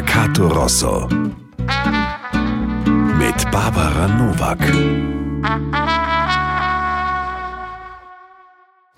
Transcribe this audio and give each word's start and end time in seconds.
Mercato 0.00 0.48
Rosso. 0.48 1.08
Mit 3.18 3.50
Barbara 3.50 4.08
Novak. 4.08 4.58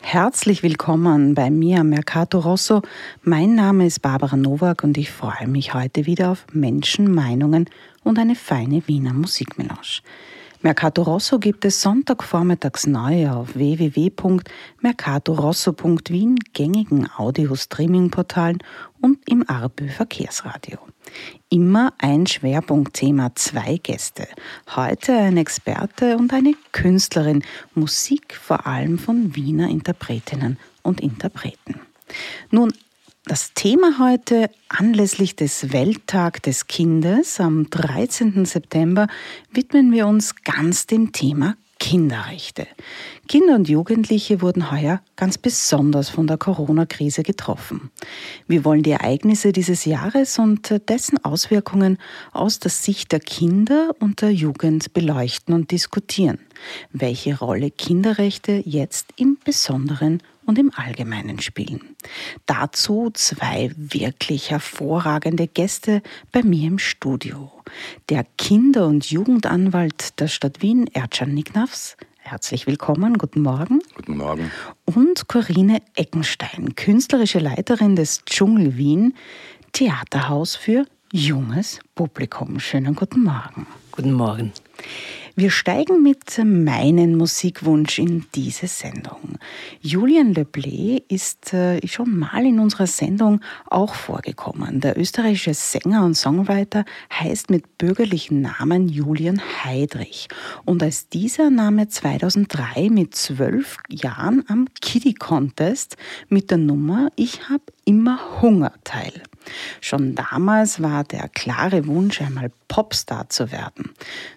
Herzlich 0.01 0.63
willkommen 0.63 1.35
bei 1.35 1.51
mir 1.51 1.81
am 1.81 1.89
Mercato 1.89 2.39
Rosso. 2.39 2.83
Mein 3.25 3.57
Name 3.57 3.87
ist 3.87 4.01
Barbara 4.01 4.37
Nowak 4.37 4.85
und 4.85 4.97
ich 4.97 5.11
freue 5.11 5.49
mich 5.49 5.75
heute 5.75 6.07
wieder 6.07 6.31
auf 6.31 6.47
Menschen, 6.53 7.13
Meinungen 7.13 7.69
und 8.05 8.21
eine 8.21 8.37
feine 8.37 8.87
Wiener 8.87 9.13
Musikmelange. 9.13 10.03
Mercato 10.65 11.03
Rosso 11.03 11.41
gibt 11.41 11.65
es 11.65 11.83
Sonntagvormittags 11.83 12.87
neu 12.87 13.29
auf 13.29 13.57
www.mercatorosso.wien, 13.57 16.37
gängigen 16.53 17.09
Audio-Streaming-Portalen 17.17 18.59
und 19.03 19.19
im 19.29 19.47
Arbö 19.49 19.89
Verkehrsradio. 19.89 20.79
Immer 21.51 21.93
ein 21.99 22.27
Schwerpunktthema, 22.27 23.35
zwei 23.35 23.77
Gäste. 23.77 24.27
Heute 24.75 25.13
ein 25.13 25.37
Experte 25.37 26.17
und 26.17 26.33
eine 26.33 26.55
Künstlerin, 26.73 27.43
Musik 27.75 28.35
vor 28.35 28.67
allem 28.67 28.99
von 28.99 29.37
Wiener 29.37 29.69
Interpretinnen 29.69 30.59
und 30.83 31.01
Interpreten. 31.01 31.81
Nun, 32.51 32.73
das 33.25 33.53
Thema 33.55 33.99
heute 34.01 34.51
anlässlich 34.69 35.37
des 35.37 35.73
Welttag 35.73 36.43
des 36.43 36.67
Kindes 36.67 37.39
am 37.39 37.71
13. 37.71 38.45
September 38.47 39.07
widmen 39.53 39.93
wir 39.93 40.07
uns 40.07 40.35
ganz 40.43 40.87
dem 40.87 41.13
Thema 41.13 41.57
Kinderrechte. 41.79 42.67
Kinder 43.29 43.55
und 43.55 43.69
Jugendliche 43.69 44.43
wurden 44.43 44.71
heuer 44.71 45.01
ganz 45.17 45.39
besonders 45.39 46.11
von 46.11 46.27
der 46.27 46.39
Corona-Krise 46.39 47.23
getroffen. 47.23 47.91
Wir 48.49 48.65
wollen 48.65 48.83
die 48.83 48.91
Ereignisse 48.91 49.53
dieses 49.53 49.85
Jahres 49.85 50.39
und 50.39 50.89
dessen 50.89 51.25
Auswirkungen 51.25 51.99
aus 52.33 52.59
der 52.59 52.71
Sicht 52.71 53.13
der 53.13 53.21
Kinder 53.21 53.95
und 54.01 54.23
der 54.23 54.33
Jugend 54.33 54.93
beleuchten 54.93 55.55
und 55.55 55.71
diskutieren, 55.71 56.41
welche 56.91 57.39
Rolle 57.39 57.71
Kinderrechte 57.71 58.63
jetzt 58.67 59.07
im 59.17 59.39
Besonderen 59.45 60.21
und 60.45 60.59
im 60.59 60.73
Allgemeinen 60.75 61.41
spielen. 61.41 61.97
Dazu 62.47 63.11
zwei 63.15 63.71
wirklich 63.77 64.51
hervorragende 64.51 65.47
Gäste 65.47 66.03
bei 66.33 66.43
mir 66.43 66.67
im 66.67 66.79
Studio. 66.79 67.53
Der 68.09 68.27
Kinder- 68.37 68.87
und 68.87 69.11
Jugendanwalt 69.11 70.19
der 70.21 70.29
Stadt 70.29 70.61
Wien, 70.61 70.89
Ercan 70.89 71.33
Nignafs. 71.33 71.97
Herzlich 72.25 72.69
willkommen, 72.69 73.19
guten 73.19 73.43
Morgen. 73.43 73.81
Guten 73.97 74.17
Morgen. 74.17 74.51
Und 74.85 75.27
Corinne 75.27 75.83
Eckenstein, 75.97 76.77
künstlerische 76.77 77.41
Leiterin 77.41 77.97
des 77.97 78.25
Dschungel 78.25 78.77
Wien, 78.77 79.15
Theaterhaus 79.73 80.55
für 80.55 80.87
junges 81.13 81.81
Publikum. 81.97 82.61
Schönen 82.61 82.95
guten 82.95 83.25
Morgen. 83.25 83.67
Guten 83.91 84.13
Morgen. 84.13 84.53
Wir 85.35 85.51
steigen 85.51 86.03
mit 86.03 86.39
meinem 86.45 87.17
Musikwunsch 87.17 87.99
in 87.99 88.27
diese 88.35 88.67
Sendung. 88.67 89.39
Julian 89.81 90.35
Leblé 90.35 91.03
ist 91.09 91.55
äh, 91.55 91.81
schon 91.87 92.19
mal 92.19 92.45
in 92.45 92.59
unserer 92.59 92.87
Sendung 92.87 93.41
auch 93.65 93.95
vorgekommen. 93.95 94.81
Der 94.81 94.99
österreichische 94.99 95.55
Sänger 95.55 96.05
und 96.05 96.17
Songwriter 96.17 96.85
heißt 97.11 97.49
mit 97.49 97.79
bürgerlichen 97.79 98.43
Namen 98.43 98.89
Julian 98.89 99.41
Heidrich. 99.65 100.29
Und 100.67 100.83
als 100.83 101.09
dieser 101.09 101.49
Name 101.49 101.89
2003 101.89 102.91
mit 102.91 103.15
zwölf 103.15 103.79
Jahren 103.89 104.45
am 104.49 104.67
Kiddie 104.83 105.15
Contest 105.15 105.97
mit 106.29 106.51
der 106.51 106.59
Nummer 106.59 107.09
Ich 107.17 107.49
hab 107.49 107.63
immer 107.87 108.43
Hunger 108.43 108.75
teil. 108.85 109.23
Schon 109.81 110.15
damals 110.15 110.83
war 110.83 111.05
der 111.05 111.29
klare 111.29 111.87
Wunsch, 111.87 112.21
einmal 112.21 112.51
Popstar 112.69 113.29
zu 113.29 113.53
werden. 113.53 113.91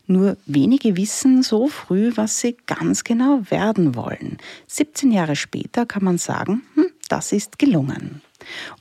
Nur 0.08 0.38
wenige 0.45 0.98
wissen 0.98 1.43
so 1.43 1.67
früh, 1.67 2.11
was 2.16 2.42
sie 2.42 2.58
ganz 2.66 3.04
genau 3.04 3.42
werden 3.49 3.95
wollen. 3.95 4.38
17 4.67 5.11
Jahre 5.11 5.36
später 5.36 5.86
kann 5.86 6.04
man 6.04 6.17
sagen, 6.17 6.64
hm, 6.76 6.88
das 7.10 7.32
ist 7.32 7.60
gelungen. 7.60 8.21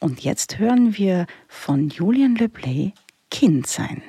Und 0.01 0.21
jetzt 0.21 0.59
hören 0.59 0.97
wir 0.97 1.27
von 1.49 1.89
Julian 1.89 2.37
Leplay 2.37 2.93
Kind 3.31 3.67
sein. 3.67 4.03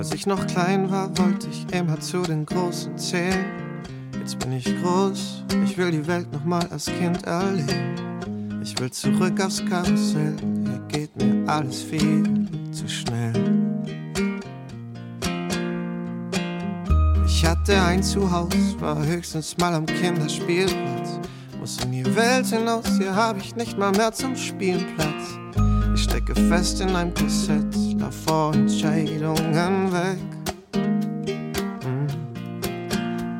Als 0.00 0.14
ich 0.14 0.26
noch 0.26 0.46
klein 0.46 0.90
war, 0.90 1.10
wollte 1.18 1.46
ich 1.48 1.66
immer 1.74 2.00
zu 2.00 2.22
den 2.22 2.46
Großen 2.46 2.96
zählen. 2.96 3.44
Jetzt 4.18 4.38
bin 4.38 4.50
ich 4.52 4.64
groß, 4.80 5.44
ich 5.62 5.76
will 5.76 5.90
die 5.90 6.06
Welt 6.06 6.32
nochmal 6.32 6.66
als 6.70 6.86
Kind 6.86 7.22
erleben. 7.24 8.62
Ich 8.62 8.80
will 8.80 8.90
zurück 8.90 9.38
aufs 9.44 9.62
Karussell, 9.62 10.36
hier 10.40 10.80
geht 10.88 11.14
mir 11.16 11.46
alles 11.46 11.82
viel 11.82 12.48
zu 12.72 12.88
schnell. 12.88 13.34
Ich 17.26 17.44
hatte 17.44 17.82
ein 17.82 18.02
Zuhause, 18.02 18.80
war 18.80 19.04
höchstens 19.04 19.58
mal 19.58 19.74
am 19.74 19.84
Kinderspielplatz. 19.84 21.20
Muss 21.58 21.76
in 21.84 21.92
die 21.92 22.16
Welt 22.16 22.46
hinaus, 22.46 22.86
hier 22.96 23.14
hab 23.14 23.36
ich 23.36 23.54
nicht 23.54 23.76
mal 23.76 23.92
mehr 23.92 24.12
zum 24.12 24.34
Spielen 24.34 24.86
Platz. 24.96 25.36
Stecke 26.20 26.40
fest 26.48 26.80
in 26.80 26.94
einem 26.94 27.14
Korsett, 27.14 27.74
lauf 27.98 28.14
vor 28.26 28.52
Entscheidungen 28.52 29.90
weg. 29.90 30.18
Hm. 30.74 32.06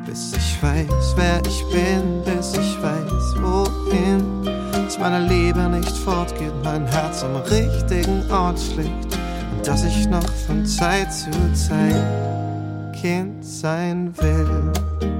Bis 0.05 0.33
ich 0.33 0.63
weiß, 0.63 1.15
wer 1.15 1.41
ich 1.45 1.63
bin, 1.71 2.23
bis 2.23 2.53
ich 2.53 2.81
weiß, 2.81 3.35
wohin. 3.39 4.43
Dass 4.71 4.97
meine 4.97 5.27
Liebe 5.27 5.61
nicht 5.69 5.95
fortgeht, 5.97 6.53
mein 6.63 6.87
Herz 6.87 7.23
am 7.23 7.35
richtigen 7.35 8.23
Ort 8.31 8.59
schlägt. 8.59 9.17
Und 9.51 9.67
dass 9.67 9.83
ich 9.83 10.07
noch 10.07 10.27
von 10.47 10.65
Zeit 10.65 11.13
zu 11.13 11.29
Zeit 11.53 12.95
Kind 12.99 13.45
sein 13.45 14.11
will. 14.17 15.10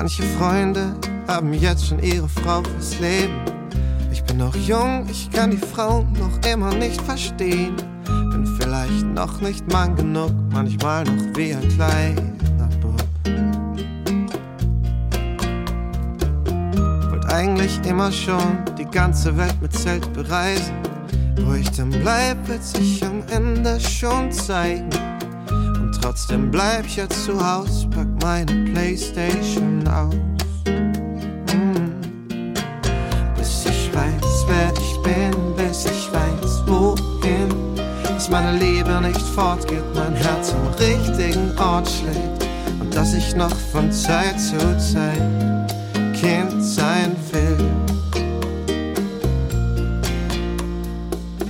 Manche 0.00 0.22
Freunde 0.22 0.94
haben 1.28 1.52
jetzt 1.52 1.88
schon 1.88 2.02
ihre 2.02 2.26
Frau 2.26 2.62
fürs 2.62 2.98
Leben. 3.00 3.34
Ich 4.10 4.24
bin 4.24 4.38
noch 4.38 4.56
jung, 4.56 5.06
ich 5.10 5.30
kann 5.30 5.50
die 5.50 5.58
Frau 5.58 6.06
noch 6.18 6.50
immer 6.50 6.74
nicht 6.74 6.98
verstehen. 7.02 7.76
Bin 8.06 8.46
vielleicht 8.58 9.04
noch 9.04 9.42
nicht 9.42 9.70
Mann 9.70 9.94
genug, 9.94 10.32
manchmal 10.52 11.04
noch 11.04 11.36
wie 11.36 11.52
ein 11.52 11.68
kleiner 11.68 12.70
Bub. 12.80 13.04
Wollt 17.10 17.26
eigentlich 17.26 17.78
immer 17.86 18.10
schon 18.10 18.64
die 18.78 18.86
ganze 18.86 19.36
Welt 19.36 19.60
mit 19.60 19.74
Zelt 19.74 20.10
bereisen. 20.14 20.76
Wo 21.44 21.52
ich 21.52 21.70
denn 21.72 21.90
bleib, 21.90 22.48
wird 22.48 22.64
sich 22.64 23.04
am 23.04 23.22
Ende 23.30 23.78
schon 23.78 24.32
zeigen. 24.32 24.88
Trotzdem 26.00 26.50
bleib 26.50 26.86
ich 26.86 26.96
jetzt 26.96 27.24
zu 27.24 27.38
Haus, 27.38 27.86
pack 27.90 28.08
meine 28.22 28.70
Playstation 28.72 29.86
aus. 29.86 30.14
Mm. 31.52 32.54
Bis 33.36 33.66
ich 33.66 33.90
weiß, 33.94 34.46
wer 34.48 34.72
ich 34.72 35.02
bin, 35.02 35.54
bis 35.56 35.84
ich 35.84 36.10
weiß, 36.10 36.62
wohin. 36.66 37.48
Dass 38.02 38.30
meine 38.30 38.58
Liebe 38.58 39.00
nicht 39.02 39.20
fortgeht, 39.20 39.84
mein 39.94 40.14
Herz 40.14 40.54
am 40.54 40.68
richtigen 40.74 41.56
Ort 41.58 41.88
schlägt. 41.88 42.46
Und 42.80 42.94
dass 42.96 43.12
ich 43.12 43.36
noch 43.36 43.54
von 43.72 43.92
Zeit 43.92 44.40
zu 44.40 44.56
Zeit 44.78 45.20
Kind 46.14 46.62
sein 46.62 47.14
will. 47.30 47.58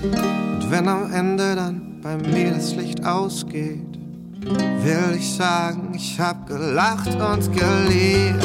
Und 0.03 0.71
wenn 0.71 0.89
am 0.89 1.13
Ende 1.13 1.55
dann 1.55 2.01
bei 2.03 2.17
mir 2.17 2.53
das 2.53 2.75
Licht 2.75 3.05
ausgeht, 3.05 3.90
will 4.45 5.17
ich 5.17 5.35
sagen, 5.35 5.93
ich 5.95 6.19
hab 6.19 6.47
gelacht 6.47 7.09
und 7.09 7.53
geliebt. 7.53 8.45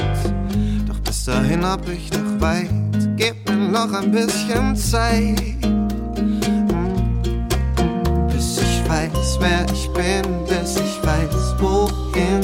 Doch 0.88 1.00
bis 1.00 1.26
dahin 1.26 1.66
hab 1.66 1.88
ich 1.90 2.12
noch 2.12 2.42
weit, 2.42 2.70
gib 3.18 3.50
mir 3.50 3.56
noch 3.56 3.92
ein 3.94 4.12
bisschen 4.12 4.76
Zeit. 4.76 5.42
Mm. 5.66 6.40
Bis 8.28 8.58
ich 8.58 8.90
weiß, 8.90 9.40
wer 9.40 9.66
ich 9.72 9.90
bin, 9.94 10.24
bis 10.48 10.78
ich 10.78 11.06
weiß, 11.06 11.56
wohin. 11.60 12.42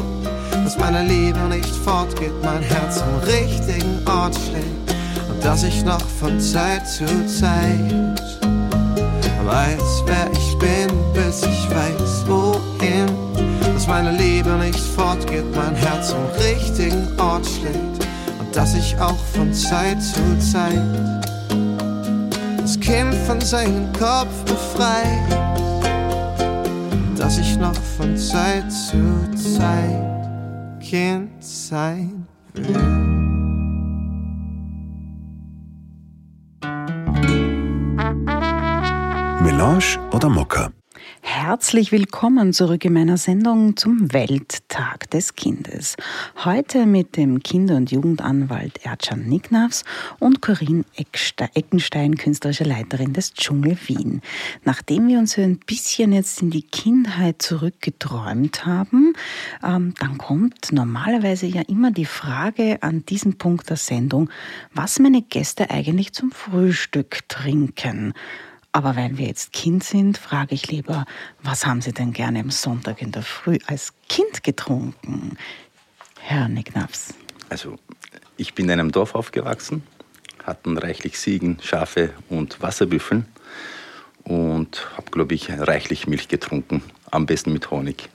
Dass 0.64 0.78
meine 0.78 1.04
Liebe 1.06 1.40
nicht 1.50 1.76
fortgeht, 1.84 2.34
mein 2.44 2.62
Herz 2.62 3.02
am 3.02 3.20
richtigen 3.28 4.00
Ort 4.08 4.36
schlägt. 4.36 4.96
Und 5.30 5.44
dass 5.44 5.64
ich 5.64 5.84
noch 5.84 6.02
von 6.02 6.40
Zeit 6.40 6.88
zu 6.88 7.06
Zeit 7.26 8.22
weiß, 9.52 10.04
wer 10.06 10.32
ich 10.32 10.58
bin, 10.60 10.90
bis 11.14 11.44
ich 11.44 11.70
weiß. 11.70 12.11
Dass 13.82 13.88
meine 13.88 14.12
Liebe 14.12 14.52
nicht 14.58 14.80
fortgeht, 14.80 15.56
mein 15.56 15.74
Herz 15.74 16.14
am 16.14 16.24
richtigen 16.40 17.20
Ort 17.20 17.44
schlägt. 17.48 18.06
Und 18.40 18.56
dass 18.56 18.76
ich 18.76 18.96
auch 19.00 19.18
von 19.34 19.52
Zeit 19.56 20.00
zu 20.04 20.38
Zeit 20.38 20.78
das 22.60 22.80
Kind 22.80 23.12
von 23.26 23.42
seinem 23.42 23.92
Kopf 23.94 24.46
befreit, 24.46 25.32
dass 27.18 27.40
ich 27.40 27.58
noch 27.58 27.74
von 27.98 28.16
Zeit 28.16 28.72
zu 28.72 29.28
Zeit 29.36 30.80
Kind 30.80 31.44
sein 31.44 32.28
will. 32.54 32.78
Melange 39.42 39.98
oder 40.12 40.30
Mokka? 40.30 40.70
Herzlich 41.24 41.92
willkommen 41.92 42.52
zurück 42.52 42.84
in 42.84 42.94
meiner 42.94 43.16
Sendung 43.16 43.78
zum 43.78 44.12
Welttag 44.12 45.10
des 45.12 45.36
Kindes. 45.36 45.96
Heute 46.44 46.88
mit 46.88 47.16
dem 47.16 47.44
Kinder- 47.44 47.76
und 47.76 47.92
Jugendanwalt 47.92 48.84
Ercan 48.84 49.28
Nicknafs 49.28 49.84
und 50.20 50.42
Corinne 50.42 50.84
Eckenstein, 50.96 52.16
künstlerische 52.16 52.64
Leiterin 52.64 53.14
des 53.14 53.34
Dschungel 53.34 53.78
Wien. 53.86 54.22
Nachdem 54.64 55.08
wir 55.08 55.20
uns 55.20 55.38
ein 55.38 55.60
bisschen 55.60 56.12
jetzt 56.12 56.42
in 56.42 56.50
die 56.50 56.64
Kindheit 56.64 57.42
zurückgeträumt 57.42 58.66
haben, 58.66 59.14
ähm, 59.64 59.94
dann 60.00 60.18
kommt 60.18 60.72
normalerweise 60.72 61.46
ja 61.46 61.62
immer 61.68 61.92
die 61.92 62.06
Frage 62.06 62.82
an 62.82 63.06
diesem 63.06 63.38
Punkt 63.38 63.70
der 63.70 63.78
Sendung, 63.78 64.30
was 64.74 64.98
meine 64.98 65.22
Gäste 65.22 65.70
eigentlich 65.70 66.14
zum 66.14 66.32
Frühstück 66.32 67.30
trinken. 67.30 68.14
Aber 68.74 68.96
wenn 68.96 69.18
wir 69.18 69.28
jetzt 69.28 69.52
Kind 69.52 69.84
sind, 69.84 70.18
frage 70.18 70.56
ich 70.56 70.72
lieber, 70.72 71.06
was 71.44 71.66
haben 71.66 71.82
Sie 71.82 71.92
denn 71.92 72.14
gerne 72.14 72.40
am 72.40 72.52
Sonntag 72.52 73.02
in 73.02 73.12
der 73.12 73.24
Früh 73.24 73.58
als 73.68 73.94
Kind 74.08 74.44
getrunken? 74.44 75.38
Herr 76.20 76.48
Nicknaps. 76.48 77.14
Also, 77.50 77.78
ich 78.38 78.54
bin 78.54 78.66
in 78.66 78.80
einem 78.80 78.92
Dorf 78.92 79.14
aufgewachsen, 79.14 79.84
hatten 80.46 80.78
reichlich 80.78 81.16
Ziegen, 81.16 81.58
Schafe 81.62 82.14
und 82.30 82.62
Wasserbüffeln 82.62 83.26
und 84.24 84.88
habe, 84.96 85.12
glaube 85.12 85.36
ich, 85.36 85.50
reichlich 85.50 86.08
Milch 86.08 86.30
getrunken, 86.30 86.82
am 87.10 87.26
besten 87.26 87.52
mit 87.52 87.72
Honig. 87.72 88.10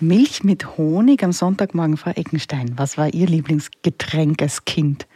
Milch 0.00 0.42
mit 0.42 0.76
Honig 0.76 1.22
am 1.22 1.32
Sonntagmorgen, 1.32 1.96
Frau 1.96 2.10
Eckenstein. 2.10 2.72
Was 2.76 2.98
war 2.98 3.12
Ihr 3.12 3.26
Lieblingsgetränk 3.26 4.42
als 4.42 4.64
Kind? 4.64 5.06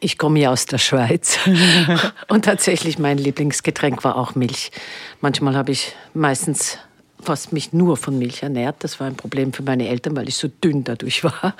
Ich 0.00 0.16
komme 0.16 0.40
ja 0.40 0.50
aus 0.50 0.64
der 0.66 0.78
Schweiz 0.78 1.38
und 2.28 2.46
tatsächlich 2.46 2.98
mein 2.98 3.18
Lieblingsgetränk 3.18 4.02
war 4.02 4.16
auch 4.16 4.34
Milch. 4.34 4.72
Manchmal 5.20 5.54
habe 5.54 5.72
ich 5.72 5.94
meistens 6.14 6.78
fast 7.22 7.52
mich 7.52 7.72
nur 7.72 7.96
von 7.96 8.18
Milch 8.18 8.42
ernährt. 8.42 8.76
Das 8.80 8.98
war 8.98 9.06
ein 9.06 9.16
Problem 9.16 9.52
für 9.52 9.62
meine 9.62 9.88
Eltern, 9.88 10.16
weil 10.16 10.28
ich 10.28 10.36
so 10.36 10.48
dünn 10.48 10.84
dadurch 10.84 11.22
war. 11.24 11.54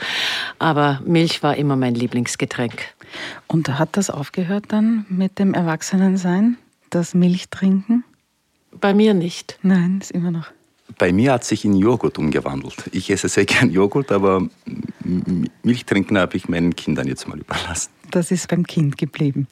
Aber 0.59 1.01
Milch 1.05 1.43
war 1.43 1.57
immer 1.57 1.77
mein 1.77 1.95
Lieblingsgetränk. 1.95 2.95
Und 3.47 3.79
hat 3.79 3.97
das 3.97 4.09
aufgehört 4.09 4.67
dann 4.69 5.05
mit 5.09 5.39
dem 5.39 5.55
Erwachsenensein, 5.55 6.57
das 6.91 7.15
Milchtrinken? 7.15 8.05
Bei 8.73 8.95
mir 8.95 9.15
nicht. 9.15 9.59
Nein, 9.63 9.99
ist 10.01 10.13
immer 10.13 10.31
noch. 10.31 10.47
Bei 10.99 11.13
mir 11.13 11.33
hat 11.33 11.45
sich 11.45 11.65
in 11.65 11.75
Joghurt 11.75 12.19
umgewandelt. 12.19 12.91
Ich 12.93 13.11
esse 13.11 13.29
sehr 13.29 13.45
gern 13.45 13.71
Joghurt, 13.71 14.13
aber 14.13 14.47
Milch 15.63 15.85
trinken 15.87 16.19
habe 16.19 16.37
ich 16.37 16.49
meinen 16.49 16.75
Kindern 16.77 17.07
jetzt 17.07 17.29
mal 17.29 17.39
überlassen. 17.39 17.91
Das 18.11 18.31
ist 18.31 18.49
beim 18.49 18.67
Kind 18.67 18.99
geblieben. 18.99 19.47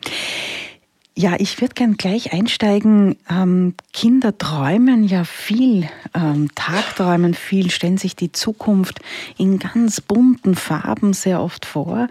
Ja, 1.21 1.35
ich 1.37 1.61
würde 1.61 1.75
gern 1.75 1.97
gleich 1.97 2.33
einsteigen. 2.33 3.17
Ähm, 3.29 3.75
Kinder 3.93 4.39
träumen 4.39 5.03
ja 5.03 5.25
viel, 5.25 5.89
ähm, 6.15 6.49
tagträumen 6.55 7.35
viel, 7.35 7.73
stellen 7.73 7.99
sich 7.99 8.15
die 8.15 8.31
Zukunft 8.31 9.01
in 9.37 9.59
ganz 9.59 10.01
bunten 10.01 10.55
Farben 10.55 11.15
sehr 11.15 11.43
oft 11.43 11.67
vor. 11.67 12.07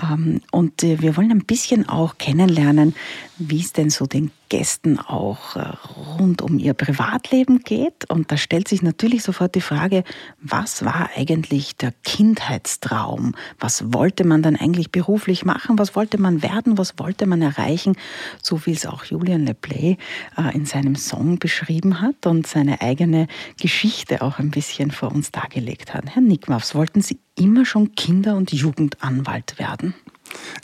Ähm, 0.00 0.40
und 0.52 0.84
äh, 0.84 1.02
wir 1.02 1.16
wollen 1.16 1.32
ein 1.32 1.44
bisschen 1.44 1.88
auch 1.88 2.16
kennenlernen, 2.18 2.94
wie 3.38 3.58
es 3.58 3.72
denn 3.72 3.90
so 3.90 4.06
den 4.06 4.30
Gästen 4.48 4.98
auch 4.98 5.56
äh, 5.56 5.72
rund 6.18 6.42
um 6.42 6.58
ihr 6.58 6.74
Privatleben 6.74 7.60
geht. 7.60 8.10
Und 8.10 8.30
da 8.30 8.36
stellt 8.36 8.68
sich 8.68 8.82
natürlich 8.82 9.22
sofort 9.22 9.54
die 9.54 9.60
Frage, 9.60 10.04
was 10.40 10.84
war 10.84 11.10
eigentlich 11.16 11.76
der 11.76 11.92
Kindheitstraum? 12.04 13.34
Was 13.58 13.92
wollte 13.92 14.24
man 14.24 14.42
dann 14.42 14.56
eigentlich 14.56 14.90
beruflich 14.90 15.44
machen? 15.44 15.78
Was 15.78 15.96
wollte 15.96 16.18
man 16.18 16.42
werden? 16.42 16.78
Was 16.78 16.98
wollte 16.98 17.26
man 17.26 17.42
erreichen? 17.42 17.96
So 18.42 18.64
wie 18.66 18.72
es 18.72 18.86
auch 18.86 19.04
Julian 19.04 19.46
Leplay 19.46 19.96
äh, 20.36 20.54
in 20.54 20.66
seinem 20.66 20.96
Song 20.96 21.38
beschrieben 21.38 22.00
hat 22.00 22.26
und 22.26 22.46
seine 22.46 22.80
eigene 22.80 23.26
Geschichte 23.60 24.22
auch 24.22 24.38
ein 24.38 24.50
bisschen 24.50 24.90
vor 24.90 25.12
uns 25.12 25.30
dargelegt 25.30 25.94
hat. 25.94 26.04
Herr 26.14 26.22
Nickmaffs, 26.22 26.74
wollten 26.74 27.00
Sie 27.00 27.18
immer 27.36 27.64
schon 27.64 27.94
Kinder- 27.94 28.36
und 28.36 28.52
Jugendanwalt 28.52 29.58
werden? 29.58 29.94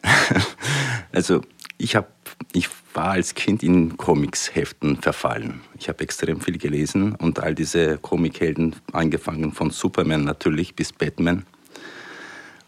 Also 1.13 1.43
ich 1.77 1.97
habe 1.97 2.07
ich 2.53 2.69
war 2.95 3.11
als 3.11 3.35
Kind 3.35 3.63
in 3.63 3.97
Comicsheften 3.97 4.97
verfallen. 4.97 5.61
Ich 5.79 5.89
habe 5.89 6.03
extrem 6.03 6.41
viel 6.41 6.59
gelesen 6.59 7.15
und 7.15 7.41
all 7.41 7.55
diese 7.55 7.99
Comichelden, 7.99 8.77
angefangen 8.93 9.53
von 9.53 9.71
Superman 9.71 10.25
natürlich 10.25 10.75
bis 10.75 10.93
Batman, 10.93 11.45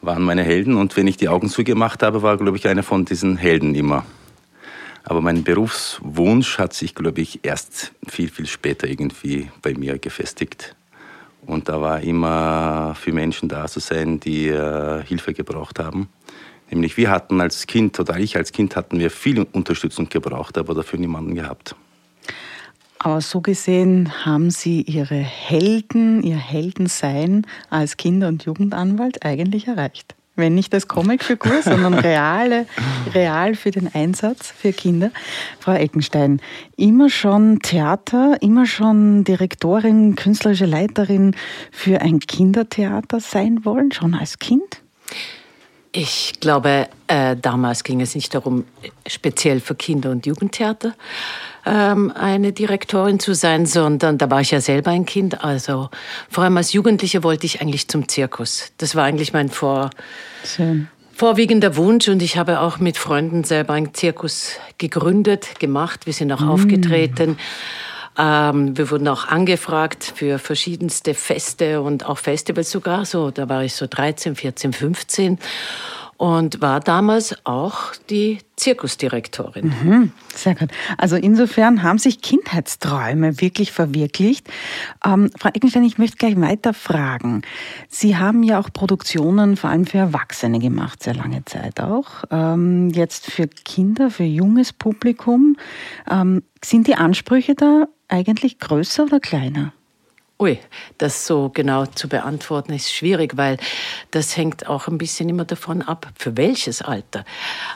waren 0.01 0.23
meine 0.23 0.43
Helden. 0.45 0.77
Und 0.77 0.97
wenn 0.97 1.07
ich 1.07 1.17
die 1.17 1.29
Augen 1.29 1.49
zugemacht 1.49 2.03
habe, 2.03 2.23
war, 2.23 2.37
glaube 2.37 2.57
ich, 2.57 2.69
einer 2.69 2.83
von 2.83 3.05
diesen 3.05 3.37
Helden 3.37 3.75
immer. 3.75 4.05
Aber 5.05 5.21
mein 5.21 5.43
Berufswunsch 5.43 6.59
hat 6.59 6.75
sich, 6.75 6.95
glaube 6.95 7.21
ich, 7.21 7.41
erst 7.43 7.93
viel, 8.09 8.29
viel 8.29 8.47
später 8.47 8.87
irgendwie 8.87 9.51
bei 9.61 9.75
mir 9.75 9.99
gefestigt. 9.99 10.77
Und 11.45 11.69
da 11.69 11.81
war 11.81 12.01
immer 12.01 12.95
für 12.95 13.13
Menschen 13.13 13.49
da 13.49 13.67
zu 13.67 13.81
sein, 13.81 14.21
die 14.21 14.49
äh, 14.49 15.03
Hilfe 15.03 15.35
gebraucht 15.35 15.81
haben. 15.81 16.09
Nämlich 16.73 16.97
wir 16.97 17.11
hatten 17.11 17.39
als 17.43 17.67
Kind 17.67 18.01
oder 18.01 18.19
ich 18.19 18.37
als 18.37 18.51
Kind 18.51 18.77
hatten 18.77 18.99
wir 18.99 19.11
viel 19.11 19.47
Unterstützung 19.53 20.09
gebraucht, 20.09 20.57
aber 20.57 20.75
dafür 20.75 20.99
niemanden 20.99 21.35
gehabt. 21.35 21.77
Aber 22.99 23.21
so 23.21 23.43
gesehen 23.43 24.25
haben 24.25 24.51
Sie 24.51 24.81
Ihre 24.81 25.17
Helden, 25.17 26.23
Ihr 26.23 26.37
Heldensein 26.37 27.47
als 27.69 27.99
Kinder- 27.99 28.29
und 28.29 28.45
Jugendanwalt 28.45 29.23
eigentlich 29.23 29.69
erreicht. 29.69 30.15
Wenn 30.35 30.55
nicht 30.55 30.73
als 30.73 30.89
Comicfigur, 30.89 31.61
sondern 31.63 31.93
reale, 31.93 32.67
real 33.13 33.55
für 33.55 33.71
den 33.71 33.95
Einsatz 33.95 34.51
für 34.51 34.73
Kinder. 34.73 35.11
Frau 35.61 35.75
Eckenstein, 35.75 36.41
immer 36.77 37.11
schon 37.11 37.59
Theater, 37.59 38.39
immer 38.41 38.65
schon 38.65 39.25
Direktorin, 39.25 40.15
künstlerische 40.15 40.65
Leiterin 40.65 41.37
für 41.71 42.01
ein 42.01 42.19
Kindertheater 42.19 43.21
sein 43.21 43.67
wollen, 43.67 43.93
schon 43.93 44.15
als 44.15 44.39
Kind? 44.39 44.82
Ich 45.95 46.41
glaube, 46.41 46.89
äh, 47.07 47.37
damals 47.37 47.85
ging 47.85 48.01
es 48.01 48.15
nicht 48.15 48.35
darum, 48.35 48.65
speziell 49.07 49.61
für 49.61 49.75
Kinder- 49.75 50.11
und 50.11 50.25
Jugendtheater 50.25 50.95
ähm, 51.67 52.11
eine 52.15 52.53
Direktorin 52.53 53.21
zu 53.21 53.35
sein, 53.35 53.67
sondern 53.67 54.17
da 54.17 54.31
war 54.31 54.41
ich 54.41 54.53
ja 54.53 54.63
selber 54.63 54.91
ein 54.91 55.05
Kind. 55.05 55.45
Also 55.45 55.91
vor 56.31 56.45
allem 56.45 56.57
als 56.57 56.73
Jugendliche 56.73 57.23
wollte 57.23 57.45
ich 57.45 57.61
eigentlich 57.61 57.89
zum 57.89 58.09
Zirkus. 58.09 58.73
Das 58.79 58.95
war 58.95 59.05
eigentlich 59.05 59.35
mein 59.35 59.51
vor, 59.51 59.91
vorwiegender 61.13 61.77
Wunsch 61.77 62.09
und 62.09 62.23
ich 62.23 62.39
habe 62.39 62.61
auch 62.61 62.79
mit 62.79 62.97
Freunden 62.97 63.45
selber 63.45 63.75
einen 63.75 63.93
Zirkus 63.93 64.53
gegründet, 64.79 65.61
gemacht. 65.61 66.07
Wir 66.07 66.15
sind 66.15 66.33
auch 66.33 66.41
mm. 66.41 66.49
aufgetreten. 66.49 67.37
Ähm, 68.19 68.77
wir 68.77 68.91
wurden 68.91 69.09
auch 69.09 69.29
angefragt 69.29 70.13
für 70.15 70.39
verschiedenste 70.39 71.15
Feste 71.15 71.81
und 71.81 72.07
auch 72.07 72.19
Festivals 72.19 72.71
sogar. 72.71 73.05
So, 73.05 73.31
da 73.31 73.49
war 73.49 73.65
ich 73.65 73.75
so 73.75 73.87
13, 73.87 74.37
14, 74.37 74.73
15 74.73 75.39
und 76.23 76.61
war 76.61 76.79
damals 76.79 77.35
auch 77.45 77.97
die 78.09 78.39
Zirkusdirektorin. 78.55 79.75
Mhm, 79.83 80.13
sehr 80.33 80.55
gut. 80.55 80.69
Also 80.97 81.17
insofern 81.17 81.83
haben 81.83 81.99
sich 81.99 82.23
Kindheitsträume 82.23 83.41
wirklich 83.41 83.73
verwirklicht. 83.73 84.47
Ähm, 85.05 85.31
Frau 85.37 85.49
Eckenstein, 85.49 85.83
ich 85.83 85.99
möchte 85.99 86.19
gleich 86.19 86.41
weiter 86.41 86.75
fragen. 86.75 87.43
Sie 87.89 88.17
haben 88.17 88.45
ja 88.45 88.61
auch 88.61 88.73
Produktionen 88.73 89.57
vor 89.57 89.71
allem 89.71 89.85
für 89.85 89.99
Erwachsene 89.99 90.61
gemacht, 90.61 91.03
sehr 91.03 91.17
lange 91.17 91.45
Zeit 91.45 91.81
auch. 91.81 92.23
Ähm, 92.31 92.91
jetzt 92.91 93.29
für 93.29 93.49
Kinder, 93.49 94.09
für 94.09 94.23
junges 94.23 94.73
Publikum. 94.73 95.57
Ähm, 96.09 96.45
sind 96.65 96.87
die 96.87 96.95
Ansprüche 96.95 97.57
da 97.57 97.89
eigentlich 98.13 98.59
größer 98.59 99.05
oder 99.05 99.21
kleiner? 99.21 99.73
Ui, 100.43 100.59
das 100.99 101.25
so 101.25 101.51
genau 101.51 101.87
zu 101.87 102.09
beantworten 102.09 102.73
ist 102.73 102.93
schwierig, 102.93 103.37
weil 103.37 103.59
das 104.11 104.37
hängt 104.37 104.67
auch 104.67 104.89
ein 104.89 104.99
bisschen 104.99 105.29
immer 105.29 105.45
davon 105.45 105.83
ab, 105.83 106.09
für 106.19 106.37
welches 106.37 106.83
Alter. 106.83 107.25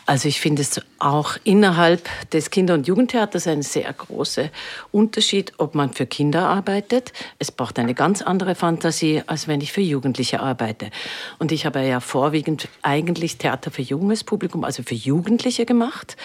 Also 0.05 0.26
ich 0.26 0.40
finde 0.40 0.62
es 0.62 0.81
auch 0.99 1.37
innerhalb 1.45 2.09
des 2.31 2.50
Kinder- 2.50 2.75
und 2.75 2.88
Jugendtheaters 2.88 3.47
ein 3.47 3.62
sehr 3.62 3.93
großer 3.93 4.50
Unterschied, 4.90 5.52
ob 5.59 5.76
man 5.76 5.93
für 5.93 6.07
Kinder 6.07 6.49
arbeitet. 6.49 7.12
Es 7.38 7.52
braucht 7.52 7.78
eine 7.78 7.95
ganz 7.95 8.21
andere 8.21 8.57
Fantasie, 8.57 9.23
als 9.28 9.47
wenn 9.47 9.61
ich 9.61 9.71
für 9.73 9.81
Jugendliche 9.81 10.40
arbeite. 10.40 10.90
Und 11.38 11.52
ich 11.52 11.66
habe 11.66 11.87
ja 11.87 12.00
vorwiegend 12.00 12.69
eigentlich 12.83 13.38
Theater 13.38 13.71
für 13.71 13.83
junges 13.83 14.25
Publikum, 14.25 14.64
also 14.64 14.83
für 14.83 14.97
Jugendliche 14.97 15.66
gemacht. 15.66 16.16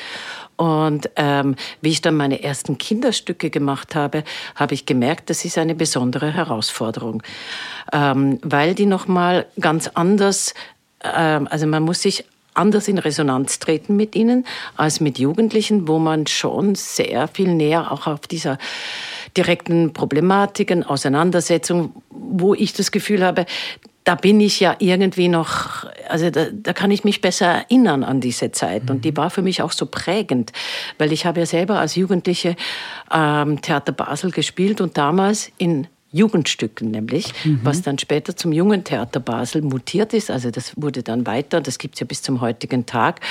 Und 0.61 1.09
ähm, 1.15 1.55
wie 1.81 1.89
ich 1.89 2.01
dann 2.01 2.15
meine 2.15 2.43
ersten 2.43 2.77
Kinderstücke 2.77 3.49
gemacht 3.49 3.95
habe, 3.95 4.23
habe 4.53 4.75
ich 4.75 4.85
gemerkt, 4.85 5.31
das 5.31 5.43
ist 5.43 5.57
eine 5.57 5.73
besondere 5.73 6.31
Herausforderung, 6.31 7.23
ähm, 7.91 8.37
weil 8.43 8.75
die 8.75 8.85
noch 8.85 9.07
mal 9.07 9.47
ganz 9.59 9.87
anders, 9.87 10.53
ähm, 11.03 11.47
also 11.49 11.65
man 11.65 11.81
muss 11.81 12.03
sich 12.03 12.25
anders 12.53 12.87
in 12.87 12.99
Resonanz 12.99 13.57
treten 13.57 13.95
mit 13.95 14.15
ihnen 14.15 14.45
als 14.77 14.99
mit 14.99 15.17
Jugendlichen, 15.17 15.87
wo 15.87 15.97
man 15.97 16.27
schon 16.27 16.75
sehr 16.75 17.27
viel 17.27 17.55
näher 17.55 17.91
auch 17.91 18.05
auf 18.05 18.27
dieser 18.27 18.59
direkten 19.35 19.93
Problematiken, 19.93 20.83
Auseinandersetzung, 20.83 22.03
wo 22.11 22.53
ich 22.53 22.73
das 22.73 22.91
Gefühl 22.91 23.25
habe, 23.25 23.47
da 24.11 24.15
bin 24.15 24.41
ich 24.41 24.59
ja 24.59 24.75
irgendwie 24.79 25.29
noch, 25.29 25.85
also 26.09 26.29
da, 26.29 26.47
da 26.51 26.73
kann 26.73 26.91
ich 26.91 27.05
mich 27.05 27.21
besser 27.21 27.45
erinnern 27.45 28.03
an 28.03 28.19
diese 28.19 28.51
Zeit. 28.51 28.91
Und 28.91 29.05
die 29.05 29.15
war 29.15 29.29
für 29.29 29.41
mich 29.41 29.61
auch 29.61 29.71
so 29.71 29.85
prägend, 29.85 30.51
weil 30.97 31.13
ich 31.13 31.25
habe 31.25 31.39
ja 31.39 31.45
selber 31.45 31.79
als 31.79 31.95
Jugendliche 31.95 32.57
ähm, 33.09 33.61
Theater 33.61 33.93
Basel 33.93 34.31
gespielt 34.31 34.81
und 34.81 34.97
damals 34.97 35.49
in 35.57 35.87
Jugendstücken 36.11 36.91
nämlich, 36.91 37.33
mhm. 37.45 37.61
was 37.63 37.83
dann 37.83 37.99
später 37.99 38.35
zum 38.35 38.51
Jugendtheater 38.51 39.21
Basel 39.21 39.61
mutiert 39.61 40.13
ist. 40.13 40.29
Also 40.29 40.51
das 40.51 40.73
wurde 40.75 41.03
dann 41.03 41.25
weiter, 41.25 41.61
das 41.61 41.77
gibt 41.77 41.95
es 41.95 42.01
ja 42.01 42.05
bis 42.05 42.21
zum 42.21 42.41
heutigen 42.41 42.85
Tag. 42.85 43.21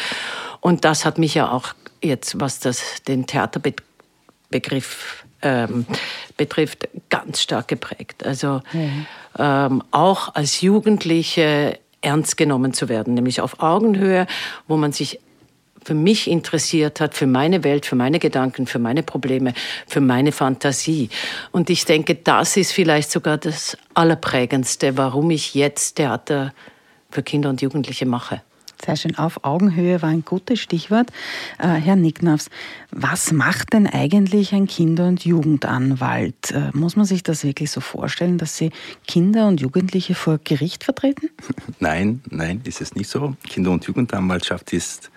Und 0.63 0.87
das 0.87 1.05
hat 1.05 1.19
mich 1.19 1.35
ja 1.35 1.53
auch 1.53 1.75
jetzt, 2.03 2.41
was 2.41 2.59
das, 2.59 3.03
den 3.07 3.27
Theaterbegriff 3.27 5.27
ähm, 5.43 5.87
betrifft, 6.37 6.89
ganz 7.09 7.41
stark 7.41 7.69
geprägt. 7.69 8.25
Also 8.25 8.63
mhm. 8.73 9.07
ähm, 9.39 9.83
auch 9.91 10.35
als 10.35 10.61
Jugendliche 10.61 11.79
ernst 12.03 12.37
genommen 12.37 12.73
zu 12.73 12.89
werden, 12.89 13.15
nämlich 13.15 13.41
auf 13.41 13.61
Augenhöhe, 13.61 14.27
wo 14.69 14.77
man 14.77 14.93
sich 14.93 15.21
für 15.83 15.95
mich 15.95 16.31
interessiert 16.31 17.01
hat, 17.01 17.15
für 17.15 17.27
meine 17.27 17.65
Welt, 17.65 17.87
für 17.87 17.97
meine 17.97 18.19
Gedanken, 18.19 18.67
für 18.67 18.79
meine 18.79 19.03
Probleme, 19.03 19.55
für 19.87 20.01
meine 20.01 20.33
Fantasie. 20.33 21.09
Und 21.53 21.71
ich 21.71 21.85
denke, 21.85 22.15
das 22.15 22.57
ist 22.57 22.73
vielleicht 22.73 23.11
sogar 23.11 23.39
das 23.39 23.79
Allerprägendste, 23.95 24.97
warum 24.99 25.31
ich 25.31 25.55
jetzt 25.55 25.95
Theater 25.95 26.53
für 27.11 27.23
Kinder 27.23 27.49
und 27.49 27.63
Jugendliche 27.63 28.07
mache. 28.07 28.43
Sehr 28.85 28.97
schön. 28.97 29.17
Auf 29.17 29.45
Augenhöhe 29.45 30.01
war 30.01 30.09
ein 30.09 30.25
gutes 30.25 30.61
Stichwort. 30.61 31.11
Äh, 31.59 31.69
Herr 31.69 31.97
Nicknafs, 31.97 32.49
was 32.91 33.31
macht 33.31 33.75
denn 33.75 33.87
eigentlich 33.87 34.55
ein 34.55 34.67
Kinder- 34.67 35.07
und 35.07 35.25
Jugendanwalt? 35.25 36.51
Äh, 36.51 36.71
muss 36.73 36.97
man 36.97 37.05
sich 37.05 37.23
das 37.23 37.45
wirklich 37.45 37.71
so 37.71 37.81
vorstellen, 37.81 38.39
dass 38.39 38.57
Sie 38.57 38.71
Kinder 39.07 39.49
und 39.49 39.61
Jugendliche 39.61 40.15
vor 40.15 40.39
Gericht 40.43 40.85
vertreten? 40.85 41.29
Nein, 41.79 42.23
nein, 42.31 42.61
ist 42.65 42.81
es 42.81 42.95
nicht 42.95 43.09
so. 43.09 43.35
Kinder- 43.49 43.71
und 43.71 43.85
Jugendanwaltschaft 43.85 44.73
ist, 44.73 45.11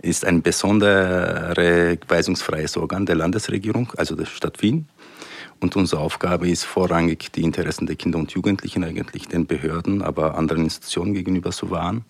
ist 0.00 0.24
ein 0.24 0.42
besonderes 0.42 1.98
weisungsfreies 2.08 2.76
Organ 2.76 3.06
der 3.06 3.16
Landesregierung, 3.16 3.92
also 3.96 4.14
der 4.14 4.26
Stadt 4.26 4.62
Wien. 4.62 4.86
Und 5.60 5.74
unsere 5.76 6.00
Aufgabe 6.00 6.48
ist 6.48 6.64
vorrangig, 6.64 7.32
die 7.32 7.42
Interessen 7.42 7.86
der 7.86 7.96
Kinder 7.96 8.18
und 8.18 8.30
Jugendlichen 8.30 8.84
eigentlich 8.84 9.26
den 9.26 9.46
Behörden, 9.46 10.02
aber 10.02 10.36
anderen 10.36 10.64
Institutionen 10.64 11.14
gegenüber 11.14 11.50
zu 11.50 11.70
wahren. 11.70 12.04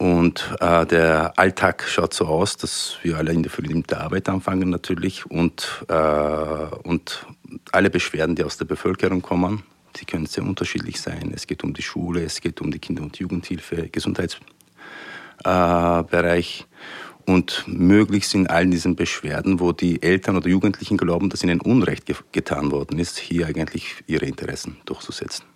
Und 0.00 0.56
äh, 0.60 0.86
der 0.86 1.38
Alltag 1.38 1.84
schaut 1.86 2.14
so 2.14 2.24
aus, 2.24 2.56
dass 2.56 2.96
wir 3.02 3.18
alle 3.18 3.34
in 3.34 3.42
der 3.42 3.52
Früh 3.52 3.68
mit 3.68 3.90
der 3.90 4.00
Arbeit 4.00 4.30
anfangen 4.30 4.70
natürlich 4.70 5.30
und, 5.30 5.84
äh, 5.88 5.94
und 6.84 7.26
alle 7.70 7.90
Beschwerden, 7.90 8.34
die 8.34 8.42
aus 8.42 8.56
der 8.56 8.64
Bevölkerung 8.64 9.20
kommen, 9.20 9.62
die 9.96 10.06
können 10.06 10.24
sehr 10.24 10.44
unterschiedlich 10.44 11.02
sein. 11.02 11.32
Es 11.34 11.46
geht 11.46 11.62
um 11.64 11.74
die 11.74 11.82
Schule, 11.82 12.24
es 12.24 12.40
geht 12.40 12.62
um 12.62 12.70
die 12.70 12.78
Kinder- 12.78 13.02
und 13.02 13.18
Jugendhilfe, 13.18 13.90
Gesundheitsbereich. 13.90 16.60
Äh, 16.60 16.64
und 17.26 17.64
möglichst 17.66 18.34
in 18.34 18.46
allen 18.46 18.70
diesen 18.70 18.96
Beschwerden, 18.96 19.60
wo 19.60 19.72
die 19.72 20.02
Eltern 20.02 20.38
oder 20.38 20.48
Jugendlichen 20.48 20.96
glauben, 20.96 21.28
dass 21.28 21.42
ihnen 21.42 21.60
Unrecht 21.60 22.06
ge 22.06 22.16
getan 22.32 22.70
worden 22.70 22.98
ist, 22.98 23.18
hier 23.18 23.48
eigentlich 23.48 23.96
ihre 24.06 24.24
Interessen 24.24 24.78
durchzusetzen. 24.86 25.49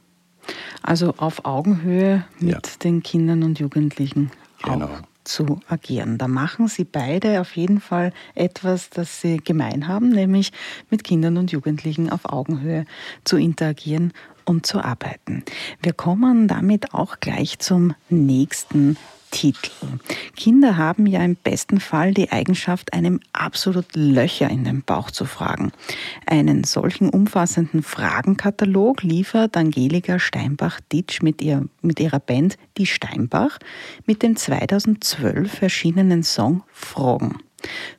Also 0.82 1.14
auf 1.16 1.44
Augenhöhe 1.44 2.24
mit 2.38 2.52
ja. 2.52 2.60
den 2.82 3.02
Kindern 3.02 3.42
und 3.42 3.58
Jugendlichen 3.58 4.30
genau. 4.62 4.86
auch 4.86 4.90
zu 5.24 5.60
agieren. 5.68 6.18
Da 6.18 6.28
machen 6.28 6.68
Sie 6.68 6.84
beide 6.84 7.40
auf 7.40 7.56
jeden 7.56 7.80
Fall 7.80 8.12
etwas, 8.34 8.90
das 8.90 9.20
Sie 9.20 9.38
gemein 9.38 9.88
haben, 9.88 10.10
nämlich 10.10 10.52
mit 10.90 11.02
Kindern 11.02 11.38
und 11.38 11.50
Jugendlichen 11.50 12.10
auf 12.10 12.26
Augenhöhe 12.26 12.84
zu 13.24 13.36
interagieren 13.36 14.12
und 14.44 14.66
zu 14.66 14.84
arbeiten. 14.84 15.42
Wir 15.80 15.94
kommen 15.94 16.48
damit 16.48 16.92
auch 16.92 17.20
gleich 17.20 17.58
zum 17.58 17.94
nächsten 18.10 18.96
Titel. 19.34 19.98
Kinder 20.36 20.76
haben 20.76 21.06
ja 21.06 21.22
im 21.24 21.34
besten 21.34 21.80
Fall 21.80 22.14
die 22.14 22.30
Eigenschaft, 22.30 22.92
einem 22.92 23.18
absolut 23.32 23.86
Löcher 23.96 24.48
in 24.48 24.62
den 24.62 24.82
Bauch 24.82 25.10
zu 25.10 25.24
fragen. 25.24 25.72
Einen 26.24 26.62
solchen 26.62 27.10
umfassenden 27.10 27.82
Fragenkatalog 27.82 29.02
liefert 29.02 29.56
Angelika 29.56 30.20
Steinbach-Ditsch 30.20 31.20
mit, 31.22 31.42
ihr, 31.42 31.68
mit 31.82 31.98
ihrer 31.98 32.20
Band 32.20 32.56
Die 32.78 32.86
Steinbach 32.86 33.58
mit 34.06 34.22
dem 34.22 34.36
2012 34.36 35.62
erschienenen 35.62 36.22
Song 36.22 36.62
Fragen. 36.72 37.38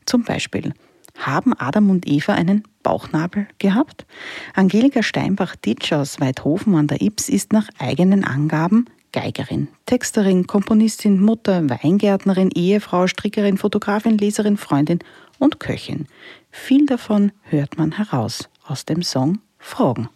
Zum 0.05 0.23
Beispiel, 0.23 0.73
haben 1.17 1.53
Adam 1.57 1.89
und 1.89 2.07
Eva 2.07 2.33
einen 2.33 2.63
Bauchnabel 2.81 3.47
gehabt? 3.59 4.05
Angelika 4.53 5.03
Steinbach-Ditsch 5.03 5.91
aus 5.91 6.21
Weidhofen 6.21 6.75
an 6.75 6.87
der 6.87 7.01
Ips 7.01 7.27
ist 7.27 7.51
nach 7.51 7.67
eigenen 7.77 8.23
Angaben 8.23 8.85
Geigerin, 9.15 9.69
Texterin, 9.85 10.45
Komponistin, 10.45 11.21
Mutter, 11.21 11.69
Weingärtnerin, 11.69 12.51
Ehefrau, 12.51 13.07
Strickerin, 13.07 13.57
Fotografin, 13.57 14.17
Leserin, 14.17 14.57
Freundin 14.57 14.99
und 15.39 15.61
Köchin. 15.61 16.07
Viel 16.51 16.85
davon 16.85 17.31
hört 17.43 17.77
man 17.77 17.93
heraus 17.93 18.49
aus 18.67 18.83
dem 18.83 19.03
Song 19.03 19.39
Fragen. 19.57 20.09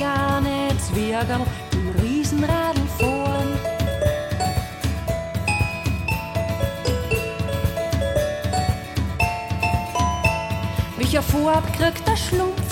Kleine 0.00 0.70
Zwergerl 0.78 1.42
im 1.72 1.88
Riesenradl 2.00 2.80
fahren? 2.98 3.52
Welcher 10.96 11.22
Farb 11.22 11.70
kriegt 11.76 12.06
der 12.08 12.16
Schlumpf, 12.16 12.62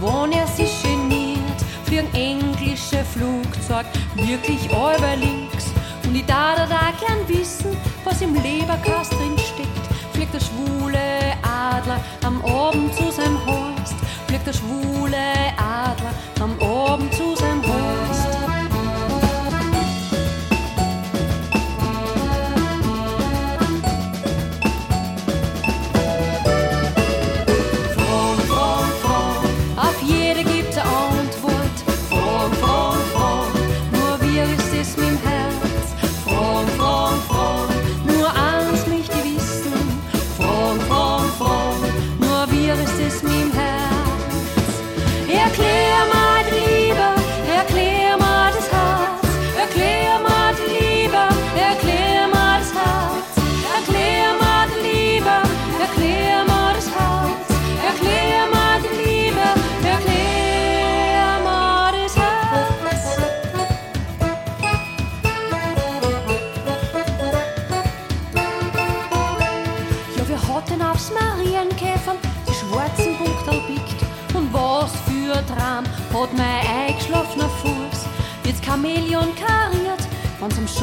wann 0.00 0.32
er 0.32 0.46
sich 0.46 0.82
geniert? 0.82 1.38
Für 1.84 1.98
ein 1.98 2.14
englisches 2.14 3.06
Flugzeug 3.12 3.84
wirklich 4.14 4.64
über 4.64 5.16
links. 5.16 5.66
Und 6.04 6.14
ich 6.14 6.24
darf 6.24 6.56
da 6.70 6.92
gern 7.04 7.28
wissen, 7.28 7.76
was 8.04 8.22
im 8.22 8.34
Leberkast 8.34 9.12
drin 9.12 9.36
steckt. 9.36 10.14
Fliegt 10.14 10.32
der 10.32 10.40
schwule 10.40 11.36
Adler 11.42 12.00
am 12.24 12.42
Abend 12.46 12.94
zu 12.94 13.10
seinem 13.10 13.44
Horst. 13.44 13.71
Fliegt 14.32 14.46
der 14.46 14.54
schwule 14.54 15.18
Adler 15.58 16.14
am 16.40 16.58
Abend 16.62 17.12
zu 17.12 17.36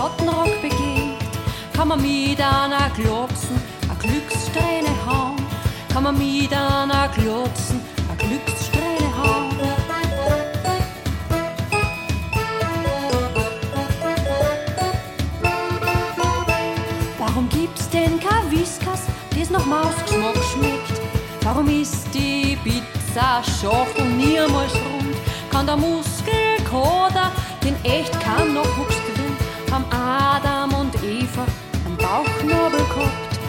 Schottenrock 0.09 0.61
begeht. 0.61 1.17
Kann 1.73 1.87
man 1.89 2.01
mit 2.01 2.39
einer 2.41 2.89
glotzen, 2.95 3.61
a 3.89 3.93
Glückssträhne 4.01 4.89
hauen. 5.05 5.35
Kann 5.91 6.03
man 6.03 6.17
mit 6.17 6.51
einer 6.53 7.09
glotzen, 7.09 7.81
a 8.09 8.15
Glückssträhne 8.15 9.09
hauen. 9.17 9.49
Warum 17.17 17.49
gibt's 17.49 17.89
denn 17.89 18.19
kein 18.19 18.51
Whiskas, 18.51 19.03
das 19.37 19.49
nach 19.49 19.65
Mausgeschmack 19.65 20.35
schmeckt? 20.53 21.01
Warum 21.43 21.69
ist 21.69 22.07
die 22.13 22.57
Pizza 22.63 23.41
scharf 23.43 23.87
und 23.97 24.17
niemals 24.17 24.73
rund? 24.73 25.15
Kann 25.51 25.65
der 25.65 25.77
Muskelkater 25.77 27.31
den 27.63 27.75
echt 27.83 28.13
kaum 28.21 28.53
noch 28.53 28.77
Wuchs 28.77 28.95
gewinnen? 29.07 29.18
Haben 29.71 29.85
Adam 29.91 30.73
und 30.73 30.95
Eva 31.03 31.45
einen 31.85 31.97
Bauchnabel 31.97 32.79
gehabt? 32.79 33.39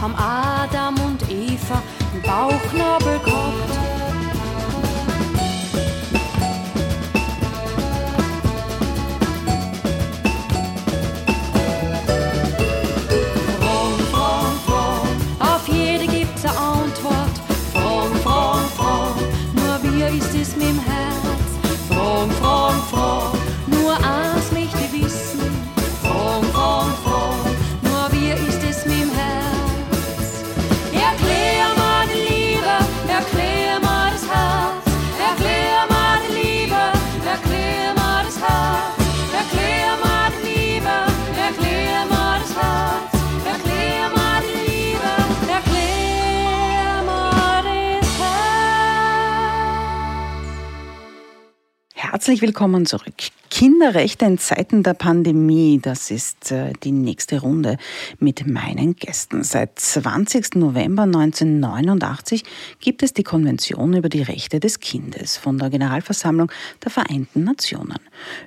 Haben 0.00 0.14
Adam 0.14 0.94
und 1.06 1.22
Eva 1.30 1.82
einen 2.12 2.22
Bauchnabel 2.22 3.18
gehabt? 3.20 3.99
Herzlich 52.20 52.42
willkommen 52.42 52.84
zurück. 52.84 53.29
Kinderrechte 53.60 54.24
in 54.24 54.38
Zeiten 54.38 54.82
der 54.82 54.94
Pandemie, 54.94 55.80
das 55.82 56.10
ist 56.10 56.50
äh, 56.50 56.72
die 56.82 56.92
nächste 56.92 57.42
Runde 57.42 57.76
mit 58.18 58.46
meinen 58.46 58.96
Gästen. 58.96 59.44
Seit 59.44 59.78
20. 59.78 60.54
November 60.54 61.02
1989 61.02 62.42
gibt 62.78 63.02
es 63.02 63.12
die 63.12 63.22
Konvention 63.22 63.92
über 63.92 64.08
die 64.08 64.22
Rechte 64.22 64.60
des 64.60 64.80
Kindes 64.80 65.36
von 65.36 65.58
der 65.58 65.68
Generalversammlung 65.68 66.50
der 66.82 66.90
Vereinten 66.90 67.44
Nationen. 67.44 67.98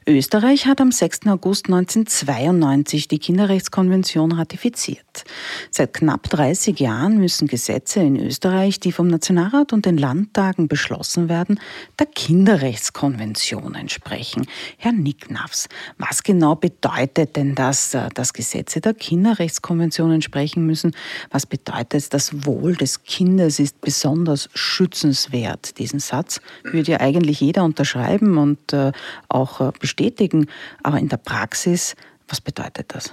Österreich 0.08 0.66
hat 0.66 0.82
am 0.82 0.92
6. 0.92 1.28
August 1.28 1.68
1992 1.68 3.08
die 3.08 3.20
Kinderrechtskonvention 3.20 4.32
ratifiziert. 4.32 5.26
Seit 5.70 5.94
knapp 5.94 6.28
30 6.32 6.80
Jahren 6.80 7.20
müssen 7.20 7.48
Gesetze 7.48 8.00
in 8.00 8.18
Österreich, 8.18 8.80
die 8.80 8.92
vom 8.92 9.10
Nationalrat 9.10 9.74
und 9.74 9.86
den 9.86 10.00
Landtagen 10.00 10.68
beschlossen 10.68 11.30
werden, 11.30 11.60
der 12.00 12.08
Kinderrechtskonvention 12.08 13.76
entsprechen. 13.76 14.48
Herr 14.78 15.03
Nicknafs, 15.04 15.68
was 15.98 16.24
genau 16.24 16.56
bedeutet 16.56 17.36
denn 17.36 17.56
das, 17.56 17.94
äh, 17.94 18.10
dass 18.14 18.34
Gesetze 18.34 18.82
der 18.82 18.94
Kinderrechtskonvention 18.94 20.12
entsprechen 20.12 20.66
müssen? 20.66 20.96
Was 21.30 21.46
bedeutet 21.46 22.14
das 22.14 22.46
Wohl 22.46 22.76
des 22.76 23.04
Kindes 23.04 23.60
ist 23.60 23.80
besonders 23.82 24.50
schützenswert? 24.54 25.78
Diesen 25.78 26.00
Satz 26.00 26.42
würde 26.64 26.94
ja 26.94 27.00
eigentlich 27.02 27.42
jeder 27.42 27.64
unterschreiben 27.64 28.38
und 28.38 28.74
äh, 28.74 28.92
auch 29.28 29.62
äh, 29.62 29.72
bestätigen, 29.80 30.48
aber 30.82 31.00
in 31.00 31.10
der 31.10 31.18
Praxis, 31.18 31.96
was 32.28 32.42
bedeutet 32.42 32.96
das? 32.96 33.12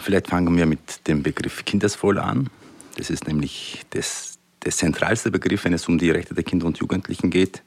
Vielleicht 0.00 0.28
fangen 0.28 0.56
wir 0.56 0.64
mit 0.64 1.06
dem 1.06 1.22
Begriff 1.22 1.66
Kindeswohl 1.66 2.18
an. 2.18 2.48
Das 2.96 3.10
ist 3.10 3.26
nämlich 3.26 3.82
das, 3.90 4.38
der 4.64 4.72
zentralste 4.72 5.30
Begriff, 5.30 5.64
wenn 5.64 5.74
es 5.74 5.86
um 5.86 5.98
die 5.98 6.10
Rechte 6.10 6.34
der 6.34 6.44
Kinder 6.44 6.66
und 6.66 6.78
Jugendlichen 6.78 7.30
geht. 7.30 7.62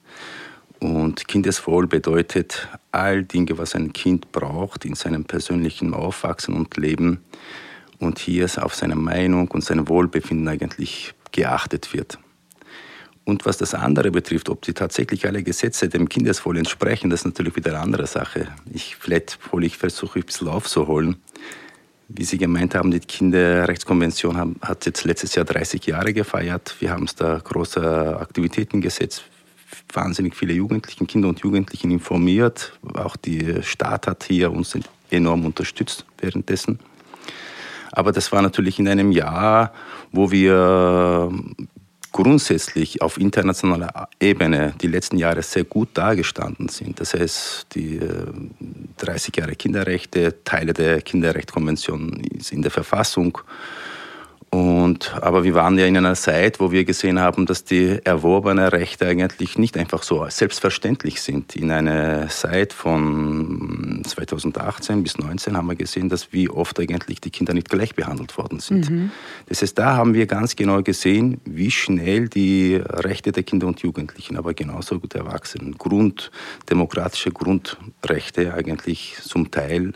Und 0.83 1.29
Kindeswohl 1.29 1.87
bedeutet 1.87 2.67
all 2.91 3.23
Dinge, 3.23 3.57
was 3.57 3.73
ein 3.73 3.93
Kind 3.93 4.33
braucht 4.33 4.83
in 4.83 4.95
seinem 4.95 5.23
persönlichen 5.23 5.93
Aufwachsen 5.93 6.55
und 6.55 6.75
Leben 6.75 7.23
und 7.99 8.19
hier 8.19 8.49
auf 8.57 8.75
seine 8.75 8.97
Meinung 8.97 9.47
und 9.47 9.63
sein 9.63 9.87
Wohlbefinden 9.87 10.45
eigentlich 10.49 11.13
geachtet 11.31 11.93
wird. 11.93 12.19
Und 13.23 13.45
was 13.45 13.57
das 13.57 13.73
andere 13.73 14.11
betrifft, 14.11 14.49
ob 14.49 14.61
die 14.63 14.73
tatsächlich 14.73 15.25
alle 15.25 15.41
Gesetze 15.41 15.87
dem 15.87 16.09
Kindeswohl 16.09 16.57
entsprechen, 16.57 17.09
das 17.09 17.21
ist 17.21 17.27
natürlich 17.27 17.55
wieder 17.55 17.71
eine 17.71 17.79
andere 17.79 18.05
Sache. 18.05 18.49
Ich, 18.69 18.97
vielleicht 18.97 19.39
hole 19.53 19.65
ich, 19.65 19.77
versuche 19.77 20.19
ich 20.19 20.25
ein 20.25 20.27
bisschen 20.27 20.49
aufzuholen. 20.49 21.15
Wie 22.09 22.25
Sie 22.25 22.37
gemeint 22.37 22.75
haben, 22.75 22.91
die 22.91 22.99
Kinderrechtskonvention 22.99 24.57
hat 24.59 24.85
jetzt 24.85 25.05
letztes 25.05 25.33
Jahr 25.35 25.45
30 25.45 25.85
Jahre 25.85 26.13
gefeiert. 26.13 26.75
Wir 26.79 26.91
haben 26.91 27.05
es 27.05 27.15
da 27.15 27.39
große 27.41 28.17
Aktivitäten 28.19 28.81
gesetzt, 28.81 29.23
wahnsinnig 29.91 30.35
viele 30.35 30.53
Jugendlichen, 30.53 31.07
Kinder 31.07 31.29
und 31.29 31.39
Jugendlichen 31.39 31.91
informiert. 31.91 32.77
Auch 32.93 33.15
die 33.15 33.61
Staat 33.63 34.07
hat 34.07 34.23
hier 34.23 34.51
uns 34.51 34.77
enorm 35.09 35.45
unterstützt 35.45 36.05
währenddessen. 36.17 36.79
Aber 37.91 38.11
das 38.11 38.31
war 38.31 38.41
natürlich 38.41 38.79
in 38.79 38.87
einem 38.87 39.11
Jahr, 39.11 39.71
wo 40.11 40.31
wir 40.31 41.31
grundsätzlich 42.11 43.01
auf 43.01 43.19
internationaler 43.19 44.07
Ebene 44.19 44.73
die 44.81 44.87
letzten 44.87 45.17
Jahre 45.17 45.41
sehr 45.41 45.63
gut 45.63 45.89
dargestanden 45.95 46.69
sind. 46.69 46.99
Das 46.99 47.13
heißt, 47.13 47.67
die 47.75 47.99
30 48.97 49.35
Jahre 49.35 49.55
Kinderrechte, 49.55 50.43
Teile 50.43 50.73
der 50.73 51.01
Kinderrechtskonvention 51.01 52.21
in 52.51 52.61
der 52.61 52.71
Verfassung. 52.71 53.39
Und, 54.53 55.15
aber 55.19 55.43
wir 55.43 55.55
waren 55.55 55.79
ja 55.79 55.87
in 55.87 55.97
einer 55.97 56.13
Zeit, 56.13 56.59
wo 56.59 56.71
wir 56.71 56.85
gesehen 56.85 57.19
haben, 57.19 57.47
dass 57.47 57.63
die 57.63 57.99
erworbenen 58.03 58.67
Rechte 58.67 59.07
eigentlich 59.07 59.57
nicht 59.57 59.75
einfach 59.75 60.03
so 60.03 60.23
selbstverständlich 60.29 61.23
sind. 61.23 61.55
In 61.55 61.71
einer 61.71 62.27
Zeit 62.27 62.71
von 62.71 64.03
2018 64.05 65.01
bis 65.01 65.13
2019 65.13 65.57
haben 65.57 65.65
wir 65.65 65.75
gesehen, 65.75 66.07
dass 66.07 66.33
wie 66.33 66.51
oft 66.51 66.79
eigentlich 66.79 67.19
die 67.19 67.31
Kinder 67.31 67.55
nicht 67.55 67.67
gleich 67.67 67.95
behandelt 67.95 68.37
worden 68.37 68.59
sind. 68.59 68.91
Mhm. 68.91 69.09
Das 69.47 69.63
heißt, 69.63 69.75
da 69.75 69.95
haben 69.95 70.13
wir 70.13 70.27
ganz 70.27 70.55
genau 70.55 70.83
gesehen, 70.83 71.41
wie 71.45 71.71
schnell 71.71 72.29
die 72.29 72.75
Rechte 72.75 73.31
der 73.31 73.41
Kinder 73.41 73.65
und 73.65 73.79
Jugendlichen, 73.79 74.37
aber 74.37 74.53
genauso 74.53 74.99
gut 74.99 75.15
der 75.15 75.21
Erwachsenen, 75.21 75.79
grunddemokratische 75.79 77.31
Grundrechte 77.31 78.53
eigentlich 78.53 79.15
zum 79.19 79.49
Teil 79.49 79.93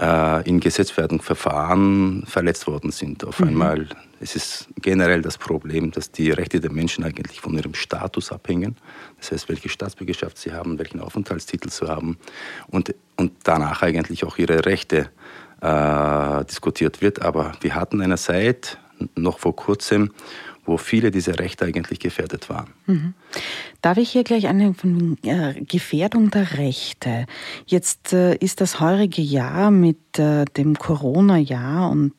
äh, 0.00 0.48
in 0.48 0.60
Gesetzwerdungsverfahren 0.60 2.24
verletzt 2.26 2.66
worden 2.66 2.90
sind. 2.90 3.24
Auf 3.24 3.40
mhm. 3.40 3.48
einmal, 3.48 3.88
es 4.20 4.36
ist 4.36 4.68
generell 4.80 5.22
das 5.22 5.38
Problem, 5.38 5.90
dass 5.90 6.10
die 6.10 6.30
Rechte 6.30 6.60
der 6.60 6.72
Menschen 6.72 7.04
eigentlich 7.04 7.40
von 7.40 7.54
ihrem 7.54 7.74
Status 7.74 8.32
abhängen. 8.32 8.76
Das 9.18 9.32
heißt, 9.32 9.48
welche 9.48 9.68
Staatsbürgerschaft 9.68 10.38
sie 10.38 10.52
haben, 10.52 10.78
welchen 10.78 11.00
Aufenthaltstitel 11.00 11.70
sie 11.70 11.88
haben 11.88 12.18
und, 12.68 12.94
und 13.16 13.32
danach 13.44 13.82
eigentlich 13.82 14.24
auch 14.24 14.38
ihre 14.38 14.64
Rechte 14.64 15.10
äh, 15.60 16.44
diskutiert 16.44 17.00
wird. 17.00 17.22
Aber 17.22 17.52
wir 17.60 17.74
hatten 17.74 18.00
eine 18.00 18.16
Zeit, 18.16 18.78
noch 19.14 19.38
vor 19.38 19.56
kurzem, 19.56 20.12
wo 20.72 20.78
viele 20.78 21.10
dieser 21.10 21.38
Rechte 21.38 21.66
eigentlich 21.66 22.00
gefährdet 22.00 22.48
waren. 22.48 22.70
Mhm. 22.86 23.12
Darf 23.82 23.98
ich 23.98 24.10
hier 24.10 24.24
gleich 24.24 24.46
eine 24.46 24.72
von 24.72 25.18
äh, 25.22 25.52
Gefährdung 25.64 26.30
der 26.30 26.56
Rechte? 26.56 27.26
Jetzt 27.66 28.14
äh, 28.14 28.36
ist 28.36 28.62
das 28.62 28.80
heurige 28.80 29.20
Jahr 29.20 29.70
mit 29.70 30.18
äh, 30.18 30.46
dem 30.56 30.78
Corona-Jahr 30.78 31.90
und 31.90 32.14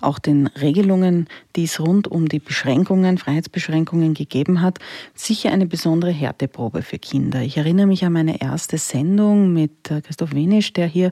auch 0.00 0.18
den 0.18 0.46
Regelungen, 0.46 1.28
die 1.56 1.64
es 1.64 1.80
rund 1.80 2.08
um 2.08 2.28
die 2.28 2.38
Beschränkungen, 2.38 3.18
Freiheitsbeschränkungen 3.18 4.14
gegeben 4.14 4.62
hat, 4.62 4.78
sicher 5.14 5.50
eine 5.50 5.66
besondere 5.66 6.12
Härteprobe 6.12 6.82
für 6.82 6.98
Kinder. 6.98 7.42
Ich 7.42 7.56
erinnere 7.58 7.86
mich 7.86 8.04
an 8.04 8.12
meine 8.12 8.40
erste 8.40 8.78
Sendung 8.78 9.52
mit 9.52 9.84
Christoph 9.84 10.32
Wenisch, 10.32 10.72
der 10.72 10.86
hier 10.86 11.10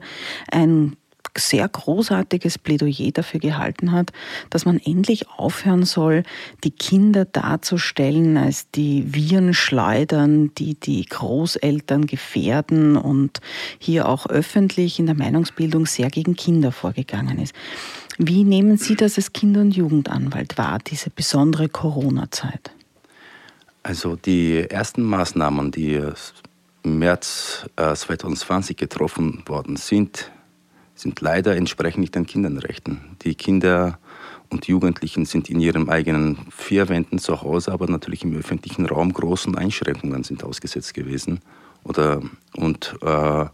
ein 0.49 0.95
sehr 1.37 1.67
großartiges 1.67 2.57
Plädoyer 2.57 3.11
dafür 3.11 3.39
gehalten 3.39 3.91
hat, 3.91 4.11
dass 4.49 4.65
man 4.65 4.79
endlich 4.79 5.29
aufhören 5.29 5.85
soll, 5.85 6.23
die 6.63 6.71
Kinder 6.71 7.25
darzustellen 7.25 8.37
als 8.37 8.69
die 8.71 9.13
Virenschleudern, 9.13 10.53
die 10.55 10.75
die 10.75 11.05
Großeltern 11.05 12.05
gefährden 12.05 12.97
und 12.97 13.39
hier 13.79 14.09
auch 14.09 14.25
öffentlich 14.27 14.99
in 14.99 15.05
der 15.05 15.15
Meinungsbildung 15.15 15.85
sehr 15.85 16.09
gegen 16.09 16.35
Kinder 16.35 16.71
vorgegangen 16.71 17.39
ist. 17.39 17.53
Wie 18.17 18.43
nehmen 18.43 18.77
Sie 18.77 18.95
das 18.95 19.17
als 19.17 19.33
Kinder- 19.33 19.61
und 19.61 19.75
Jugendanwalt 19.75 20.57
wahr, 20.57 20.79
diese 20.85 21.09
besondere 21.09 21.69
Corona-Zeit? 21.69 22.71
Also 23.83 24.15
die 24.15 24.69
ersten 24.69 25.01
Maßnahmen, 25.01 25.71
die 25.71 25.99
im 26.83 26.99
März 26.99 27.65
äh, 27.77 27.95
2020 27.95 28.77
getroffen 28.77 29.43
worden 29.47 29.75
sind, 29.75 30.31
sind 31.01 31.19
leider 31.19 31.55
entsprechend 31.55 32.01
nicht 32.01 32.15
den 32.15 32.25
Kinderrechten. 32.25 33.01
Die 33.23 33.35
Kinder 33.35 33.97
und 34.49 34.67
Jugendlichen 34.67 35.25
sind 35.25 35.49
in 35.49 35.59
ihren 35.59 35.89
eigenen 35.89 36.37
vier 36.51 36.89
Wänden 36.89 37.17
zu 37.17 37.41
Hause, 37.41 37.71
aber 37.71 37.87
natürlich 37.87 38.23
im 38.23 38.35
öffentlichen 38.35 38.85
Raum 38.85 39.11
großen 39.11 39.57
Einschränkungen 39.57 40.23
sind 40.23 40.43
ausgesetzt 40.43 40.93
gewesen. 40.93 41.39
Oder, 41.83 42.21
und, 42.55 42.95
äh, 43.01 43.45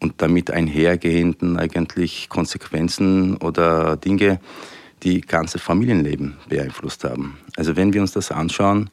und 0.00 0.14
damit 0.16 0.50
einhergehenden 0.50 1.58
eigentlich 1.58 2.28
Konsequenzen 2.30 3.36
oder 3.36 3.96
Dinge, 3.96 4.40
die 5.02 5.20
ganze 5.20 5.58
Familienleben 5.58 6.36
beeinflusst 6.48 7.04
haben. 7.04 7.38
Also 7.56 7.76
wenn 7.76 7.92
wir 7.92 8.00
uns 8.00 8.12
das 8.12 8.30
anschauen, 8.30 8.88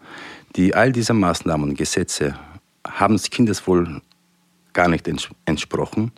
die 0.55 0.75
all 0.75 0.91
diese 0.91 1.13
Maßnahmen 1.13 1.75
Gesetze 1.75 2.37
haben 2.85 3.15
das 3.15 3.29
Kindeswohl 3.29 4.01
gar 4.73 4.89
nicht 4.89 5.09
entsprochen 5.45 6.11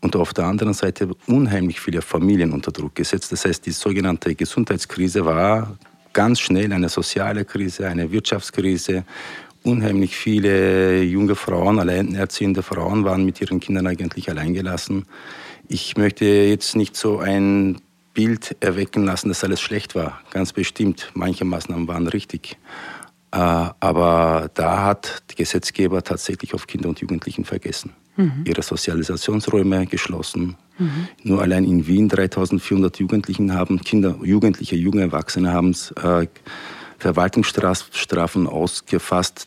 und 0.00 0.16
auf 0.16 0.32
der 0.32 0.44
anderen 0.44 0.74
Seite 0.74 1.08
unheimlich 1.26 1.80
viele 1.80 2.02
Familien 2.02 2.52
unter 2.52 2.72
Druck 2.72 2.94
gesetzt. 2.94 3.32
Das 3.32 3.44
heißt, 3.44 3.66
die 3.66 3.72
sogenannte 3.72 4.34
Gesundheitskrise 4.34 5.24
war 5.24 5.76
ganz 6.12 6.40
schnell 6.40 6.72
eine 6.72 6.88
soziale 6.88 7.44
Krise, 7.44 7.86
eine 7.86 8.10
Wirtschaftskrise. 8.10 9.04
Unheimlich 9.62 10.16
viele 10.16 11.02
junge 11.02 11.34
Frauen, 11.34 11.78
alleinerziehende 11.78 12.62
Frauen 12.62 13.04
waren 13.04 13.24
mit 13.24 13.40
ihren 13.40 13.60
Kindern 13.60 13.86
eigentlich 13.86 14.30
alleingelassen. 14.30 15.04
Ich 15.68 15.96
möchte 15.96 16.24
jetzt 16.24 16.76
nicht 16.76 16.96
so 16.96 17.18
ein 17.18 17.80
Bild 18.14 18.56
erwecken 18.60 19.04
lassen, 19.04 19.28
dass 19.28 19.44
alles 19.44 19.60
schlecht 19.60 19.94
war. 19.94 20.20
Ganz 20.30 20.52
bestimmt. 20.52 21.10
Manche 21.14 21.44
Maßnahmen 21.44 21.86
waren 21.86 22.06
richtig. 22.08 22.56
Äh, 23.32 23.36
aber 23.36 24.50
da 24.54 24.84
hat 24.84 25.22
der 25.28 25.36
Gesetzgeber 25.36 26.02
tatsächlich 26.02 26.54
auf 26.54 26.66
Kinder 26.66 26.88
und 26.88 27.00
Jugendlichen 27.00 27.44
vergessen. 27.44 27.92
Mhm. 28.20 28.44
Ihre 28.44 28.62
Sozialisationsräume 28.62 29.86
geschlossen. 29.86 30.56
Mhm. 30.78 31.08
Nur 31.22 31.42
allein 31.42 31.64
in 31.64 31.86
Wien 31.86 32.08
3400 32.08 32.98
Jugendlichen 32.98 33.54
haben, 33.54 33.80
Kinder, 33.80 34.18
Jugendliche, 34.22 34.76
junge 34.76 35.02
Erwachsene 35.02 35.52
haben 35.52 35.74
äh, 36.02 36.26
Verwaltungsstrafen 36.98 38.46
ausgefasst, 38.46 39.46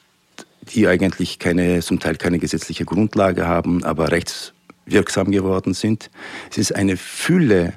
die 0.74 0.88
eigentlich 0.88 1.40
keine, 1.40 1.82
zum 1.82 2.00
Teil 2.00 2.16
keine 2.16 2.40
gesetzliche 2.40 2.86
Grundlage 2.86 3.48
haben, 3.48 3.84
aber 3.84 4.12
rechtswirksam 4.12 5.32
geworden 5.32 5.74
sind. 5.74 6.10
Es 6.50 6.58
ist 6.58 6.76
eine 6.76 6.98
Fülle 6.98 7.74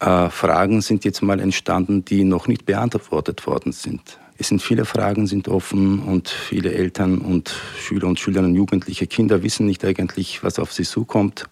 äh, 0.00 0.30
Fragen 0.30 0.80
sind 0.80 1.04
jetzt 1.04 1.22
mal 1.22 1.40
entstanden, 1.40 2.04
die 2.04 2.24
noch 2.24 2.48
nicht 2.48 2.64
beantwortet 2.64 3.46
worden 3.46 3.72
sind. 3.72 4.18
Es 4.40 4.48
sind 4.48 4.62
viele 4.62 4.86
Fragen 4.86 5.26
sind 5.26 5.48
offen 5.48 5.98
und 5.98 6.30
viele 6.30 6.72
Eltern 6.72 7.18
und 7.18 7.54
Schüler 7.78 8.08
und 8.08 8.18
Schülerinnen 8.18 8.52
und 8.52 8.56
jugendliche 8.56 9.06
Kinder 9.06 9.42
wissen 9.42 9.66
nicht 9.66 9.84
eigentlich, 9.84 10.42
was 10.42 10.58
auf 10.58 10.72
sie 10.72 10.84
zukommt. 10.84 11.44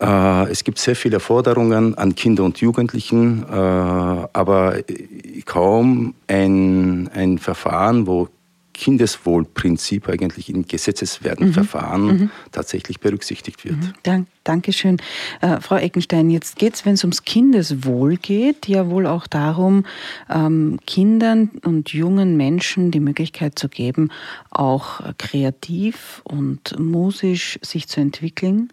Äh, 0.00 0.48
es 0.48 0.62
gibt 0.62 0.78
sehr 0.78 0.94
viele 0.94 1.18
Forderungen 1.18 1.98
an 1.98 2.14
Kinder 2.14 2.44
und 2.44 2.60
Jugendlichen, 2.60 3.42
äh, 3.42 3.56
aber 3.56 4.76
kaum 5.44 6.14
ein, 6.28 7.10
ein 7.14 7.38
Verfahren, 7.38 8.06
wo 8.06 8.28
Kindeswohlprinzip 8.72 10.08
eigentlich 10.08 10.48
in 10.48 10.66
gesetzeswerten 10.66 11.48
mhm. 11.48 11.52
Verfahren 11.52 12.06
mhm. 12.06 12.30
tatsächlich 12.50 13.00
berücksichtigt 13.00 13.64
wird. 13.64 13.76
Mhm. 13.76 13.92
Dank, 14.02 14.26
Dankeschön. 14.44 14.96
Äh, 15.40 15.60
Frau 15.60 15.76
Eckenstein, 15.76 16.30
jetzt 16.30 16.56
geht 16.56 16.74
es, 16.74 16.84
wenn 16.84 16.94
es 16.94 17.04
ums 17.04 17.24
Kindeswohl 17.24 18.16
geht, 18.16 18.66
ja 18.66 18.88
wohl 18.88 19.06
auch 19.06 19.26
darum, 19.26 19.84
ähm, 20.28 20.78
Kindern 20.86 21.50
und 21.64 21.92
jungen 21.92 22.36
Menschen 22.36 22.90
die 22.90 23.00
Möglichkeit 23.00 23.58
zu 23.58 23.68
geben, 23.68 24.10
auch 24.50 25.00
kreativ 25.18 26.22
und 26.24 26.78
musisch 26.78 27.58
sich 27.62 27.88
zu 27.88 28.00
entwickeln 28.00 28.72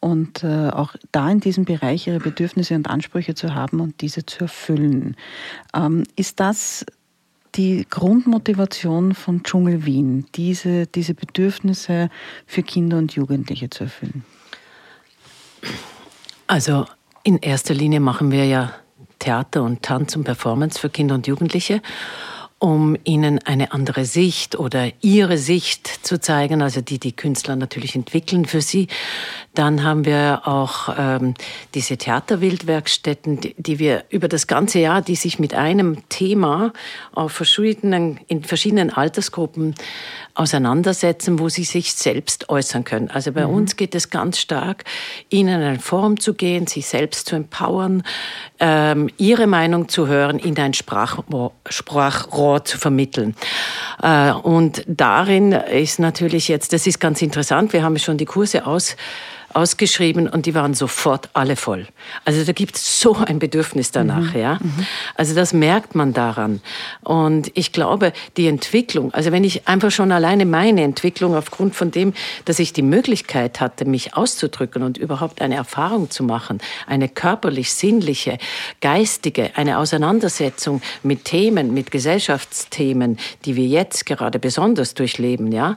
und 0.00 0.42
äh, 0.42 0.70
auch 0.70 0.94
da 1.12 1.30
in 1.30 1.40
diesem 1.40 1.64
Bereich 1.64 2.06
ihre 2.06 2.20
Bedürfnisse 2.20 2.74
und 2.74 2.88
Ansprüche 2.88 3.34
zu 3.34 3.54
haben 3.54 3.80
und 3.80 4.00
diese 4.00 4.24
zu 4.24 4.44
erfüllen. 4.44 5.16
Ähm, 5.74 6.04
ist 6.16 6.40
das 6.40 6.86
die 7.54 7.86
Grundmotivation 7.88 9.14
von 9.14 9.42
Dschungel 9.42 9.84
Wien, 9.84 10.26
diese, 10.34 10.86
diese 10.86 11.14
Bedürfnisse 11.14 12.10
für 12.46 12.62
Kinder 12.62 12.98
und 12.98 13.14
Jugendliche 13.14 13.70
zu 13.70 13.84
erfüllen? 13.84 14.24
Also 16.46 16.86
in 17.22 17.38
erster 17.38 17.74
Linie 17.74 18.00
machen 18.00 18.30
wir 18.30 18.44
ja 18.44 18.72
Theater 19.18 19.62
und 19.62 19.82
Tanz 19.82 20.16
und 20.16 20.24
Performance 20.24 20.78
für 20.78 20.90
Kinder 20.90 21.14
und 21.14 21.26
Jugendliche 21.26 21.82
um 22.60 22.94
ihnen 23.04 23.38
eine 23.38 23.72
andere 23.72 24.04
Sicht 24.04 24.54
oder 24.54 24.92
ihre 25.00 25.38
Sicht 25.38 25.86
zu 26.06 26.20
zeigen, 26.20 26.60
also 26.60 26.82
die 26.82 26.98
die 27.00 27.16
Künstler 27.16 27.56
natürlich 27.56 27.96
entwickeln 27.96 28.44
für 28.44 28.60
sie. 28.60 28.86
Dann 29.54 29.82
haben 29.82 30.04
wir 30.04 30.42
auch 30.44 30.94
ähm, 30.96 31.34
diese 31.74 31.96
Theaterwildwerkstätten, 31.96 33.40
die, 33.40 33.54
die 33.58 33.80
wir 33.80 34.04
über 34.08 34.28
das 34.28 34.46
ganze 34.46 34.78
Jahr, 34.78 35.02
die 35.02 35.16
sich 35.16 35.40
mit 35.40 35.54
einem 35.54 36.08
Thema 36.08 36.72
auf 37.12 37.32
verschiedenen, 37.32 38.20
in 38.28 38.44
verschiedenen 38.44 38.90
Altersgruppen 38.90 39.74
auseinandersetzen, 40.34 41.40
wo 41.40 41.48
sie 41.48 41.64
sich 41.64 41.92
selbst 41.92 42.48
äußern 42.48 42.84
können. 42.84 43.10
Also 43.10 43.32
bei 43.32 43.44
mhm. 43.46 43.54
uns 43.54 43.76
geht 43.76 43.96
es 43.96 44.10
ganz 44.10 44.38
stark, 44.38 44.84
ihnen 45.28 45.60
eine 45.60 45.80
Form 45.80 46.20
zu 46.20 46.34
gehen, 46.34 46.68
sich 46.68 46.86
selbst 46.86 47.26
zu 47.26 47.34
empowern, 47.34 48.04
ähm, 48.60 49.10
ihre 49.18 49.48
Meinung 49.48 49.88
zu 49.88 50.06
hören, 50.06 50.38
in 50.38 50.56
ein 50.58 50.74
Sprachrohr, 50.74 51.52
Sprachrohr 51.68 52.64
zu 52.64 52.78
vermitteln. 52.78 53.34
Äh, 54.00 54.30
und 54.30 54.84
darin 54.86 55.52
ist 55.52 55.98
natürlich 55.98 56.46
jetzt, 56.46 56.72
das 56.72 56.86
ist 56.86 57.00
ganz 57.00 57.20
interessant, 57.20 57.72
wir 57.72 57.82
haben 57.82 57.98
schon 57.98 58.16
die 58.16 58.26
Kurse 58.26 58.64
aus 58.64 58.96
ausgeschrieben 59.54 60.28
und 60.28 60.46
die 60.46 60.54
waren 60.54 60.74
sofort 60.74 61.28
alle 61.32 61.56
voll. 61.56 61.86
Also 62.24 62.44
da 62.44 62.52
gibt 62.52 62.76
es 62.76 63.00
so 63.00 63.16
ein 63.16 63.38
Bedürfnis 63.38 63.90
danach, 63.90 64.34
mhm. 64.34 64.40
ja. 64.40 64.54
Mhm. 64.60 64.86
Also 65.14 65.34
das 65.34 65.52
merkt 65.52 65.94
man 65.94 66.12
daran. 66.12 66.60
Und 67.02 67.50
ich 67.54 67.72
glaube, 67.72 68.12
die 68.36 68.46
Entwicklung, 68.46 69.12
also 69.12 69.32
wenn 69.32 69.44
ich 69.44 69.66
einfach 69.68 69.90
schon 69.90 70.12
alleine 70.12 70.46
meine 70.46 70.82
Entwicklung 70.82 71.34
aufgrund 71.34 71.74
von 71.74 71.90
dem, 71.90 72.12
dass 72.44 72.58
ich 72.58 72.72
die 72.72 72.82
Möglichkeit 72.82 73.60
hatte, 73.60 73.84
mich 73.84 74.14
auszudrücken 74.14 74.82
und 74.82 74.98
überhaupt 74.98 75.42
eine 75.42 75.56
Erfahrung 75.56 76.10
zu 76.10 76.22
machen, 76.22 76.58
eine 76.86 77.08
körperlich, 77.08 77.72
sinnliche, 77.72 78.38
geistige, 78.80 79.50
eine 79.56 79.78
Auseinandersetzung 79.78 80.82
mit 81.02 81.24
Themen, 81.24 81.74
mit 81.74 81.90
Gesellschaftsthemen, 81.90 83.18
die 83.44 83.56
wir 83.56 83.66
jetzt 83.66 84.06
gerade 84.06 84.38
besonders 84.38 84.94
durchleben, 84.94 85.52
ja, 85.52 85.76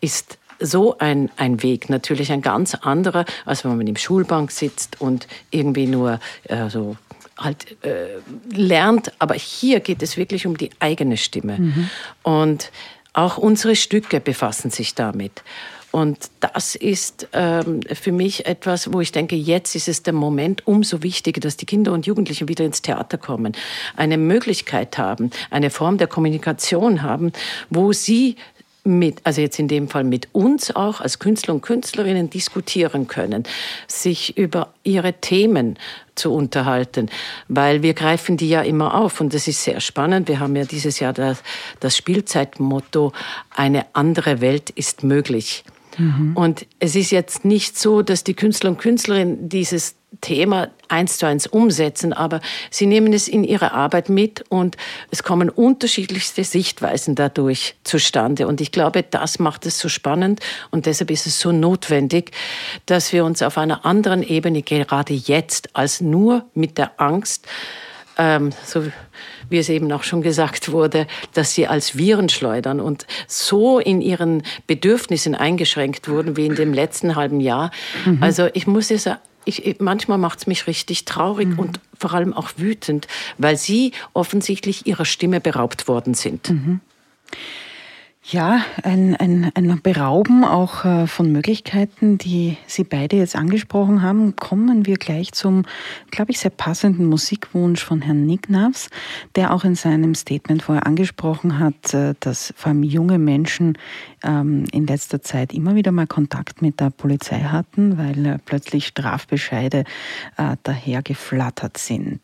ist 0.00 0.38
so 0.64 0.98
ein, 0.98 1.30
ein 1.36 1.62
Weg 1.62 1.90
natürlich 1.90 2.32
ein 2.32 2.42
ganz 2.42 2.74
anderer, 2.74 3.24
als 3.44 3.64
wenn 3.64 3.76
man 3.76 3.86
im 3.86 3.96
Schulbank 3.96 4.50
sitzt 4.50 5.00
und 5.00 5.26
irgendwie 5.50 5.86
nur 5.86 6.20
äh, 6.44 6.68
so 6.68 6.96
halt 7.36 7.76
äh, 7.84 8.06
lernt. 8.54 9.12
Aber 9.18 9.34
hier 9.34 9.80
geht 9.80 10.02
es 10.02 10.16
wirklich 10.16 10.46
um 10.46 10.56
die 10.56 10.70
eigene 10.80 11.16
Stimme. 11.16 11.58
Mhm. 11.58 11.90
Und 12.22 12.70
auch 13.12 13.38
unsere 13.38 13.76
Stücke 13.76 14.20
befassen 14.20 14.70
sich 14.70 14.94
damit. 14.94 15.42
Und 15.94 16.18
das 16.40 16.74
ist 16.74 17.28
ähm, 17.32 17.80
für 17.82 18.10
mich 18.10 18.46
etwas, 18.46 18.92
wo 18.92 19.00
ich 19.00 19.12
denke, 19.12 19.36
jetzt 19.36 19.76
ist 19.76 19.86
es 19.86 20.02
der 20.02 20.12
Moment 20.12 20.66
umso 20.66 21.04
wichtiger, 21.04 21.40
dass 21.40 21.56
die 21.56 21.66
Kinder 21.66 21.92
und 21.92 22.04
Jugendlichen 22.04 22.48
wieder 22.48 22.64
ins 22.64 22.82
Theater 22.82 23.16
kommen, 23.16 23.52
eine 23.94 24.18
Möglichkeit 24.18 24.98
haben, 24.98 25.30
eine 25.52 25.70
Form 25.70 25.96
der 25.96 26.08
Kommunikation 26.08 27.02
haben, 27.02 27.30
wo 27.70 27.92
sie 27.92 28.34
mit, 28.84 29.20
also 29.24 29.40
jetzt 29.40 29.58
in 29.58 29.66
dem 29.66 29.88
Fall 29.88 30.04
mit 30.04 30.28
uns 30.32 30.74
auch 30.76 31.00
als 31.00 31.18
Künstler 31.18 31.54
und 31.54 31.62
Künstlerinnen 31.62 32.30
diskutieren 32.30 33.08
können, 33.08 33.44
sich 33.88 34.36
über 34.36 34.74
ihre 34.84 35.14
Themen 35.14 35.78
zu 36.14 36.32
unterhalten, 36.32 37.10
weil 37.48 37.82
wir 37.82 37.94
greifen 37.94 38.36
die 38.36 38.48
ja 38.48 38.62
immer 38.62 38.94
auf 38.94 39.20
und 39.20 39.34
das 39.34 39.48
ist 39.48 39.64
sehr 39.64 39.80
spannend. 39.80 40.28
Wir 40.28 40.38
haben 40.38 40.54
ja 40.54 40.64
dieses 40.64 41.00
Jahr 41.00 41.12
das, 41.12 41.42
das 41.80 41.96
Spielzeitmotto, 41.96 43.12
eine 43.50 43.86
andere 43.94 44.40
Welt 44.40 44.70
ist 44.70 45.02
möglich. 45.02 45.64
Mhm. 45.98 46.36
Und 46.36 46.66
es 46.78 46.96
ist 46.96 47.10
jetzt 47.10 47.44
nicht 47.44 47.78
so, 47.78 48.02
dass 48.02 48.24
die 48.24 48.34
Künstler 48.34 48.70
und 48.70 48.78
Künstlerinnen 48.78 49.48
dieses 49.48 49.96
Thema 50.20 50.68
eins 50.88 51.18
zu 51.18 51.26
eins 51.26 51.46
umsetzen, 51.46 52.12
aber 52.12 52.40
sie 52.70 52.86
nehmen 52.86 53.12
es 53.12 53.28
in 53.28 53.44
ihre 53.44 53.72
Arbeit 53.72 54.08
mit 54.08 54.44
und 54.48 54.76
es 55.10 55.22
kommen 55.22 55.48
unterschiedlichste 55.48 56.44
Sichtweisen 56.44 57.14
dadurch 57.14 57.74
zustande. 57.84 58.46
Und 58.46 58.60
ich 58.60 58.72
glaube, 58.72 59.02
das 59.02 59.38
macht 59.38 59.66
es 59.66 59.78
so 59.78 59.88
spannend 59.88 60.40
und 60.70 60.86
deshalb 60.86 61.10
ist 61.10 61.26
es 61.26 61.40
so 61.40 61.52
notwendig, 61.52 62.30
dass 62.86 63.12
wir 63.12 63.24
uns 63.24 63.42
auf 63.42 63.58
einer 63.58 63.84
anderen 63.84 64.22
Ebene 64.22 64.62
gerade 64.62 65.14
jetzt 65.14 65.74
als 65.74 66.00
nur 66.00 66.44
mit 66.54 66.78
der 66.78 67.00
Angst, 67.00 67.46
ähm, 68.16 68.50
so 68.64 68.84
wie 69.50 69.58
es 69.58 69.68
eben 69.68 69.90
auch 69.92 70.02
schon 70.02 70.22
gesagt 70.22 70.72
wurde, 70.72 71.06
dass 71.32 71.54
sie 71.54 71.66
als 71.66 71.96
Viren 71.96 72.28
schleudern 72.28 72.80
und 72.80 73.06
so 73.26 73.78
in 73.78 74.00
ihren 74.00 74.42
Bedürfnissen 74.66 75.34
eingeschränkt 75.34 76.08
wurden 76.08 76.36
wie 76.36 76.46
in 76.46 76.54
dem 76.54 76.72
letzten 76.72 77.16
halben 77.16 77.40
Jahr. 77.40 77.70
Mhm. 78.04 78.22
Also 78.22 78.48
ich 78.52 78.66
muss 78.66 78.90
es 78.90 79.08
ich, 79.46 79.76
manchmal 79.78 80.18
macht 80.18 80.38
es 80.38 80.46
mich 80.46 80.66
richtig 80.66 81.04
traurig 81.04 81.48
mhm. 81.48 81.58
und 81.58 81.80
vor 81.98 82.14
allem 82.14 82.32
auch 82.32 82.52
wütend, 82.56 83.06
weil 83.38 83.56
sie 83.56 83.92
offensichtlich 84.14 84.86
ihrer 84.86 85.04
Stimme 85.04 85.40
beraubt 85.40 85.86
worden 85.86 86.14
sind. 86.14 86.50
Mhm. 86.50 86.80
Ja, 88.26 88.64
ein, 88.82 89.14
ein, 89.16 89.52
ein 89.54 89.82
Berauben 89.82 90.44
auch 90.44 90.86
äh, 90.86 91.06
von 91.06 91.30
Möglichkeiten, 91.30 92.16
die 92.16 92.56
Sie 92.66 92.82
beide 92.82 93.16
jetzt 93.16 93.36
angesprochen 93.36 94.00
haben. 94.00 94.34
Kommen 94.34 94.86
wir 94.86 94.96
gleich 94.96 95.32
zum, 95.32 95.66
glaube 96.10 96.30
ich, 96.30 96.38
sehr 96.38 96.50
passenden 96.50 97.04
Musikwunsch 97.04 97.84
von 97.84 98.00
Herrn 98.00 98.24
Nicknavs, 98.24 98.88
der 99.36 99.52
auch 99.52 99.64
in 99.64 99.74
seinem 99.74 100.14
Statement 100.14 100.62
vorher 100.62 100.86
angesprochen 100.86 101.58
hat, 101.58 101.92
äh, 101.92 102.14
dass 102.20 102.54
vor 102.56 102.70
allem 102.70 102.82
junge 102.82 103.18
Menschen 103.18 103.76
ähm, 104.22 104.64
in 104.72 104.86
letzter 104.86 105.20
Zeit 105.20 105.52
immer 105.52 105.74
wieder 105.74 105.92
mal 105.92 106.06
Kontakt 106.06 106.62
mit 106.62 106.80
der 106.80 106.88
Polizei 106.88 107.40
hatten, 107.40 107.98
weil 107.98 108.24
äh, 108.24 108.38
plötzlich 108.42 108.86
Strafbescheide 108.86 109.84
daher 110.62 111.02
geflattert 111.02 111.78
sind. 111.78 112.20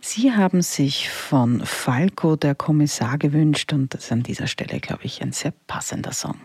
Sie 0.00 0.32
haben 0.32 0.62
sich 0.62 1.08
von 1.10 1.60
Falco 1.64 2.36
der 2.36 2.54
Kommissar 2.54 3.18
gewünscht 3.18 3.72
und 3.72 3.94
das 3.94 4.10
an 4.12 4.22
dieser 4.22 4.46
Stelle, 4.46 4.80
glaube 4.80 5.04
ich, 5.04 5.23
ein 5.24 5.32
sehr 5.32 5.52
passender 5.66 6.12
Song. 6.12 6.38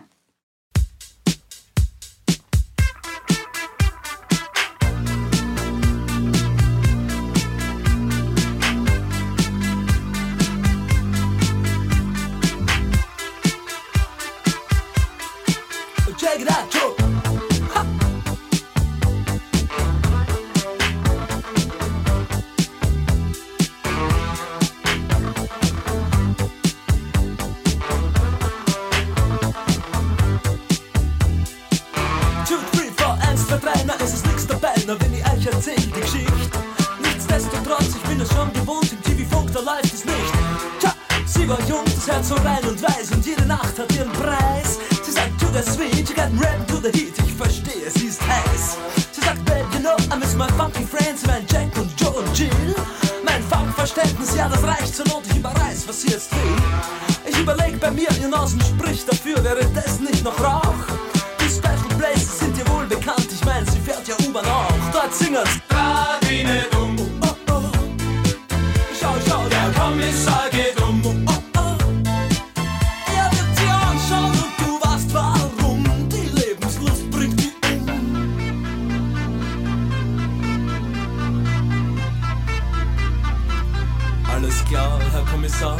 Alles 84.42 84.64
klar, 84.64 84.98
Herr 85.12 85.24
Kommissar. 85.26 85.76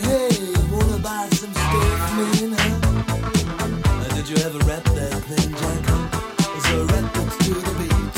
Hey, 0.00 0.30
wanna 0.70 0.98
buy 1.02 1.26
some 1.34 1.50
steak, 1.50 1.98
man? 2.14 2.54
Huh? 2.56 2.70
Now, 3.98 4.14
did 4.14 4.28
you 4.28 4.36
ever 4.36 4.58
rap 4.58 4.84
that 4.94 5.10
thing, 5.26 5.50
Jack? 5.58 5.82
Is 6.56 6.64
rap 6.92 7.12
that's 7.12 7.36
to 7.38 7.54
the 7.54 7.72
beat? 7.80 8.14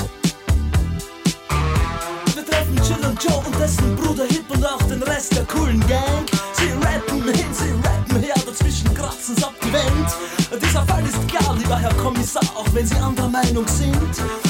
Wir 2.34 2.44
treffen 2.44 2.76
Chill 2.82 3.06
und 3.08 3.24
Joe 3.24 3.42
und 3.46 3.58
dessen 3.58 3.96
Bruder 3.96 4.26
Hip 4.26 4.44
und 4.50 4.62
auch 4.62 4.82
den 4.82 5.02
Rest 5.04 5.34
der 5.34 5.46
coolen 5.46 5.80
Gang. 5.88 6.26
Sie 6.52 6.70
rappen 6.84 7.22
hin, 7.32 7.54
sie 7.54 7.72
rappen 7.88 8.20
her, 8.20 8.34
dazwischen 8.44 8.92
kratzen's 8.92 9.42
ab 9.42 9.54
die 9.64 9.72
Wand. 9.72 10.60
Dieser 10.60 10.84
Fall 10.84 11.02
ist 11.06 11.28
klar, 11.28 11.56
lieber 11.56 11.78
Herr 11.78 11.94
Kommissar, 11.94 12.44
auch 12.54 12.68
wenn 12.74 12.86
Sie 12.86 12.96
anderer 12.96 13.30
Meinung 13.30 13.66
sind. 13.66 14.41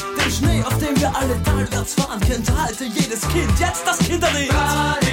Künstlerin 4.23 5.12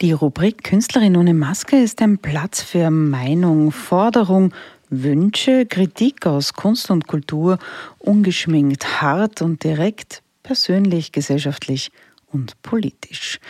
Die 0.00 0.12
Rubrik 0.12 0.64
Künstlerin 0.64 1.14
ohne 1.14 1.34
Maske 1.34 1.76
ist 1.76 2.00
ein 2.00 2.16
Platz 2.16 2.62
für 2.62 2.90
Meinung, 2.90 3.70
Forderung, 3.70 4.54
Wünsche, 4.88 5.66
Kritik 5.66 6.26
aus 6.26 6.54
Kunst 6.54 6.90
und 6.90 7.06
Kultur, 7.06 7.58
ungeschminkt, 7.98 9.02
hart 9.02 9.42
und 9.42 9.62
direkt, 9.62 10.22
persönlich, 10.42 11.12
gesellschaftlich 11.12 11.92
und 12.32 12.62
politisch. 12.62 13.40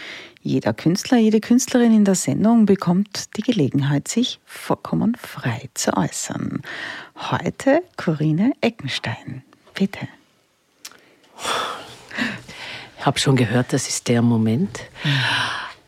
Jeder 0.43 0.75
Künstler, 0.75 1.19
jede 1.19 1.39
Künstlerin 1.39 1.95
in 1.95 2.05
der 2.05 2.17
Sendung 2.17 2.67
bekommt 2.67 3.37
die 3.37 3.43
Gelegenheit, 3.43 4.09
sich 4.09 4.41
vollkommen 4.45 5.15
frei 5.15 5.69
zu 5.75 5.97
äußern. 5.97 6.63
Heute 7.31 7.85
Corinne 7.97 8.55
Eckenstein. 8.61 9.45
Bitte. 9.75 10.09
Ich 12.99 13.07
habe 13.07 13.21
schon 13.21 13.37
gehört, 13.37 13.73
das 13.73 13.87
ist 13.87 14.09
der 14.09 14.21
Moment. 14.21 14.81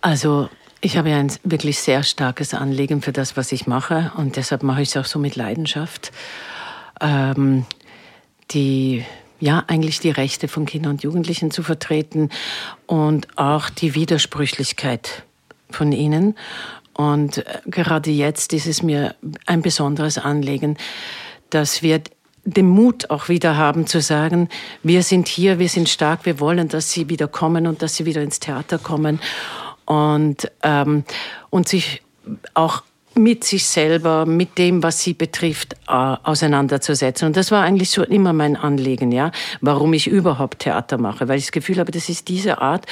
Also 0.02 0.50
ich 0.82 0.98
habe 0.98 1.14
ein 1.14 1.32
wirklich 1.44 1.78
sehr 1.78 2.02
starkes 2.02 2.52
Anliegen 2.52 3.00
für 3.00 3.12
das, 3.12 3.36
was 3.36 3.52
ich 3.52 3.66
mache 3.66 4.12
und 4.16 4.36
deshalb 4.36 4.62
mache 4.62 4.82
ich 4.82 4.90
es 4.90 4.96
auch 4.96 5.06
so 5.06 5.18
mit 5.18 5.36
Leidenschaft. 5.36 6.12
Ähm, 7.00 7.64
die 8.50 9.04
ja, 9.40 9.64
eigentlich 9.66 9.98
die 9.98 10.10
Rechte 10.10 10.46
von 10.46 10.66
Kindern 10.66 10.92
und 10.92 11.02
Jugendlichen 11.02 11.50
zu 11.50 11.64
vertreten 11.64 12.30
und 12.86 13.26
auch 13.36 13.70
die 13.70 13.96
Widersprüchlichkeit 13.96 15.24
von 15.68 15.90
ihnen. 15.90 16.36
Und 16.94 17.38
äh, 17.38 17.44
gerade 17.66 18.10
jetzt 18.10 18.52
ist 18.52 18.66
es 18.66 18.82
mir 18.84 19.16
ein 19.46 19.62
besonderes 19.62 20.18
Anliegen, 20.18 20.76
dass 21.50 21.82
wir 21.82 22.02
den 22.44 22.68
Mut 22.68 23.10
auch 23.10 23.28
wieder 23.28 23.56
haben 23.56 23.86
zu 23.88 24.00
sagen, 24.00 24.48
wir 24.84 25.02
sind 25.02 25.26
hier, 25.26 25.58
wir 25.58 25.68
sind 25.68 25.88
stark, 25.88 26.24
wir 26.24 26.38
wollen, 26.38 26.68
dass 26.68 26.92
sie 26.92 27.08
wieder 27.08 27.26
kommen 27.26 27.66
und 27.66 27.82
dass 27.82 27.96
sie 27.96 28.04
wieder 28.04 28.22
ins 28.22 28.38
Theater 28.38 28.78
kommen 28.78 29.20
und, 29.92 30.50
ähm, 30.62 31.04
und 31.50 31.68
sich 31.68 32.02
auch 32.54 32.82
mit 33.14 33.44
sich 33.44 33.66
selber, 33.66 34.24
mit 34.24 34.56
dem, 34.56 34.82
was 34.82 35.02
sie 35.02 35.12
betrifft, 35.12 35.74
äh, 35.86 35.92
auseinanderzusetzen. 35.92 37.26
Und 37.26 37.36
das 37.36 37.50
war 37.50 37.62
eigentlich 37.62 37.90
so 37.90 38.02
immer 38.02 38.32
mein 38.32 38.56
Anliegen, 38.56 39.12
ja, 39.12 39.32
warum 39.60 39.92
ich 39.92 40.06
überhaupt 40.06 40.60
Theater 40.60 40.96
mache, 40.96 41.28
weil 41.28 41.36
ich 41.36 41.44
das 41.44 41.52
Gefühl 41.52 41.78
habe, 41.78 41.92
das 41.92 42.08
ist 42.08 42.28
diese 42.28 42.62
Art, 42.62 42.86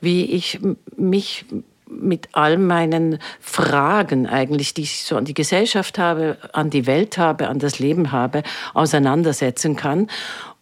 wie 0.00 0.24
ich 0.24 0.58
mich 0.96 1.44
mit 1.88 2.28
all 2.32 2.58
meinen 2.58 3.18
Fragen 3.40 4.26
eigentlich, 4.26 4.74
die 4.74 4.82
ich 4.82 5.04
so 5.04 5.16
an 5.16 5.24
die 5.24 5.34
Gesellschaft 5.34 5.98
habe, 5.98 6.36
an 6.52 6.70
die 6.70 6.86
Welt 6.86 7.16
habe, 7.16 7.48
an 7.48 7.60
das 7.60 7.78
Leben 7.78 8.10
habe, 8.10 8.42
auseinandersetzen 8.74 9.76
kann. 9.76 10.08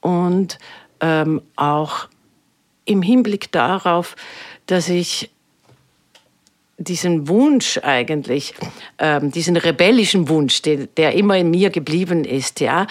Und 0.01 0.59
ähm, 1.01 1.41
auch 1.57 2.09
im 2.85 3.01
Hinblick 3.03 3.53
darauf, 3.53 4.17
dass 4.67 4.89
ich 4.89 5.31
diesen 6.79 7.29
Wunsch 7.29 7.79
eigentlich, 7.83 8.55
ähm, 8.99 9.33
diesen 9.33 9.57
rebellischen 9.57 10.29
Wunsch, 10.29 10.63
der, 10.63 10.87
der, 10.87 11.15
immer 11.15 11.37
in 11.37 11.51
mir 11.51 11.71
geblieben 11.71 12.25
ist, 12.25 12.61
ja, 12.61 12.87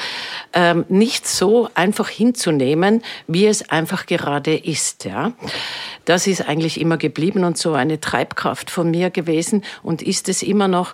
ähm, 0.51 0.85
nicht 0.89 1.25
so 1.25 1.69
einfach 1.73 2.09
hinzunehmen, 2.09 3.01
wie 3.27 3.47
es 3.47 3.69
einfach 3.69 4.05
gerade 4.05 4.55
ist, 4.55 5.05
ja. 5.05 5.31
Das 6.03 6.27
ist 6.27 6.47
eigentlich 6.47 6.79
immer 6.79 6.97
geblieben 6.97 7.45
und 7.45 7.57
so 7.57 7.73
eine 7.73 7.99
Treibkraft 7.99 8.69
von 8.69 8.91
mir 8.91 9.09
gewesen 9.09 9.63
und 9.83 10.01
ist 10.01 10.27
es 10.29 10.43
immer 10.43 10.67
noch. 10.67 10.93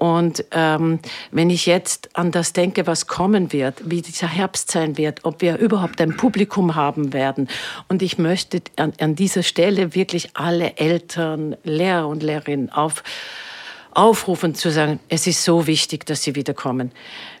Und 0.00 0.46
ähm, 0.52 0.98
wenn 1.30 1.50
ich 1.50 1.66
jetzt 1.66 2.16
an 2.16 2.30
das 2.30 2.54
denke, 2.54 2.86
was 2.86 3.06
kommen 3.06 3.52
wird, 3.52 3.82
wie 3.84 4.00
dieser 4.00 4.28
Herbst 4.28 4.70
sein 4.70 4.96
wird, 4.96 5.26
ob 5.26 5.42
wir 5.42 5.58
überhaupt 5.58 6.00
ein 6.00 6.16
Publikum 6.16 6.74
haben 6.74 7.12
werden, 7.12 7.48
und 7.88 8.00
ich 8.00 8.16
möchte 8.16 8.62
an, 8.76 8.94
an 8.98 9.14
dieser 9.14 9.42
Stelle 9.42 9.94
wirklich 9.94 10.30
alle 10.32 10.78
Eltern, 10.78 11.54
Lehrer 11.64 12.08
und 12.08 12.22
Lehrerinnen 12.22 12.70
auf, 12.70 13.02
aufrufen 13.90 14.54
zu 14.54 14.70
sagen, 14.70 15.00
es 15.10 15.26
ist 15.26 15.44
so 15.44 15.66
wichtig, 15.66 16.06
dass 16.06 16.22
sie 16.22 16.34
wiederkommen. 16.34 16.92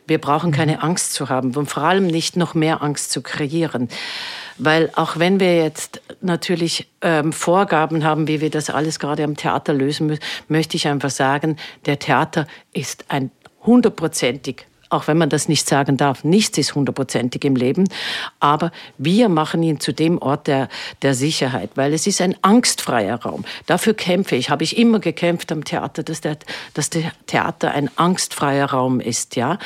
Wir 0.06 0.18
brauchen 0.18 0.52
keine 0.52 0.82
Angst 0.82 1.14
zu 1.14 1.28
haben 1.28 1.54
und 1.54 1.66
vor 1.66 1.84
allem 1.84 2.06
nicht 2.06 2.36
noch 2.36 2.54
mehr 2.54 2.82
Angst 2.82 3.12
zu 3.12 3.22
kreieren. 3.22 3.88
Weil 4.58 4.90
auch 4.94 5.18
wenn 5.18 5.40
wir 5.40 5.56
jetzt 5.56 6.02
natürlich 6.20 6.90
ähm, 7.00 7.32
Vorgaben 7.32 8.04
haben, 8.04 8.28
wie 8.28 8.40
wir 8.40 8.50
das 8.50 8.68
alles 8.68 8.98
gerade 8.98 9.24
am 9.24 9.36
Theater 9.36 9.72
lösen 9.72 10.06
müssen, 10.06 10.22
möchte 10.48 10.76
ich 10.76 10.86
einfach 10.86 11.10
sagen, 11.10 11.56
der 11.86 11.98
Theater 11.98 12.46
ist 12.72 13.06
ein 13.08 13.30
hundertprozentig 13.64 14.66
auch 14.90 15.06
wenn 15.06 15.16
man 15.16 15.30
das 15.30 15.48
nicht 15.48 15.68
sagen 15.68 15.96
darf, 15.96 16.24
nichts 16.24 16.58
ist 16.58 16.74
hundertprozentig 16.74 17.44
im 17.44 17.56
Leben, 17.56 17.88
aber 18.40 18.72
wir 18.98 19.28
machen 19.28 19.62
ihn 19.62 19.80
zu 19.80 19.92
dem 19.92 20.18
Ort 20.18 20.46
der, 20.46 20.68
der 21.02 21.14
Sicherheit, 21.14 21.70
weil 21.76 21.94
es 21.94 22.06
ist 22.06 22.20
ein 22.20 22.36
angstfreier 22.42 23.22
Raum. 23.22 23.44
Dafür 23.66 23.94
kämpfe 23.94 24.36
ich, 24.36 24.50
habe 24.50 24.64
ich 24.64 24.76
immer 24.76 24.98
gekämpft 25.00 25.52
am 25.52 25.64
Theater, 25.64 26.02
dass 26.02 26.20
der, 26.20 26.36
dass 26.74 26.90
der 26.90 27.12
Theater 27.26 27.70
ein 27.70 27.90
angstfreier 27.96 28.70
Raum 28.70 29.00
ist, 29.00 29.36
ja. 29.36 29.58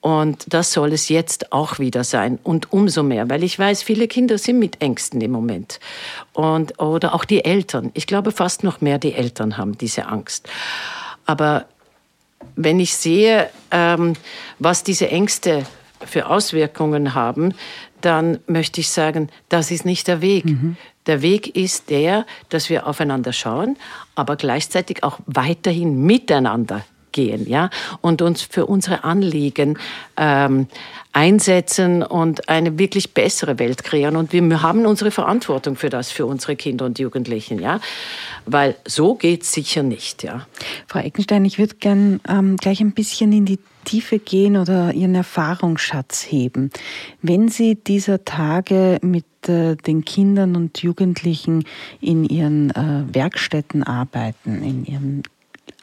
Und 0.00 0.44
das 0.52 0.72
soll 0.72 0.92
es 0.92 1.08
jetzt 1.08 1.50
auch 1.50 1.78
wieder 1.78 2.04
sein 2.04 2.38
und 2.42 2.74
umso 2.74 3.02
mehr, 3.02 3.30
weil 3.30 3.42
ich 3.42 3.58
weiß, 3.58 3.82
viele 3.82 4.06
Kinder 4.06 4.36
sind 4.36 4.58
mit 4.58 4.82
Ängsten 4.82 5.18
im 5.22 5.30
Moment 5.30 5.80
und 6.34 6.78
oder 6.78 7.14
auch 7.14 7.24
die 7.24 7.42
Eltern. 7.42 7.90
Ich 7.94 8.06
glaube 8.06 8.30
fast 8.30 8.64
noch 8.64 8.82
mehr 8.82 8.98
die 8.98 9.14
Eltern 9.14 9.56
haben 9.56 9.78
diese 9.78 10.06
Angst. 10.06 10.46
Aber 11.24 11.64
wenn 12.56 12.80
ich 12.80 12.94
sehe, 12.94 13.50
ähm, 13.70 14.14
was 14.58 14.84
diese 14.84 15.08
Ängste 15.08 15.64
für 16.04 16.28
Auswirkungen 16.28 17.14
haben, 17.14 17.54
dann 18.00 18.38
möchte 18.46 18.80
ich 18.80 18.90
sagen, 18.90 19.30
das 19.48 19.70
ist 19.70 19.84
nicht 19.84 20.06
der 20.08 20.20
Weg. 20.20 20.44
Mhm. 20.44 20.76
Der 21.06 21.22
Weg 21.22 21.56
ist 21.56 21.90
der, 21.90 22.26
dass 22.48 22.70
wir 22.70 22.86
aufeinander 22.86 23.32
schauen, 23.32 23.76
aber 24.14 24.36
gleichzeitig 24.36 25.02
auch 25.02 25.18
weiterhin 25.26 26.02
miteinander 26.02 26.84
gehen, 27.14 27.48
ja, 27.48 27.70
und 28.02 28.20
uns 28.20 28.42
für 28.42 28.66
unsere 28.66 29.04
Anliegen 29.04 29.78
ähm, 30.18 30.66
einsetzen 31.14 32.02
und 32.02 32.48
eine 32.50 32.76
wirklich 32.78 33.14
bessere 33.14 33.58
Welt 33.58 33.84
kreieren. 33.84 34.16
Und 34.16 34.32
wir 34.34 34.62
haben 34.62 34.84
unsere 34.84 35.10
Verantwortung 35.10 35.76
für 35.76 35.88
das, 35.88 36.10
für 36.10 36.26
unsere 36.26 36.56
Kinder 36.56 36.84
und 36.84 36.98
Jugendlichen, 36.98 37.58
ja, 37.60 37.80
weil 38.44 38.76
so 38.86 39.14
geht 39.14 39.44
es 39.44 39.52
sicher 39.52 39.82
nicht, 39.82 40.24
ja. 40.24 40.46
Frau 40.88 40.98
Eckenstein, 40.98 41.46
ich 41.46 41.58
würde 41.58 41.76
gern 41.76 42.20
ähm, 42.28 42.56
gleich 42.58 42.80
ein 42.80 42.92
bisschen 42.92 43.32
in 43.32 43.46
die 43.46 43.60
Tiefe 43.84 44.18
gehen 44.18 44.56
oder 44.56 44.92
Ihren 44.92 45.14
Erfahrungsschatz 45.14 46.26
heben. 46.28 46.70
Wenn 47.22 47.48
Sie 47.48 47.76
dieser 47.76 48.24
Tage 48.24 48.98
mit 49.02 49.26
äh, 49.46 49.76
den 49.76 50.04
Kindern 50.04 50.56
und 50.56 50.82
Jugendlichen 50.82 51.64
in 52.00 52.24
ihren 52.24 52.70
äh, 52.70 53.14
Werkstätten 53.14 53.82
arbeiten, 53.82 54.62
in 54.62 54.84
ihren 54.86 55.22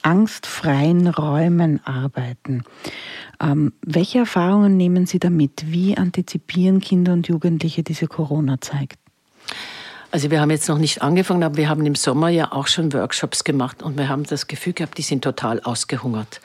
angstfreien 0.04 1.08
Räumen 1.08 1.86
arbeiten. 1.86 2.64
Ähm, 3.42 3.74
welche 3.82 4.20
Erfahrungen 4.20 4.78
nehmen 4.78 5.06
Sie 5.06 5.20
damit? 5.20 5.64
Wie 5.68 5.98
antizipieren 5.98 6.80
Kinder 6.80 7.14
und 7.14 7.28
Jugendliche 7.28 7.84
diese 7.84 8.08
Corona-Zeit? 8.08 8.94
Also 10.12 10.30
wir 10.30 10.42
haben 10.42 10.52
jetzt 10.52 10.68
noch 10.68 10.78
nicht 10.78 11.02
angefangen, 11.02 11.44
aber 11.44 11.56
wir 11.56 11.70
haben 11.70 11.86
im 11.86 11.96
Sommer 11.96 12.30
ja 12.30 12.52
auch 12.52 12.68
schon 12.68 12.92
Workshops 12.92 13.44
gemacht 13.46 13.82
und 13.82 13.98
wir 13.98 14.10
haben 14.10 14.24
das 14.24 14.48
Gefühl 14.48 14.74
gehabt, 14.74 14.98
die 14.98 15.04
sind 15.04 15.24
total 15.24 15.62
ausgehungert. 15.62 16.42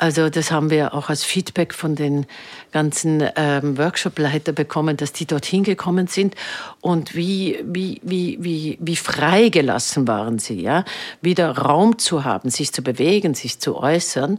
Also 0.00 0.30
das 0.30 0.52
haben 0.52 0.70
wir 0.70 0.94
auch 0.94 1.08
als 1.08 1.24
Feedback 1.24 1.74
von 1.74 1.96
den 1.96 2.26
ganzen 2.70 3.28
ähm, 3.34 3.76
Workshop-Leiter 3.76 4.52
bekommen, 4.52 4.96
dass 4.96 5.12
die 5.12 5.26
dorthin 5.26 5.64
gekommen 5.64 6.06
sind. 6.06 6.36
Und 6.80 7.16
wie, 7.16 7.58
wie, 7.64 8.00
wie, 8.04 8.38
wie, 8.40 8.78
wie 8.80 8.94
freigelassen 8.94 10.06
waren 10.06 10.38
sie, 10.38 10.60
ja, 10.62 10.84
wieder 11.20 11.50
Raum 11.50 11.98
zu 11.98 12.22
haben, 12.22 12.48
sich 12.48 12.72
zu 12.72 12.82
bewegen, 12.82 13.34
sich 13.34 13.58
zu 13.58 13.76
äußern. 13.76 14.38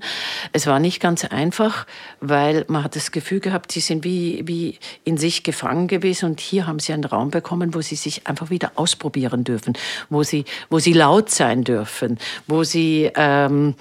Es 0.54 0.66
war 0.66 0.80
nicht 0.80 1.02
ganz 1.02 1.26
einfach, 1.26 1.86
weil 2.22 2.64
man 2.70 2.86
hat 2.86 2.96
das 2.96 3.12
Gefühl 3.12 3.42
gehabt, 3.42 3.74
sie 3.74 3.82
sind 3.82 4.06
wie, 4.06 4.48
wie 4.48 4.80
in 5.04 5.18
sich 5.18 5.44
gefangen 5.44 5.90
gewesen. 5.90 6.28
Und 6.28 6.40
hier 6.40 6.68
haben 6.68 6.80
sie 6.80 6.94
einen 6.94 7.04
Raum 7.04 7.32
bekommen, 7.32 7.74
wo 7.74 7.82
sie 7.82 7.98
sich 7.98 8.26
einfach 8.28 8.50
wieder 8.50 8.72
ausprobieren 8.76 9.44
dürfen, 9.44 9.74
wo 10.10 10.24
sie, 10.24 10.46
wo 10.70 10.80
sie 10.80 10.94
laut 10.94 11.30
sein 11.30 11.66
dürfen, 11.66 12.18
wo 12.48 12.64
sie 12.64 13.12
ähm, 13.14 13.76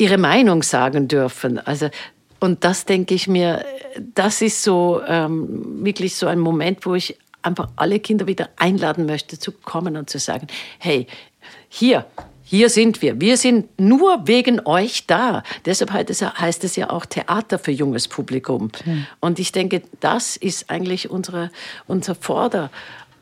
ihre 0.00 0.18
Meinung 0.18 0.62
sagen 0.62 1.08
dürfen. 1.08 1.58
Also 1.58 1.90
und 2.40 2.64
das 2.64 2.86
denke 2.86 3.14
ich 3.14 3.28
mir, 3.28 3.64
das 4.14 4.40
ist 4.40 4.62
so 4.62 5.02
ähm, 5.06 5.84
wirklich 5.84 6.16
so 6.16 6.26
ein 6.26 6.38
Moment, 6.38 6.86
wo 6.86 6.94
ich 6.94 7.18
einfach 7.42 7.68
alle 7.76 8.00
Kinder 8.00 8.26
wieder 8.26 8.48
einladen 8.56 9.06
möchte 9.06 9.38
zu 9.38 9.52
kommen 9.52 9.96
und 9.96 10.08
zu 10.08 10.18
sagen, 10.18 10.46
hey, 10.78 11.06
hier, 11.68 12.06
hier 12.42 12.70
sind 12.70 13.02
wir. 13.02 13.20
Wir 13.20 13.36
sind 13.36 13.78
nur 13.78 14.26
wegen 14.26 14.66
euch 14.66 15.06
da. 15.06 15.42
Deshalb 15.66 15.92
heißt 15.92 16.64
es 16.64 16.76
ja 16.76 16.90
auch 16.90 17.06
Theater 17.06 17.58
für 17.58 17.70
junges 17.70 18.08
Publikum. 18.08 18.72
Mhm. 18.84 19.06
Und 19.20 19.38
ich 19.38 19.52
denke, 19.52 19.82
das 20.00 20.36
ist 20.36 20.70
eigentlich 20.70 21.10
unsere, 21.10 21.50
unser 21.86 22.14
Vorder, 22.14 22.70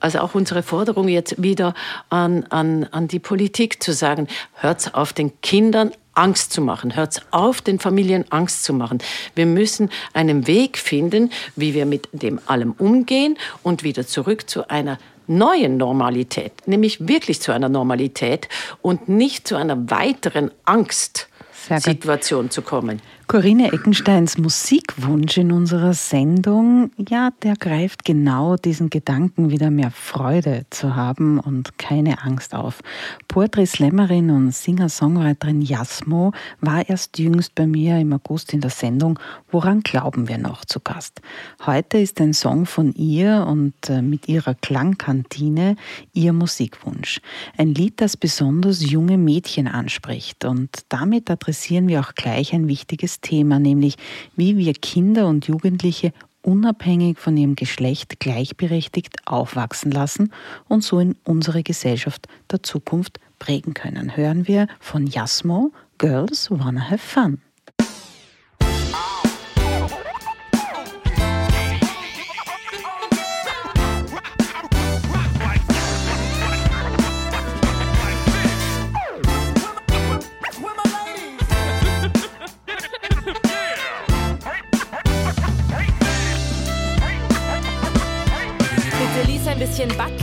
also 0.00 0.20
auch 0.20 0.34
unsere 0.34 0.62
Forderung 0.62 1.08
jetzt 1.08 1.42
wieder 1.42 1.74
an, 2.08 2.44
an, 2.44 2.84
an 2.84 3.08
die 3.08 3.18
Politik 3.18 3.82
zu 3.82 3.92
sagen, 3.92 4.28
hört 4.54 4.94
auf 4.94 5.12
den 5.12 5.40
Kindern 5.40 5.90
Angst 6.18 6.52
zu 6.52 6.60
machen. 6.60 6.96
Hört 6.96 7.22
auf, 7.30 7.60
den 7.60 7.78
Familien 7.78 8.24
Angst 8.30 8.64
zu 8.64 8.74
machen. 8.74 8.98
Wir 9.34 9.46
müssen 9.46 9.88
einen 10.12 10.46
Weg 10.46 10.76
finden, 10.76 11.30
wie 11.54 11.74
wir 11.74 11.86
mit 11.86 12.08
dem 12.12 12.40
allem 12.46 12.72
umgehen 12.72 13.38
und 13.62 13.84
wieder 13.84 14.06
zurück 14.06 14.50
zu 14.50 14.68
einer 14.68 14.98
neuen 15.28 15.76
Normalität, 15.76 16.52
nämlich 16.66 17.06
wirklich 17.06 17.40
zu 17.40 17.52
einer 17.52 17.68
Normalität 17.68 18.48
und 18.82 19.08
nicht 19.08 19.46
zu 19.46 19.56
einer 19.56 19.90
weiteren 19.90 20.50
Angstsituation 20.64 22.50
zu 22.50 22.62
kommen. 22.62 23.00
Corinne 23.28 23.74
Eckensteins 23.74 24.38
Musikwunsch 24.38 25.36
in 25.36 25.52
unserer 25.52 25.92
Sendung, 25.92 26.90
ja, 27.10 27.28
der 27.42 27.56
greift 27.56 28.06
genau 28.06 28.56
diesen 28.56 28.88
Gedanken, 28.88 29.50
wieder 29.50 29.70
mehr 29.70 29.90
Freude 29.90 30.64
zu 30.70 30.96
haben 30.96 31.38
und 31.38 31.76
keine 31.76 32.22
Angst 32.22 32.54
auf. 32.54 32.80
Poetry-Slammerin 33.28 34.30
und 34.30 34.54
Singer-Songwriterin 34.54 35.60
Jasmo 35.60 36.32
war 36.62 36.88
erst 36.88 37.18
jüngst 37.18 37.54
bei 37.54 37.66
mir 37.66 37.98
im 37.98 38.14
August 38.14 38.54
in 38.54 38.62
der 38.62 38.70
Sendung 38.70 39.18
Woran 39.50 39.80
glauben 39.80 40.28
wir 40.28 40.36
noch 40.36 40.66
zu 40.66 40.78
Gast. 40.78 41.22
Heute 41.64 41.98
ist 41.98 42.20
ein 42.20 42.34
Song 42.34 42.66
von 42.66 42.92
ihr 42.94 43.46
und 43.48 43.74
äh, 43.88 44.02
mit 44.02 44.28
ihrer 44.28 44.54
Klangkantine 44.54 45.76
ihr 46.12 46.34
Musikwunsch. 46.34 47.22
Ein 47.56 47.74
Lied, 47.74 48.00
das 48.02 48.18
besonders 48.18 48.90
junge 48.90 49.16
Mädchen 49.16 49.66
anspricht 49.66 50.44
und 50.44 50.70
damit 50.90 51.30
adressieren 51.30 51.88
wir 51.88 52.00
auch 52.00 52.14
gleich 52.14 52.52
ein 52.52 52.68
wichtiges 52.68 53.17
Thema, 53.20 53.58
nämlich 53.58 53.96
wie 54.36 54.56
wir 54.56 54.72
Kinder 54.74 55.26
und 55.26 55.46
Jugendliche 55.46 56.12
unabhängig 56.42 57.18
von 57.18 57.36
ihrem 57.36 57.56
Geschlecht 57.56 58.20
gleichberechtigt 58.20 59.26
aufwachsen 59.26 59.90
lassen 59.90 60.32
und 60.68 60.82
so 60.82 60.98
in 60.98 61.16
unsere 61.24 61.62
Gesellschaft 61.62 62.26
der 62.50 62.62
Zukunft 62.62 63.20
prägen 63.38 63.74
können. 63.74 64.16
Hören 64.16 64.48
wir 64.48 64.66
von 64.80 65.06
Jasmo, 65.06 65.72
Girls 65.98 66.50
Wanna 66.50 66.90
Have 66.90 66.98
Fun. 66.98 67.40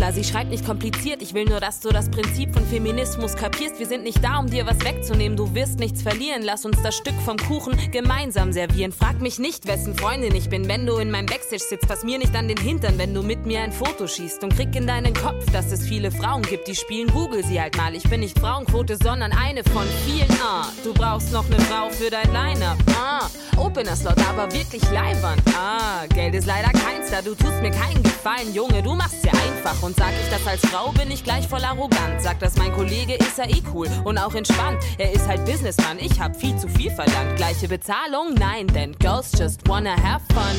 Butler, 0.05 0.13
sie 0.13 0.23
schreibt 0.23 0.49
nicht 0.49 0.65
kompliziert. 0.65 1.21
Ich 1.21 1.33
will 1.33 1.45
nur, 1.45 1.59
dass 1.59 1.79
du 1.79 1.89
das 1.89 2.09
Prinzip 2.09 2.53
von 2.53 2.65
Feminismus 2.65 3.35
kapierst. 3.35 3.79
Wir 3.79 3.87
sind 3.87 4.03
nicht 4.03 4.23
da, 4.23 4.37
um 4.37 4.47
dir 4.47 4.65
was 4.65 4.83
wegzunehmen. 4.83 5.37
Du 5.37 5.53
wirst 5.55 5.79
nichts 5.79 6.01
verlieren. 6.01 6.43
Lass 6.43 6.65
uns 6.65 6.81
das 6.83 6.95
Stück 6.95 7.15
vom 7.25 7.37
Kuchen 7.37 7.75
gemeinsam 7.91 8.51
servieren. 8.51 8.91
Frag 8.91 9.21
mich 9.21 9.39
nicht, 9.39 9.67
wessen 9.67 9.95
Freundin 9.95 10.35
ich 10.35 10.49
bin, 10.49 10.67
wenn 10.67 10.85
du 10.85 10.97
in 10.97 11.11
meinem 11.11 11.25
Backstage 11.25 11.63
sitzt. 11.69 11.87
Fass 11.87 12.03
mir 12.03 12.17
nicht 12.17 12.35
an 12.35 12.47
den 12.47 12.57
Hintern, 12.57 12.97
wenn 12.97 13.13
du 13.13 13.23
mit 13.23 13.45
mir 13.45 13.61
ein 13.61 13.71
Foto 13.71 14.07
schießt. 14.07 14.43
Und 14.43 14.55
krieg 14.55 14.75
in 14.75 14.87
deinen 14.87 15.13
Kopf, 15.13 15.43
dass 15.51 15.71
es 15.71 15.87
viele 15.87 16.11
Frauen 16.11 16.43
gibt, 16.43 16.67
die 16.67 16.75
spielen. 16.75 17.07
Google 17.07 17.43
sie 17.43 17.59
halt 17.59 17.77
mal. 17.77 17.95
Ich 17.95 18.07
bin 18.09 18.19
nicht 18.19 18.37
Frauenquote, 18.37 18.97
sondern 18.97 19.31
eine 19.31 19.63
von 19.63 19.87
vielen. 20.05 20.29
Ah, 20.41 20.67
du 20.83 20.93
brauchst 20.93 21.31
noch 21.31 21.45
eine 21.45 21.59
Frau 21.61 21.89
für 21.89 22.09
dein 22.09 22.31
Line-Up. 22.31 22.77
Ah, 22.95 23.27
Opener 23.57 23.95
Slot, 23.95 24.17
aber 24.29 24.51
wirklich 24.51 24.83
Leihwand. 24.91 25.41
Ah, 25.55 26.05
Geld 26.13 26.35
ist 26.35 26.45
leider 26.45 26.71
keins 26.71 27.09
da. 27.09 27.21
Du 27.21 27.33
tust 27.33 27.61
mir 27.61 27.71
keinen 27.71 28.03
Gefallen, 28.03 28.53
Junge. 28.53 28.83
Du 28.83 28.93
machst 28.93 29.23
ja 29.23 29.31
einfach. 29.31 29.81
Und 29.81 29.94
sag 29.95 30.11
ich 30.21 30.29
das 30.29 30.45
als 30.47 30.61
Frau, 30.71 30.91
bin 30.91 31.09
ich 31.11 31.23
gleich 31.23 31.47
voll 31.47 31.63
arrogant. 31.63 32.21
Sag 32.21 32.39
das 32.39 32.55
mein 32.57 32.73
Kollege, 32.73 33.13
ist 33.15 33.39
er 33.39 33.49
eh 33.49 33.61
cool 33.73 33.87
und 34.03 34.17
auch 34.17 34.33
entspannt. 34.33 34.83
Er 34.97 35.11
ist 35.11 35.27
halt 35.27 35.45
Businessman, 35.45 35.97
ich 35.99 36.19
hab 36.19 36.35
viel 36.35 36.55
zu 36.57 36.67
viel 36.67 36.91
verlangt. 36.91 37.35
Gleiche 37.37 37.67
Bezahlung? 37.67 38.33
Nein, 38.35 38.67
denn 38.67 38.93
Girls 38.99 39.31
just 39.37 39.67
wanna 39.67 39.95
have 39.95 40.21
fun. 40.33 40.55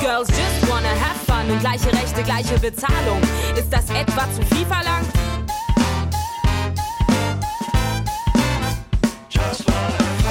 Girls 0.00 0.28
just 0.28 0.70
wanna 0.70 0.88
have 0.88 1.18
fun 1.26 1.50
und 1.50 1.60
gleiche 1.60 1.92
Rechte, 1.92 2.22
gleiche 2.22 2.58
Bezahlung. 2.58 3.20
Ist 3.56 3.70
das 3.70 3.90
etwa 3.90 4.26
zu 4.32 4.42
viel 4.54 4.66
verlangt? 4.66 5.08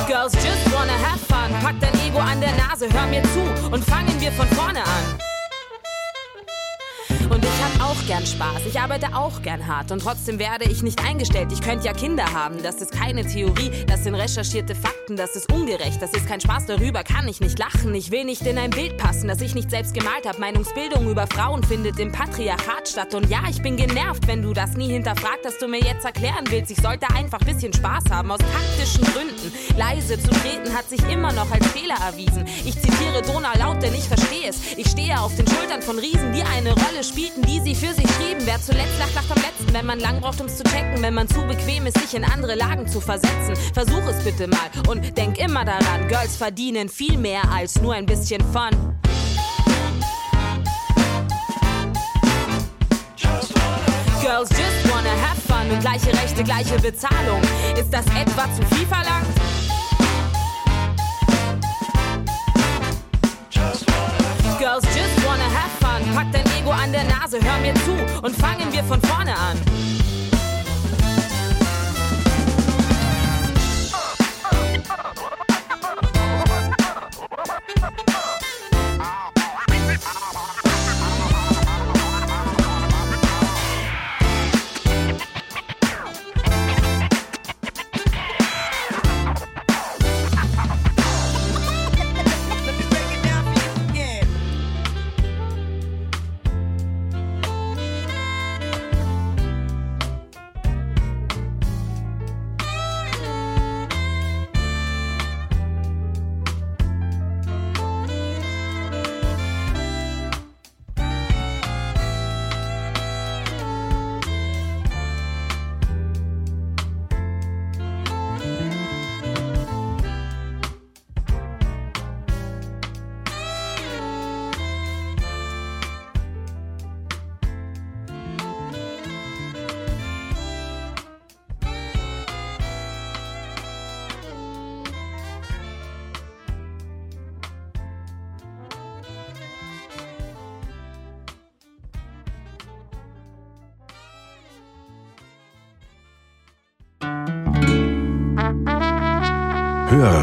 Girls 0.07 0.33
just 0.33 0.73
wanna 0.73 0.93
have 0.93 1.19
fun. 1.19 1.26
Pack 1.61 1.75
dein 1.79 1.93
Ego 2.05 2.19
an 2.19 2.39
der 2.41 2.51
Nase, 2.55 2.87
hör 2.91 3.07
mir 3.07 3.23
zu 3.23 3.71
und 3.71 3.83
fangen 3.83 4.19
wir 4.19 4.31
von 4.31 4.47
vorne 4.49 4.79
an. 4.79 5.26
Auch 7.97 8.07
gern 8.07 8.25
Spaß, 8.25 8.65
ich 8.67 8.79
arbeite 8.79 9.15
auch 9.15 9.41
gern 9.41 9.65
hart 9.65 9.91
und 9.91 10.01
trotzdem 10.01 10.39
werde 10.39 10.65
ich 10.69 10.83
nicht 10.83 11.03
eingestellt. 11.03 11.51
Ich 11.51 11.61
könnte 11.61 11.85
ja 11.85 11.93
Kinder 11.93 12.31
haben, 12.31 12.61
das 12.61 12.75
ist 12.75 12.91
keine 12.91 13.25
Theorie, 13.25 13.71
das 13.87 14.03
sind 14.03 14.13
recherchierte 14.13 14.75
Fakten, 14.75 15.15
das 15.15 15.35
ist 15.35 15.51
ungerecht, 15.51 16.01
das 16.01 16.13
ist 16.13 16.27
kein 16.27 16.39
Spaß, 16.39 16.67
darüber 16.67 17.03
kann 17.03 17.27
ich 17.27 17.39
nicht 17.39 17.57
lachen. 17.57 17.95
Ich 17.95 18.11
will 18.11 18.23
nicht 18.23 18.45
in 18.45 18.57
ein 18.57 18.69
Bild 18.69 18.97
passen, 18.97 19.27
das 19.27 19.41
ich 19.41 19.55
nicht 19.55 19.71
selbst 19.71 19.93
gemalt 19.93 20.27
habe. 20.27 20.39
Meinungsbildung 20.39 21.09
über 21.09 21.25
Frauen 21.27 21.63
findet 21.63 21.99
im 21.99 22.11
Patriarchat 22.11 22.87
statt. 22.87 23.15
Und 23.15 23.29
ja, 23.29 23.39
ich 23.49 23.61
bin 23.61 23.77
genervt, 23.77 24.27
wenn 24.27 24.41
du 24.41 24.53
das 24.53 24.73
nie 24.73 24.89
hinterfragt, 24.89 25.43
dass 25.43 25.57
du 25.57 25.67
mir 25.67 25.79
jetzt 25.79 26.05
erklären 26.05 26.45
willst. 26.49 26.71
Ich 26.71 26.81
sollte 26.81 27.07
einfach 27.15 27.39
bisschen 27.39 27.73
Spaß 27.73 28.05
haben, 28.11 28.29
aus 28.31 28.39
taktischen 28.39 29.05
Gründen. 29.05 29.51
Leise 29.75 30.21
zu 30.21 30.29
treten 30.29 30.73
hat 30.75 30.87
sich 30.89 31.01
immer 31.09 31.33
noch 31.33 31.49
als 31.51 31.65
Fehler 31.67 31.97
erwiesen. 32.05 32.45
Ich 32.63 32.79
zitiere 32.79 33.21
Donau 33.25 33.57
laut, 33.57 33.81
denn 33.81 33.93
ich 33.93 34.07
verstehe 34.07 34.49
es. 34.49 34.77
Ich 34.77 34.87
stehe 34.87 35.19
auf 35.19 35.35
den 35.35 35.47
Schultern 35.47 35.81
von 35.81 35.97
Riesen, 35.97 36.31
die 36.33 36.43
eine 36.43 36.73
Rolle 36.73 37.03
spielten, 37.03 37.41
die 37.41 37.59
sie 37.61 37.75
für 37.75 37.86
sich 37.93 38.09
schrieben. 38.15 38.41
Wer 38.45 38.61
zuletzt 38.61 38.97
lacht, 38.99 39.15
lacht 39.15 39.31
am 39.31 39.37
letzten. 39.37 39.73
Wenn 39.73 39.85
man 39.85 39.99
lang 39.99 40.19
braucht, 40.21 40.39
um's 40.41 40.57
zu 40.57 40.63
checken. 40.63 41.01
Wenn 41.01 41.13
man 41.13 41.27
zu 41.27 41.41
bequem 41.45 41.85
ist, 41.85 41.99
sich 41.99 42.13
in 42.13 42.23
andere 42.23 42.55
Lagen 42.55 42.87
zu 42.87 42.99
versetzen. 42.99 43.55
Versuch 43.73 44.05
es 44.07 44.23
bitte 44.23 44.47
mal 44.47 44.69
und 44.87 45.17
denk 45.17 45.37
immer 45.37 45.65
daran. 45.65 46.07
Girls 46.07 46.35
verdienen 46.35 46.89
viel 46.89 47.17
mehr 47.17 47.41
als 47.51 47.81
nur 47.81 47.93
ein 47.93 48.05
bisschen 48.05 48.41
Fun. 48.53 48.71
Girls 54.21 54.49
just 54.49 54.91
wanna 54.91 55.09
have 55.21 55.39
fun 55.47 55.71
und 55.71 55.79
gleiche 55.79 56.11
Rechte, 56.13 56.43
gleiche 56.43 56.77
Bezahlung. 56.79 57.41
Ist 57.79 57.91
das 57.91 58.05
etwa 58.07 58.45
zu 58.53 58.75
viel 58.75 58.85
verlangt? 58.85 59.46
Girls 64.59 64.83
just 64.85 65.23
wanna 65.23 65.43
have 65.43 65.71
fun. 65.79 66.01
Pack 66.15 66.31
dein 66.31 66.43
Ego 66.57 66.71
an 66.71 66.91
der 66.91 67.03
Nase, 67.03 67.39
hör 67.39 67.59
mir 67.59 67.75
zu 67.85 67.91
und 68.23 68.35
fangen 68.35 68.71
wir 68.73 68.83
von 68.83 68.99
vorne 69.01 69.35
an. 69.35 69.57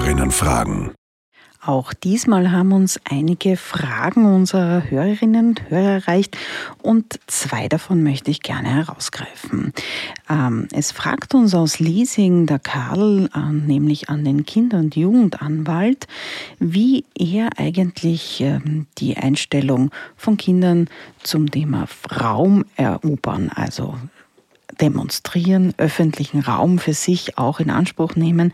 Hörerinnenfragen. 0.05 0.91
Auch 1.65 1.95
diesmal 1.95 2.53
haben 2.53 2.73
uns 2.73 3.01
einige 3.09 3.57
Fragen 3.57 4.27
unserer 4.27 4.91
Hörerinnen 4.91 5.49
und 5.49 5.71
Hörer 5.71 6.03
erreicht 6.03 6.37
und 6.83 7.19
zwei 7.27 7.69
davon 7.69 8.03
möchte 8.03 8.31
ich 8.31 8.43
gerne 8.43 8.69
herausgreifen. 8.69 9.73
Ähm, 10.29 10.69
es 10.73 10.93
fragt 10.93 11.33
uns 11.33 11.55
aus 11.55 11.79
Leasing 11.79 12.45
der 12.45 12.59
Karl, 12.59 13.31
nämlich 13.51 14.11
an 14.11 14.27
den 14.27 14.45
Kinder- 14.45 14.77
und 14.77 14.95
Jugendanwalt, 14.95 16.07
wie 16.59 17.07
er 17.19 17.59
eigentlich 17.59 18.43
ähm, 18.43 18.87
die 18.99 19.17
Einstellung 19.17 19.91
von 20.19 20.37
Kindern 20.37 20.89
zum 21.23 21.51
Thema 21.51 21.87
Raum 22.21 22.67
erobern, 22.77 23.51
also 23.55 23.97
demonstrieren, 24.81 25.75
öffentlichen 25.77 26.41
Raum 26.41 26.79
für 26.79 26.95
sich 26.95 27.39
auch 27.39 27.61
in 27.61 27.71
Anspruch 27.71 28.17
nehmen, 28.17 28.53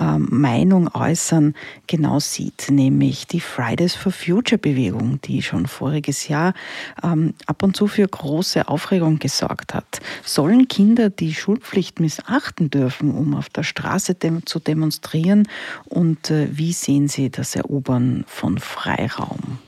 ähm, 0.00 0.28
Meinung 0.30 0.88
äußern, 0.94 1.54
genau 1.86 2.20
sieht, 2.20 2.70
nämlich 2.70 3.26
die 3.26 3.40
Fridays 3.40 3.94
for 3.94 4.12
Future 4.12 4.58
Bewegung, 4.58 5.20
die 5.22 5.42
schon 5.42 5.66
voriges 5.66 6.28
Jahr 6.28 6.54
ähm, 7.02 7.34
ab 7.46 7.62
und 7.62 7.76
zu 7.76 7.86
für 7.86 8.06
große 8.06 8.68
Aufregung 8.68 9.18
gesorgt 9.18 9.74
hat. 9.74 10.00
Sollen 10.24 10.68
Kinder 10.68 11.10
die 11.10 11.34
Schulpflicht 11.34 12.00
missachten 12.00 12.70
dürfen, 12.70 13.10
um 13.10 13.34
auf 13.34 13.48
der 13.48 13.62
Straße 13.62 14.16
zu 14.44 14.58
demonstrieren? 14.58 15.48
Und 15.84 16.30
äh, 16.30 16.48
wie 16.50 16.72
sehen 16.72 17.08
Sie 17.08 17.30
das 17.30 17.56
Erobern 17.56 18.24
von 18.26 18.58
Freiraum? 18.58 19.58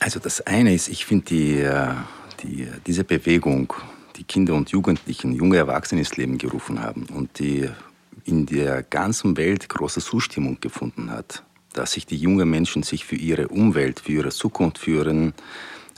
Also 0.00 0.20
das 0.20 0.40
eine 0.42 0.74
ist, 0.74 0.88
ich 0.88 1.06
finde 1.06 1.24
die, 1.26 1.60
äh, 1.60 1.94
die, 2.42 2.68
diese 2.86 3.04
Bewegung 3.04 3.72
die 4.16 4.24
Kinder 4.24 4.54
und 4.54 4.70
Jugendlichen, 4.70 5.32
junge 5.32 5.56
Erwachsene 5.56 6.00
ins 6.00 6.16
Leben 6.16 6.38
gerufen 6.38 6.80
haben 6.80 7.06
und 7.14 7.38
die 7.38 7.68
in 8.24 8.46
der 8.46 8.82
ganzen 8.82 9.36
Welt 9.36 9.68
große 9.68 10.00
Zustimmung 10.00 10.58
gefunden 10.60 11.10
hat, 11.10 11.42
dass 11.72 11.92
sich 11.92 12.06
die 12.06 12.16
jungen 12.16 12.48
Menschen 12.48 12.82
sich 12.82 13.04
für 13.04 13.16
ihre 13.16 13.48
Umwelt, 13.48 14.00
für 14.00 14.12
ihre 14.12 14.30
Zukunft, 14.30 14.78
für 14.78 15.04
ihren 15.04 15.34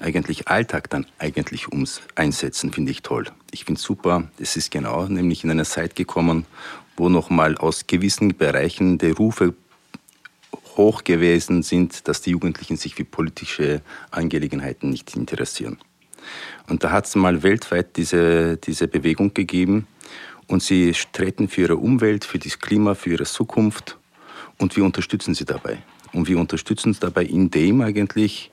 eigentlich 0.01 0.49
Alltag 0.49 0.91
dann 0.91 1.07
eigentlich 1.19 1.69
ums 1.73 2.03
einsetzen, 2.15 2.73
finde 2.73 2.93
ich 2.93 3.03
toll. 3.03 3.27
Ich 3.51 3.65
finde 3.65 3.81
super, 3.81 4.29
es 4.39 4.57
ist 4.57 4.71
genau 4.71 5.07
nämlich 5.07 5.45
in 5.45 5.51
einer 5.51 5.65
Zeit 5.65 5.97
gekommen, 5.97 6.47
wo 6.97 7.09
nochmal 7.09 7.57
aus 7.57 7.87
gewissen 7.87 8.37
Bereichen 8.37 8.99
der 8.99 9.15
Rufe 9.15 9.55
hoch 10.77 11.05
gewesen 11.05 11.63
sind, 11.63 12.09
dass 12.09 12.21
die 12.21 12.31
Jugendlichen 12.31 12.77
sich 12.77 12.95
für 12.95 13.05
politische 13.05 13.83
Angelegenheiten 14.11 14.91
nicht 14.91 15.17
interessieren. 15.17 15.79
Und 16.69 16.85
da 16.85 16.91
hat 16.91 17.07
es 17.07 17.15
mal 17.15 17.43
weltweit 17.43 17.97
diese, 17.97 18.57
diese 18.57 18.89
Bewegung 18.89 19.35
gegeben 19.35 19.87
und 20.47 20.63
sie 20.63 20.95
treten 21.13 21.49
für 21.49 21.63
ihre 21.63 21.77
Umwelt, 21.77 22.25
für 22.25 22.39
das 22.39 22.59
Klima, 22.59 22.95
für 22.95 23.11
ihre 23.11 23.25
Zukunft 23.25 23.97
und 24.59 24.77
wir 24.77 24.85
unterstützen 24.85 25.35
sie 25.35 25.45
dabei. 25.45 25.83
Und 26.13 26.29
wir 26.29 26.39
unterstützen 26.39 26.93
sie 26.93 27.01
dabei, 27.01 27.25
indem 27.25 27.81
eigentlich, 27.81 28.51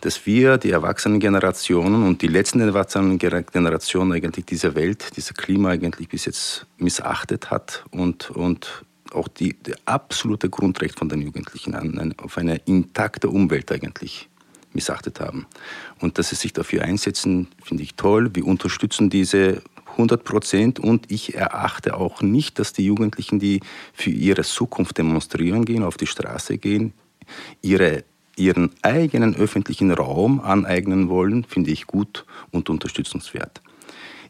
dass 0.00 0.26
wir, 0.26 0.58
die 0.58 0.70
erwachsenen 0.70 1.20
Generationen 1.20 2.06
und 2.06 2.22
die 2.22 2.26
letzten 2.26 2.60
erwachsenen 2.60 3.18
Generationen 3.18 4.12
eigentlich 4.12 4.46
diese 4.46 4.74
Welt, 4.74 5.16
dieses 5.16 5.34
Klima 5.34 5.70
eigentlich 5.70 6.08
bis 6.08 6.24
jetzt 6.24 6.66
missachtet 6.78 7.50
hat 7.50 7.84
und, 7.90 8.30
und 8.30 8.84
auch 9.12 9.28
die, 9.28 9.54
die 9.54 9.74
absolute 9.86 10.48
Grundrecht 10.48 10.98
von 10.98 11.08
den 11.08 11.20
Jugendlichen 11.20 11.74
an, 11.74 12.14
auf 12.18 12.38
eine 12.38 12.56
intakte 12.66 13.28
Umwelt 13.28 13.70
eigentlich 13.72 14.29
missachtet 14.72 15.20
haben. 15.20 15.46
Und 16.00 16.18
dass 16.18 16.30
sie 16.30 16.36
sich 16.36 16.52
dafür 16.52 16.82
einsetzen, 16.82 17.48
finde 17.62 17.82
ich 17.82 17.94
toll. 17.94 18.30
Wir 18.34 18.46
unterstützen 18.46 19.10
diese 19.10 19.62
100 19.92 20.24
Prozent 20.24 20.78
und 20.78 21.10
ich 21.10 21.34
erachte 21.34 21.96
auch 21.96 22.22
nicht, 22.22 22.58
dass 22.58 22.72
die 22.72 22.86
Jugendlichen, 22.86 23.38
die 23.38 23.60
für 23.92 24.10
ihre 24.10 24.42
Zukunft 24.42 24.98
demonstrieren 24.98 25.64
gehen, 25.64 25.82
auf 25.82 25.96
die 25.96 26.06
Straße 26.06 26.58
gehen, 26.58 26.92
ihre, 27.60 28.04
ihren 28.36 28.70
eigenen 28.82 29.34
öffentlichen 29.36 29.90
Raum 29.90 30.40
aneignen 30.40 31.08
wollen, 31.08 31.44
finde 31.44 31.70
ich 31.70 31.86
gut 31.86 32.24
und 32.50 32.70
unterstützenswert. 32.70 33.60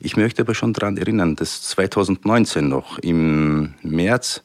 Ich 0.00 0.16
möchte 0.16 0.42
aber 0.42 0.54
schon 0.54 0.72
daran 0.72 0.96
erinnern, 0.96 1.36
dass 1.36 1.62
2019 1.62 2.68
noch 2.68 2.98
im 2.98 3.74
März 3.82 4.42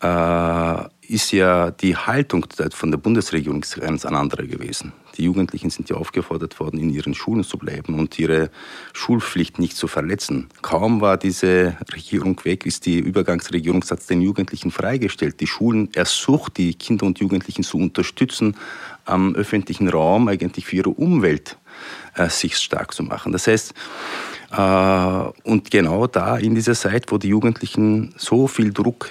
äh, 0.00 0.84
ist 1.08 1.32
ja 1.32 1.72
die 1.72 1.96
Haltung 1.96 2.46
von 2.70 2.90
der 2.90 2.98
Bundesregierung 2.98 3.64
ganz 3.80 4.04
andere 4.04 4.46
gewesen. 4.46 4.92
Die 5.18 5.24
Jugendlichen 5.24 5.70
sind 5.70 5.90
ja 5.90 5.96
aufgefordert 5.96 6.60
worden, 6.60 6.78
in 6.78 6.90
ihren 6.90 7.12
Schulen 7.12 7.42
zu 7.42 7.58
bleiben 7.58 7.98
und 7.98 8.16
ihre 8.20 8.50
Schulpflicht 8.92 9.58
nicht 9.58 9.76
zu 9.76 9.88
verletzen. 9.88 10.48
Kaum 10.62 11.00
war 11.00 11.16
diese 11.16 11.76
Regierung 11.92 12.40
weg, 12.44 12.64
ist 12.64 12.86
die 12.86 13.00
Übergangsregierung 13.00 13.84
hat 13.90 14.08
den 14.08 14.22
Jugendlichen 14.22 14.70
freigestellt. 14.70 15.40
Die 15.40 15.48
Schulen 15.48 15.92
ersucht 15.92 16.56
die 16.56 16.74
Kinder 16.74 17.04
und 17.04 17.18
Jugendlichen 17.18 17.64
zu 17.64 17.78
unterstützen, 17.78 18.56
am 19.04 19.34
öffentlichen 19.34 19.88
Raum 19.88 20.28
eigentlich 20.28 20.66
für 20.66 20.76
ihre 20.76 20.90
Umwelt 20.90 21.58
äh, 22.14 22.28
sich 22.28 22.56
stark 22.56 22.94
zu 22.94 23.02
machen. 23.02 23.32
Das 23.32 23.48
heißt, 23.48 23.74
äh, 24.52 25.48
und 25.48 25.70
genau 25.70 26.06
da 26.06 26.36
in 26.36 26.54
dieser 26.54 26.74
Zeit, 26.74 27.10
wo 27.10 27.18
die 27.18 27.28
Jugendlichen 27.28 28.14
so 28.16 28.46
viel 28.46 28.72
Druck 28.72 29.10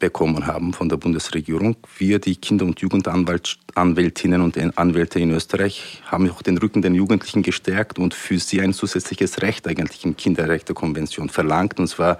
bekommen 0.00 0.48
haben 0.48 0.72
von 0.72 0.88
der 0.88 0.96
Bundesregierung. 0.96 1.76
Wir, 1.96 2.18
die 2.18 2.34
Kinder- 2.34 2.64
und 2.64 2.80
Jugendanwältinnen 2.80 4.42
und 4.42 4.58
Anwälte 4.76 5.20
in 5.20 5.30
Österreich, 5.30 6.02
haben 6.06 6.28
auch 6.30 6.42
den 6.42 6.58
Rücken 6.58 6.82
den 6.82 6.96
Jugendlichen 6.96 7.42
gestärkt 7.42 8.00
und 8.00 8.14
für 8.14 8.40
sie 8.40 8.60
ein 8.60 8.72
zusätzliches 8.72 9.42
Recht 9.42 9.68
eigentlich 9.68 10.04
in 10.04 10.16
Kinderrechtekonvention 10.16 11.28
verlangt, 11.28 11.78
und 11.78 11.86
zwar 11.86 12.18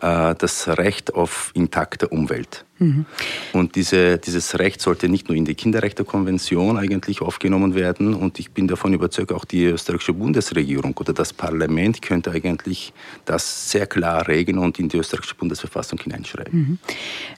äh, 0.00 0.34
das 0.34 0.68
Recht 0.68 1.14
auf 1.14 1.50
intakte 1.54 2.08
Umwelt. 2.08 2.64
Mhm. 2.82 3.06
Und 3.52 3.76
diese, 3.76 4.18
dieses 4.18 4.58
Recht 4.58 4.80
sollte 4.80 5.08
nicht 5.08 5.28
nur 5.28 5.36
in 5.36 5.44
die 5.44 5.54
Kinderrechtekonvention 5.54 6.76
eigentlich 6.76 7.22
aufgenommen 7.22 7.74
werden. 7.74 8.14
Und 8.14 8.38
ich 8.38 8.50
bin 8.50 8.66
davon 8.66 8.92
überzeugt, 8.92 9.32
auch 9.32 9.44
die 9.44 9.64
österreichische 9.64 10.12
Bundesregierung 10.12 10.96
oder 10.98 11.12
das 11.12 11.32
Parlament 11.32 12.02
könnte 12.02 12.32
eigentlich 12.32 12.92
das 13.24 13.70
sehr 13.70 13.86
klar 13.86 14.26
regeln 14.26 14.58
und 14.58 14.78
in 14.78 14.88
die 14.88 14.96
österreichische 14.96 15.36
Bundesverfassung 15.36 16.00
hineinschreiben. 16.00 16.52
Mhm. 16.52 16.78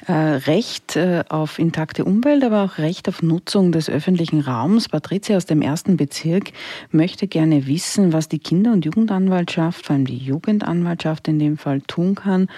Äh, 0.07 0.13
Recht 0.13 0.97
äh, 0.97 1.25
auf 1.29 1.59
intakte 1.59 2.05
Umwelt, 2.05 2.43
aber 2.43 2.65
auch 2.65 2.79
Recht 2.79 3.09
auf 3.09 3.23
Nutzung 3.23 3.73
des 3.73 3.91
öffentlichen 3.91 4.41
Raums. 4.41 4.89
Patricia 4.89 5.37
aus 5.37 5.47
dem 5.47 5.61
ersten 5.61 5.97
Bezirk 5.97 6.53
möchte 6.91 7.29
gerne 7.29 7.67
wissen, 7.67 8.13
was 8.13 8.29
die 8.29 8.39
Kinder- 8.39 8.73
und 8.73 8.85
Jugendanwaltschaft, 8.85 9.87
vor 9.87 9.95
allem 9.95 10.07
die 10.07 10.19
Jugendanwaltschaft 10.19 11.29
in 11.29 11.39
dem 11.39 11.59
Fall, 11.59 11.83
tun 11.83 12.15
kann, 12.15 12.49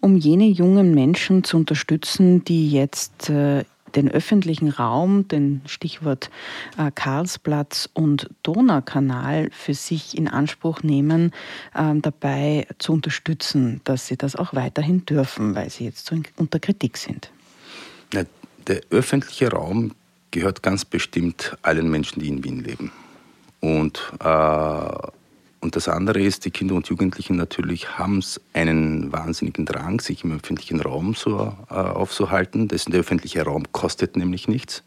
um 0.00 0.16
jene 0.16 0.46
jungen 0.46 0.94
Menschen 0.94 1.42
zu 1.42 1.56
unterstützen, 1.56 2.35
die 2.44 2.70
jetzt 2.70 3.30
äh, 3.30 3.64
den 3.94 4.10
öffentlichen 4.10 4.68
Raum, 4.68 5.26
den 5.28 5.62
Stichwort 5.66 6.30
äh, 6.76 6.90
Karlsplatz 6.94 7.88
und 7.94 8.28
Donaukanal 8.42 9.48
für 9.50 9.74
sich 9.74 10.16
in 10.16 10.28
Anspruch 10.28 10.82
nehmen, 10.82 11.32
ähm, 11.74 12.02
dabei 12.02 12.66
zu 12.78 12.92
unterstützen, 12.92 13.80
dass 13.84 14.06
sie 14.06 14.16
das 14.16 14.36
auch 14.36 14.54
weiterhin 14.54 15.06
dürfen, 15.06 15.54
weil 15.54 15.70
sie 15.70 15.84
jetzt 15.84 16.12
unter 16.36 16.58
Kritik 16.60 16.96
sind. 16.96 17.30
Der 18.66 18.80
öffentliche 18.90 19.50
Raum 19.50 19.94
gehört 20.32 20.62
ganz 20.62 20.84
bestimmt 20.84 21.56
allen 21.62 21.88
Menschen, 21.88 22.20
die 22.20 22.28
in 22.28 22.44
Wien 22.44 22.64
leben. 22.64 22.90
Und 23.60 24.12
äh, 24.20 25.08
und 25.60 25.74
das 25.74 25.88
andere 25.88 26.20
ist, 26.20 26.44
die 26.44 26.50
Kinder 26.50 26.74
und 26.74 26.86
Jugendlichen 26.88 27.36
natürlich 27.36 27.98
haben 27.98 28.22
einen 28.52 29.10
wahnsinnigen 29.12 29.64
Drang, 29.64 30.00
sich 30.00 30.22
im 30.22 30.32
öffentlichen 30.32 30.80
Raum 30.80 31.14
so, 31.14 31.56
äh, 31.70 31.74
aufzuhalten. 31.74 32.68
Das, 32.68 32.84
der 32.84 33.00
öffentliche 33.00 33.42
Raum 33.42 33.64
kostet 33.72 34.16
nämlich 34.16 34.48
nichts. 34.48 34.84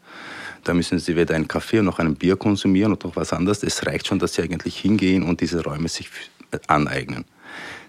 Da 0.64 0.74
müssen 0.74 0.98
sie 0.98 1.16
weder 1.16 1.34
einen 1.34 1.48
Kaffee 1.48 1.82
noch 1.82 1.98
ein 1.98 2.14
Bier 2.14 2.36
konsumieren 2.36 2.92
oder 2.92 3.08
noch 3.08 3.16
was 3.16 3.32
anderes. 3.32 3.62
Es 3.62 3.86
reicht 3.86 4.06
schon, 4.06 4.18
dass 4.18 4.34
sie 4.34 4.42
eigentlich 4.42 4.76
hingehen 4.78 5.22
und 5.22 5.40
diese 5.40 5.64
Räume 5.64 5.88
sich 5.88 6.08
aneignen. 6.66 7.24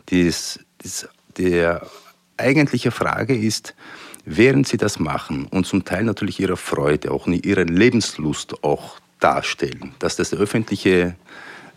Dies, 0.09 0.59
dies, 0.83 1.07
der 1.37 1.87
eigentliche 2.37 2.91
Frage 2.91 3.37
ist, 3.37 3.75
während 4.25 4.67
sie 4.67 4.77
das 4.77 4.99
machen 4.99 5.45
und 5.45 5.65
zum 5.65 5.85
Teil 5.85 6.03
natürlich 6.03 6.39
ihre 6.39 6.57
Freude, 6.57 7.11
auch 7.11 7.27
ihre 7.27 7.63
Lebenslust 7.63 8.63
auch 8.63 8.99
darstellen, 9.19 9.93
dass 9.99 10.15
das 10.15 10.33
öffentliche 10.33 11.15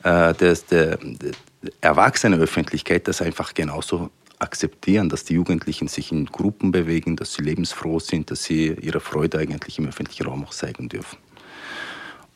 äh, 0.05 0.35
dass 0.35 0.67
der, 0.67 0.99
der 0.99 1.33
erwachsene 1.81 2.37
Öffentlichkeit 2.37 3.09
das 3.09 3.21
einfach 3.21 3.55
genauso 3.55 4.11
akzeptieren, 4.39 5.09
dass 5.09 5.25
die 5.25 5.35
Jugendlichen 5.35 5.89
sich 5.89 6.13
in 6.13 6.27
Gruppen 6.27 6.73
bewegen, 6.73 7.17
dass 7.17 7.35
sie 7.35 7.43
lebensfroh 7.43 7.99
sind, 7.99 8.31
dass 8.31 8.45
sie 8.45 8.77
ihre 8.81 9.01
Freude 9.01 9.39
eigentlich 9.39 9.79
im 9.79 9.89
öffentlichen 9.89 10.27
Raum 10.27 10.45
auch 10.45 10.51
zeigen 10.51 10.89
dürfen. 10.89 11.19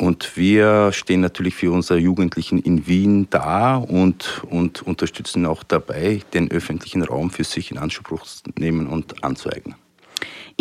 Und 0.01 0.37
wir 0.37 0.93
stehen 0.93 1.21
natürlich 1.21 1.57
für 1.57 1.73
unsere 1.73 1.99
Jugendlichen 1.99 2.61
in 2.61 2.87
Wien 2.87 3.27
da 3.31 3.77
und, 3.77 4.45
und 4.49 4.83
unterstützen 4.83 5.45
auch 5.45 5.65
dabei, 5.65 6.23
den 6.33 6.51
öffentlichen 6.51 7.03
Raum 7.03 7.31
für 7.31 7.45
sich 7.45 7.73
in 7.73 7.79
Anspruch 7.79 8.25
zu 8.25 8.45
nehmen 8.57 8.87
und 8.87 9.25
anzueignen. 9.25 9.75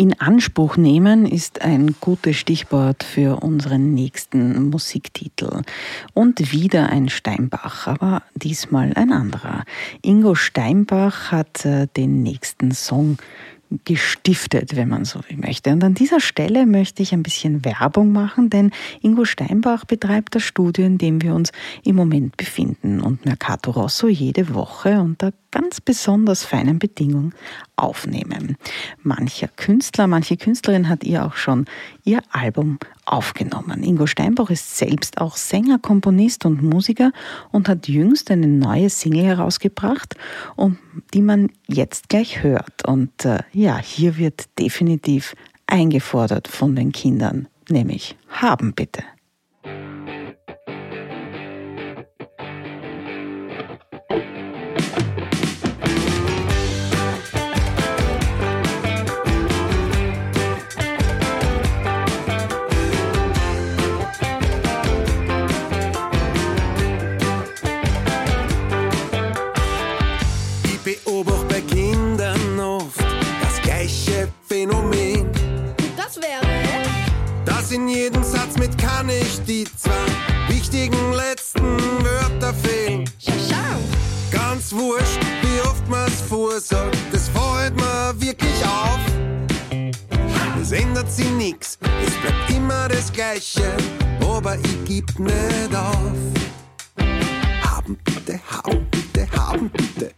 In 0.00 0.20
Anspruch 0.20 0.76
nehmen 0.76 1.26
ist 1.26 1.60
ein 1.62 1.96
gutes 2.00 2.36
Stichwort 2.36 3.02
für 3.02 3.42
unseren 3.42 3.94
nächsten 3.94 4.70
Musiktitel. 4.70 5.62
Und 6.14 6.52
wieder 6.52 6.88
ein 6.88 7.08
Steinbach, 7.08 7.88
aber 7.88 8.22
diesmal 8.36 8.92
ein 8.94 9.10
anderer. 9.10 9.64
Ingo 10.00 10.36
Steinbach 10.36 11.32
hat 11.32 11.64
äh, 11.64 11.88
den 11.96 12.22
nächsten 12.22 12.70
Song 12.70 13.18
gestiftet, 13.84 14.76
wenn 14.76 14.88
man 14.88 15.04
so 15.04 15.20
möchte. 15.36 15.70
Und 15.70 15.84
an 15.84 15.94
dieser 15.94 16.20
Stelle 16.20 16.66
möchte 16.66 17.02
ich 17.02 17.12
ein 17.12 17.22
bisschen 17.22 17.64
Werbung 17.64 18.12
machen, 18.12 18.50
denn 18.50 18.70
Ingo 19.02 19.24
Steinbach 19.24 19.84
betreibt 19.84 20.34
das 20.34 20.42
Studio, 20.42 20.86
in 20.86 20.98
dem 20.98 21.22
wir 21.22 21.34
uns 21.34 21.52
im 21.84 21.96
Moment 21.96 22.36
befinden 22.36 23.00
und 23.00 23.26
Mercato 23.26 23.70
Rosso 23.70 24.08
jede 24.08 24.54
Woche 24.54 25.00
unter 25.00 25.32
ganz 25.50 25.80
besonders 25.80 26.44
feinen 26.44 26.78
Bedingungen 26.78 27.34
aufnehmen. 27.76 28.56
Mancher 29.02 29.48
Künstler, 29.48 30.06
manche 30.06 30.36
Künstlerin 30.36 30.88
hat 30.88 31.04
ihr 31.04 31.24
auch 31.24 31.36
schon 31.36 31.66
ihr 32.04 32.20
Album 32.30 32.78
aufgenommen. 33.06 33.82
Ingo 33.82 34.06
Steinbach 34.06 34.50
ist 34.50 34.76
selbst 34.76 35.18
auch 35.20 35.36
Sänger, 35.36 35.78
Komponist 35.78 36.44
und 36.44 36.62
Musiker 36.62 37.12
und 37.50 37.68
hat 37.68 37.88
jüngst 37.88 38.30
eine 38.30 38.46
neue 38.46 38.90
Single 38.90 39.24
herausgebracht, 39.24 40.16
um 40.56 40.78
die 41.14 41.22
man 41.22 41.50
jetzt 41.66 42.08
gleich 42.08 42.42
hört. 42.42 42.86
Und 42.86 43.24
äh, 43.24 43.38
ja, 43.58 43.78
hier 43.78 44.16
wird 44.16 44.48
definitiv 44.56 45.34
eingefordert 45.66 46.46
von 46.46 46.76
den 46.76 46.92
Kindern, 46.92 47.48
nämlich 47.68 48.16
haben 48.28 48.72
bitte. 48.72 49.02
In 77.72 77.88
jedem 77.88 78.22
Satz 78.22 78.56
mit 78.58 78.76
kann 78.78 79.08
ich 79.08 79.40
die 79.44 79.64
zwei 79.64 79.90
wichtigen 80.48 81.12
letzten 81.12 81.78
Wörter 82.04 82.54
fehlen. 82.54 83.04
Ganz 84.30 84.72
wurscht, 84.72 85.20
wie 85.42 85.60
oft 85.68 85.86
man's 85.88 86.20
vorsagt, 86.28 86.96
das 87.12 87.28
fällt 87.28 87.74
mir 87.76 88.14
wirklich 88.18 88.64
auf. 88.64 89.00
Es 90.60 90.72
ändert 90.72 91.10
sich 91.10 91.30
nix, 91.30 91.78
es 92.06 92.14
bleibt 92.14 92.50
immer 92.50 92.88
das 92.88 93.12
Gleiche, 93.12 93.76
aber 94.20 94.56
ich 94.56 94.84
geb 94.84 95.18
nicht 95.18 95.74
auf. 95.74 96.12
Haben 97.62 97.98
bitte, 98.04 98.40
haben 98.46 98.86
bitte, 98.90 99.26
haben 99.32 99.70
bitte. 99.70 100.17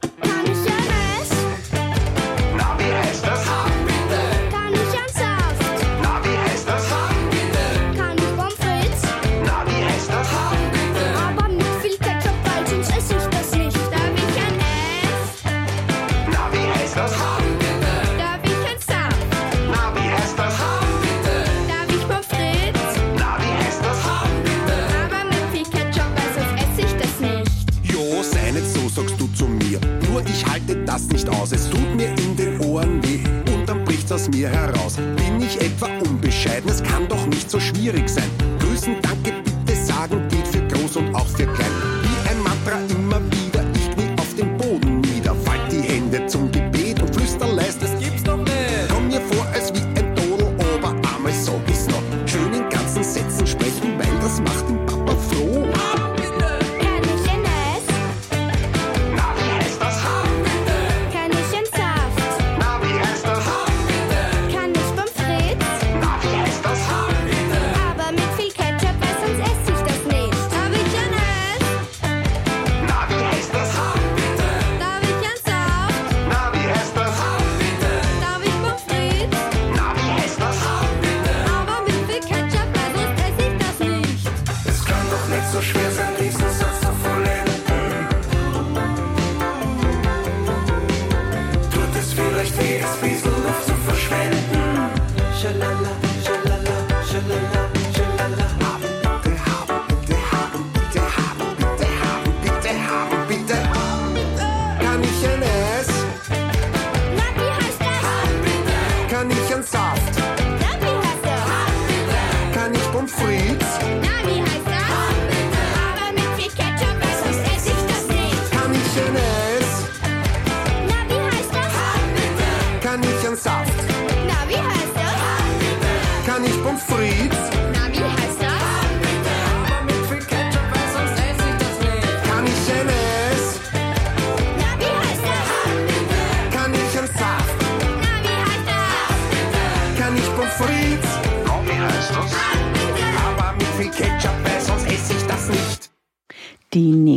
Aus 34.21 34.29
mir 34.29 34.49
heraus. 34.51 34.97
Bin 34.97 35.41
ich 35.41 35.61
etwa 35.61 35.87
unbescheiden? 36.09 36.69
Es 36.69 36.83
kann 36.83 37.09
doch 37.09 37.27
nicht 37.27 37.51
so 37.51 37.59
schwierig 37.59 38.09
sein. 38.09 38.40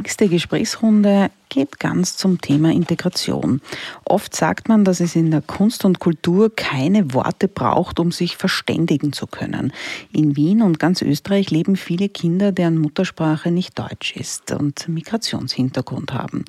Nächste 0.04 0.28
Gesprächsrunde 0.28 1.32
geht 1.48 1.80
ganz 1.80 2.18
zum 2.18 2.42
Thema 2.42 2.74
Integration. 2.74 3.62
Oft 4.04 4.36
sagt 4.36 4.68
man, 4.68 4.84
dass 4.84 5.00
es 5.00 5.16
in 5.16 5.32
der 5.32 5.42
Kunst 5.42 5.86
und 5.86 6.00
Kultur 6.00 6.54
keine 6.54 7.14
Worte 7.14 7.48
braucht, 7.48 8.02
um 8.02 8.12
sich 8.12 8.36
verständigen 8.36 9.14
zu 9.14 9.28
können. 9.28 9.72
In 10.12 10.36
Wien 10.36 10.62
und 10.62 10.78
ganz 10.78 11.02
Österreich 11.02 11.52
leben 11.52 11.78
viele 11.78 12.10
Kinder, 12.10 12.52
deren 12.52 12.80
Muttersprache 12.80 13.50
nicht 13.50 13.80
Deutsch 13.80 14.14
ist 14.18 14.52
und 14.52 14.90
Migrationshintergrund 14.90 16.14
haben. 16.14 16.44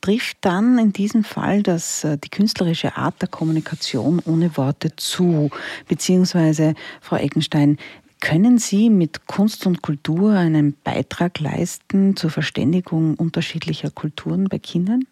Trifft 0.00 0.36
dann 0.42 0.78
in 0.78 0.92
diesem 0.92 1.24
Fall 1.24 1.64
das, 1.64 2.04
äh, 2.04 2.16
die 2.16 2.30
künstlerische 2.30 2.96
Art 2.96 3.20
der 3.20 3.28
Kommunikation 3.28 4.22
ohne 4.24 4.56
Worte 4.56 4.94
zu? 4.94 5.50
Beziehungsweise, 5.88 6.74
Frau 7.00 7.16
Eckenstein, 7.16 7.76
können 8.24 8.56
Sie 8.56 8.88
mit 8.88 9.26
Kunst 9.26 9.66
und 9.66 9.82
Kultur 9.82 10.32
einen 10.32 10.72
Beitrag 10.82 11.40
leisten 11.40 12.16
zur 12.16 12.30
Verständigung 12.30 13.16
unterschiedlicher 13.16 13.90
Kulturen 13.90 14.44
bei 14.48 14.58
Kindern? 14.58 15.04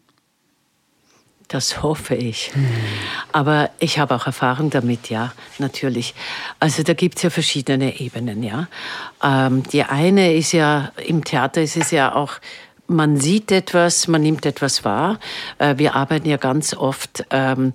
Das 1.48 1.82
hoffe 1.82 2.14
ich. 2.14 2.52
Aber 3.30 3.68
ich 3.80 3.98
habe 3.98 4.14
auch 4.14 4.26
Erfahrung 4.26 4.70
damit, 4.70 5.10
ja, 5.10 5.34
natürlich. 5.58 6.14
Also 6.58 6.82
da 6.82 6.94
gibt 6.94 7.18
es 7.18 7.22
ja 7.22 7.28
verschiedene 7.28 8.00
Ebenen, 8.00 8.42
ja. 8.42 8.68
Ähm, 9.22 9.62
die 9.64 9.82
eine 9.82 10.32
ist 10.32 10.52
ja, 10.52 10.90
im 11.06 11.22
Theater 11.22 11.60
ist 11.60 11.76
es 11.76 11.90
ja 11.90 12.14
auch, 12.14 12.32
man 12.86 13.20
sieht 13.20 13.52
etwas, 13.52 14.08
man 14.08 14.22
nimmt 14.22 14.46
etwas 14.46 14.86
wahr. 14.86 15.20
Äh, 15.58 15.76
wir 15.76 15.96
arbeiten 15.96 16.26
ja 16.30 16.38
ganz 16.38 16.72
oft 16.72 17.26
ähm, 17.28 17.74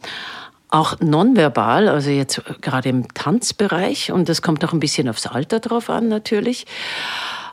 auch 0.69 0.99
nonverbal, 0.99 1.87
also 1.87 2.09
jetzt 2.09 2.41
gerade 2.61 2.89
im 2.89 3.13
Tanzbereich. 3.13 4.11
Und 4.11 4.29
das 4.29 4.41
kommt 4.41 4.63
auch 4.65 4.73
ein 4.73 4.79
bisschen 4.79 5.09
aufs 5.09 5.27
Alter 5.27 5.59
drauf 5.59 5.89
an, 5.89 6.07
natürlich. 6.07 6.65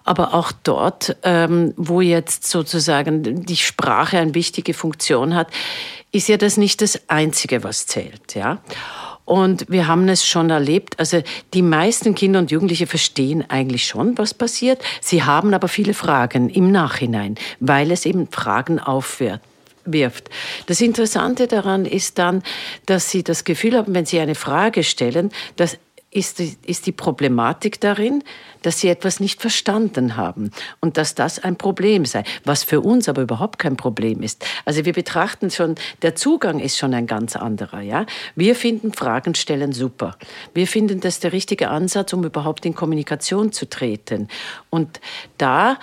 Aber 0.04 0.34
auch 0.34 0.52
dort, 0.52 1.16
ähm, 1.22 1.72
wo 1.76 2.00
jetzt 2.00 2.46
sozusagen 2.46 3.44
die 3.44 3.56
Sprache 3.56 4.18
eine 4.18 4.34
wichtige 4.34 4.74
Funktion 4.74 5.34
hat, 5.34 5.48
ist 6.12 6.28
ja 6.28 6.36
das 6.36 6.56
nicht 6.56 6.82
das 6.82 7.08
Einzige, 7.08 7.64
was 7.64 7.86
zählt. 7.86 8.34
Ja? 8.34 8.58
Und 9.24 9.70
wir 9.70 9.86
haben 9.86 10.06
es 10.08 10.26
schon 10.26 10.50
erlebt, 10.50 10.98
also 10.98 11.22
die 11.54 11.62
meisten 11.62 12.14
Kinder 12.14 12.40
und 12.40 12.50
Jugendliche 12.50 12.86
verstehen 12.86 13.48
eigentlich 13.48 13.84
schon, 13.86 14.18
was 14.18 14.34
passiert. 14.34 14.82
Sie 15.00 15.22
haben 15.22 15.54
aber 15.54 15.68
viele 15.68 15.94
Fragen 15.94 16.50
im 16.50 16.70
Nachhinein, 16.70 17.36
weil 17.60 17.90
es 17.90 18.04
eben 18.04 18.28
Fragen 18.30 18.78
aufwirft 18.78 19.40
wirft. 19.84 20.30
Das 20.66 20.80
Interessante 20.80 21.46
daran 21.46 21.84
ist 21.84 22.18
dann, 22.18 22.42
dass 22.86 23.10
Sie 23.10 23.22
das 23.22 23.44
Gefühl 23.44 23.76
haben, 23.76 23.94
wenn 23.94 24.06
Sie 24.06 24.20
eine 24.20 24.34
Frage 24.34 24.82
stellen, 24.84 25.30
dass 25.56 25.78
ist 26.14 26.38
die, 26.38 26.56
ist 26.64 26.86
die 26.86 26.92
Problematik 26.92 27.80
darin, 27.80 28.22
dass 28.62 28.78
sie 28.78 28.88
etwas 28.88 29.18
nicht 29.18 29.40
verstanden 29.40 30.16
haben 30.16 30.52
und 30.80 30.96
dass 30.96 31.16
das 31.16 31.42
ein 31.42 31.56
Problem 31.56 32.06
sei, 32.06 32.22
was 32.44 32.62
für 32.62 32.80
uns 32.80 33.08
aber 33.08 33.22
überhaupt 33.22 33.58
kein 33.58 33.76
Problem 33.76 34.22
ist. 34.22 34.46
Also 34.64 34.84
wir 34.84 34.92
betrachten 34.92 35.50
schon, 35.50 35.74
der 36.02 36.14
Zugang 36.14 36.60
ist 36.60 36.78
schon 36.78 36.94
ein 36.94 37.08
ganz 37.08 37.34
anderer. 37.34 37.80
Ja? 37.80 38.06
Wir 38.36 38.54
finden 38.54 38.92
Fragen 38.92 39.34
stellen 39.34 39.72
super. 39.72 40.16
Wir 40.54 40.68
finden 40.68 41.00
das 41.00 41.18
der 41.18 41.32
richtige 41.32 41.68
Ansatz, 41.68 42.12
um 42.12 42.22
überhaupt 42.22 42.64
in 42.64 42.76
Kommunikation 42.76 43.50
zu 43.50 43.68
treten. 43.68 44.28
Und 44.70 45.00
da 45.36 45.78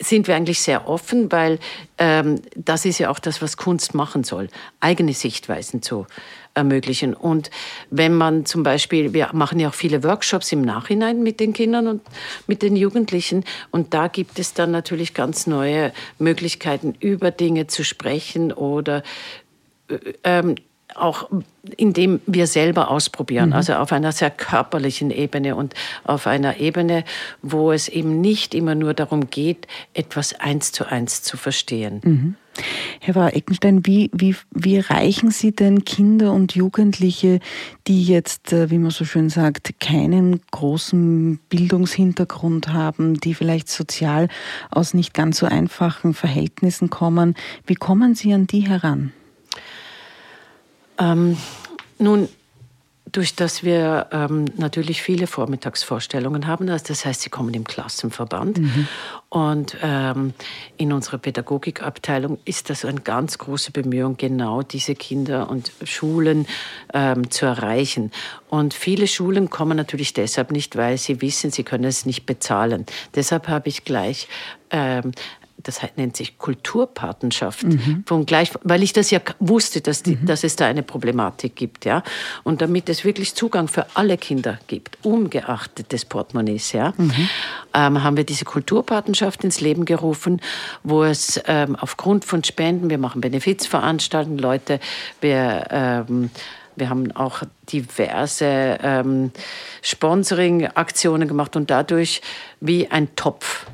sind 0.00 0.26
wir 0.26 0.34
eigentlich 0.34 0.60
sehr 0.60 0.88
offen, 0.88 1.30
weil 1.30 1.58
ähm, 1.98 2.40
das 2.56 2.84
ist 2.84 2.98
ja 2.98 3.10
auch 3.10 3.18
das, 3.18 3.40
was 3.40 3.56
Kunst 3.56 3.94
machen 3.94 4.24
soll, 4.24 4.48
eigene 4.80 5.14
Sichtweisen 5.14 5.82
zu 5.82 6.06
ermöglichen. 6.54 7.14
Und 7.14 7.50
wenn 7.90 8.14
man 8.14 8.46
zum 8.46 8.62
Beispiel, 8.62 9.12
wir 9.12 9.30
machen 9.32 9.58
ja 9.60 9.68
auch 9.68 9.74
viele 9.74 10.02
Workshops 10.02 10.52
im 10.52 10.62
Nachhinein 10.62 11.22
mit 11.22 11.40
den 11.40 11.52
Kindern 11.52 11.88
und 11.88 12.02
mit 12.46 12.62
den 12.62 12.76
Jugendlichen 12.76 13.44
und 13.70 13.94
da 13.94 14.08
gibt 14.08 14.38
es 14.38 14.54
dann 14.54 14.70
natürlich 14.70 15.14
ganz 15.14 15.46
neue 15.46 15.92
Möglichkeiten, 16.18 16.94
über 17.00 17.30
Dinge 17.30 17.66
zu 17.66 17.84
sprechen 17.84 18.52
oder 18.52 19.02
ähm, 20.22 20.56
auch 20.94 21.28
indem 21.76 22.20
wir 22.26 22.46
selber 22.46 22.90
ausprobieren, 22.90 23.52
also 23.52 23.74
auf 23.74 23.92
einer 23.92 24.12
sehr 24.12 24.30
körperlichen 24.30 25.10
Ebene 25.10 25.56
und 25.56 25.74
auf 26.04 26.26
einer 26.26 26.58
Ebene, 26.58 27.04
wo 27.42 27.72
es 27.72 27.88
eben 27.88 28.20
nicht 28.20 28.54
immer 28.54 28.74
nur 28.74 28.94
darum 28.94 29.30
geht, 29.30 29.66
etwas 29.94 30.38
eins 30.38 30.72
zu 30.72 30.86
eins 30.86 31.22
zu 31.22 31.36
verstehen. 31.36 32.36
Herr 33.00 33.14
Frau 33.14 33.26
Eckenstein, 33.26 33.84
wie, 33.84 34.10
wie, 34.12 34.36
wie 34.52 34.76
erreichen 34.76 35.32
Sie 35.32 35.52
denn 35.52 35.84
Kinder 35.84 36.32
und 36.32 36.54
Jugendliche, 36.54 37.40
die 37.88 38.04
jetzt, 38.04 38.52
äh, 38.52 38.70
wie 38.70 38.78
man 38.78 38.92
so 38.92 39.04
schön 39.04 39.28
sagt, 39.28 39.80
keinen 39.80 40.40
großen 40.52 41.40
Bildungshintergrund 41.48 42.68
haben, 42.68 43.18
die 43.18 43.34
vielleicht 43.34 43.68
sozial 43.68 44.28
aus 44.70 44.94
nicht 44.94 45.14
ganz 45.14 45.38
so 45.38 45.46
einfachen 45.46 46.14
Verhältnissen 46.14 46.90
kommen? 46.90 47.34
Wie 47.66 47.74
kommen 47.74 48.14
Sie 48.14 48.32
an 48.32 48.46
die 48.46 48.60
heran? 48.60 49.12
Ähm, 50.98 51.36
nun, 51.98 52.28
durch 53.14 53.36
das 53.36 53.62
wir 53.62 54.08
ähm, 54.10 54.46
natürlich 54.56 55.00
viele 55.00 55.28
Vormittagsvorstellungen 55.28 56.48
haben, 56.48 56.68
also 56.68 56.86
das 56.88 57.04
heißt, 57.04 57.22
sie 57.22 57.30
kommen 57.30 57.54
im 57.54 57.62
Klassenverband 57.62 58.58
und 59.28 59.76
ähm, 59.82 60.34
in 60.78 60.92
unserer 60.92 61.18
Pädagogikabteilung 61.18 62.38
ist 62.44 62.70
das 62.70 62.84
eine 62.84 63.00
ganz 63.00 63.38
große 63.38 63.70
Bemühung, 63.70 64.16
genau 64.16 64.62
diese 64.62 64.96
Kinder 64.96 65.48
und 65.48 65.70
Schulen 65.84 66.48
ähm, 66.92 67.30
zu 67.30 67.46
erreichen. 67.46 68.10
Und 68.48 68.74
viele 68.74 69.06
Schulen 69.06 69.48
kommen 69.48 69.76
natürlich 69.76 70.12
deshalb 70.12 70.50
nicht, 70.50 70.74
weil 70.74 70.98
sie 70.98 71.22
wissen, 71.22 71.52
sie 71.52 71.62
können 71.62 71.84
es 71.84 72.06
nicht 72.06 72.26
bezahlen. 72.26 72.84
Deshalb 73.14 73.46
habe 73.46 73.68
ich 73.68 73.84
gleich 73.84 74.26
ähm, 74.70 75.12
das 75.64 75.80
nennt 75.96 76.16
sich 76.16 76.38
Kulturpatenschaft, 76.38 77.64
von 78.06 78.26
gleich, 78.26 78.50
weil 78.62 78.82
ich 78.82 78.92
das 78.92 79.10
ja 79.10 79.20
wusste, 79.40 79.80
dass, 79.80 80.02
die, 80.02 80.22
dass 80.24 80.44
es 80.44 80.56
da 80.56 80.66
eine 80.66 80.82
Problematik 80.82 81.56
gibt, 81.56 81.84
ja. 81.84 82.02
Und 82.44 82.60
damit 82.62 82.88
es 82.88 83.04
wirklich 83.04 83.34
Zugang 83.34 83.68
für 83.68 83.86
alle 83.94 84.16
Kinder 84.16 84.58
gibt, 84.66 84.98
ungeachtet 85.02 85.92
des 85.92 86.04
Portemonnaies, 86.04 86.72
ja, 86.72 86.92
ähm, 87.74 88.02
haben 88.04 88.16
wir 88.16 88.24
diese 88.24 88.44
Kulturpatenschaft 88.44 89.42
ins 89.42 89.60
Leben 89.60 89.84
gerufen, 89.84 90.40
wo 90.82 91.02
es 91.02 91.40
ähm, 91.46 91.76
aufgrund 91.76 92.24
von 92.24 92.44
Spenden, 92.44 92.90
wir 92.90 92.98
machen 92.98 93.20
Benefizveranstaltungen, 93.20 94.38
Leute, 94.38 94.80
wir 95.20 95.66
ähm, 95.70 96.30
wir 96.76 96.90
haben 96.90 97.12
auch 97.12 97.42
diverse 97.70 98.78
ähm, 98.82 99.30
Sponsoring-Aktionen 99.82 101.28
gemacht 101.28 101.56
und 101.56 101.70
dadurch 101.70 102.20
wie 102.60 102.90
ein 102.90 103.14
Topf. 103.16 103.66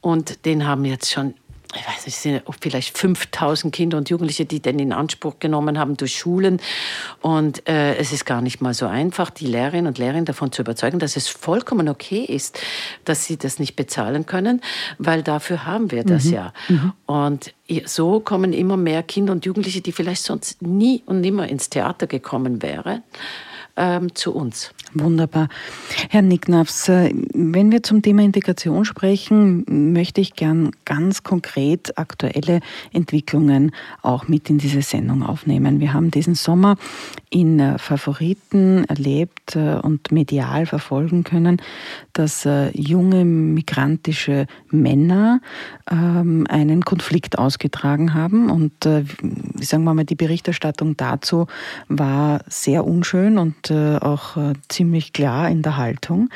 Und 0.00 0.44
den 0.44 0.66
haben 0.66 0.84
jetzt 0.84 1.10
schon, 1.10 1.34
ich 1.74 1.86
weiß 1.86 2.06
nicht, 2.06 2.16
sind 2.16 2.42
vielleicht 2.60 2.96
5000 2.96 3.74
Kinder 3.74 3.98
und 3.98 4.08
Jugendliche, 4.08 4.44
die 4.44 4.60
den 4.60 4.78
in 4.78 4.92
Anspruch 4.92 5.38
genommen 5.40 5.78
haben 5.78 5.96
durch 5.96 6.16
Schulen. 6.16 6.60
Und 7.20 7.68
äh, 7.68 7.96
es 7.96 8.12
ist 8.12 8.24
gar 8.24 8.40
nicht 8.40 8.60
mal 8.60 8.72
so 8.72 8.86
einfach, 8.86 9.30
die 9.30 9.46
Lehrerinnen 9.46 9.88
und 9.88 9.98
Lehrer 9.98 10.20
davon 10.22 10.52
zu 10.52 10.62
überzeugen, 10.62 10.98
dass 10.98 11.16
es 11.16 11.28
vollkommen 11.28 11.88
okay 11.88 12.24
ist, 12.24 12.60
dass 13.04 13.24
sie 13.24 13.36
das 13.36 13.58
nicht 13.58 13.74
bezahlen 13.74 14.26
können, 14.26 14.60
weil 14.98 15.22
dafür 15.22 15.66
haben 15.66 15.90
wir 15.90 16.04
das 16.04 16.30
ja. 16.30 16.52
Und 17.06 17.52
so 17.84 18.20
kommen 18.20 18.52
immer 18.52 18.76
mehr 18.76 19.02
Kinder 19.02 19.32
und 19.32 19.44
Jugendliche, 19.44 19.80
die 19.80 19.92
vielleicht 19.92 20.22
sonst 20.22 20.62
nie 20.62 21.02
und 21.06 21.20
nimmer 21.20 21.48
ins 21.48 21.68
Theater 21.68 22.06
gekommen 22.06 22.62
wären, 22.62 23.02
ähm, 23.76 24.14
zu 24.14 24.34
uns. 24.34 24.72
Wunderbar. 24.94 25.48
Herr 26.10 26.22
Nicknafs, 26.22 26.88
äh, 26.88 27.12
wenn 27.34 27.70
wir 27.70 27.82
zum 27.82 28.02
Thema 28.02 28.22
Integration 28.22 28.84
sprechen, 28.84 29.92
möchte 29.92 30.20
ich 30.20 30.34
gern 30.34 30.70
ganz 30.84 31.22
konkret 31.22 31.98
aktuelle 31.98 32.60
Entwicklungen 32.92 33.72
auch 34.02 34.28
mit 34.28 34.48
in 34.48 34.58
diese 34.58 34.82
Sendung 34.82 35.22
aufnehmen. 35.22 35.80
Wir 35.80 35.92
haben 35.92 36.10
diesen 36.10 36.34
Sommer 36.34 36.76
in 37.30 37.58
äh, 37.58 37.78
Favoriten 37.78 38.84
erlebt 38.84 39.56
äh, 39.56 39.74
und 39.82 40.12
medial 40.12 40.66
verfolgen 40.66 41.24
können, 41.24 41.60
dass 42.12 42.48
junge 42.72 43.24
migrantische 43.24 44.46
Männer 44.70 45.40
ähm, 45.90 46.46
einen 46.48 46.84
Konflikt 46.84 47.38
ausgetragen 47.38 48.14
haben. 48.14 48.50
Und 48.50 48.72
sagen 48.84 49.84
wir 49.84 49.92
mal, 49.92 50.04
die 50.04 50.14
Berichterstattung 50.14 50.96
dazu 50.96 51.46
war 51.88 52.40
sehr 52.48 52.86
unschön 52.86 53.36
und 53.36 53.70
auch 53.70 54.36
äh, 54.36 54.54
ziemlich 54.76 55.12
klar 55.12 55.48
in 55.48 55.62
der 55.62 55.76
Haltung. 55.76 56.28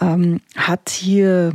Ähm, 0.00 0.40
hat 0.56 0.90
hier 0.90 1.52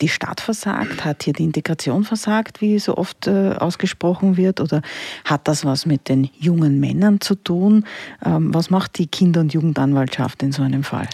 die 0.00 0.08
Stadt 0.08 0.40
versagt? 0.40 1.04
Hat 1.04 1.22
hier 1.22 1.32
die 1.32 1.44
Integration 1.44 2.04
versagt, 2.04 2.60
wie 2.60 2.78
so 2.78 2.96
oft 2.96 3.26
äh, 3.26 3.54
ausgesprochen 3.58 4.36
wird? 4.36 4.60
Oder 4.60 4.82
hat 5.24 5.48
das 5.48 5.64
was 5.64 5.86
mit 5.86 6.08
den 6.08 6.30
jungen 6.38 6.80
Männern 6.80 7.20
zu 7.20 7.34
tun? 7.34 7.84
Ähm, 8.24 8.54
was 8.54 8.70
macht 8.70 8.98
die 8.98 9.06
Kinder- 9.06 9.40
und 9.40 9.52
Jugendanwaltschaft 9.52 10.42
in 10.42 10.52
so 10.52 10.62
einem 10.62 10.84
Fall? 10.84 11.08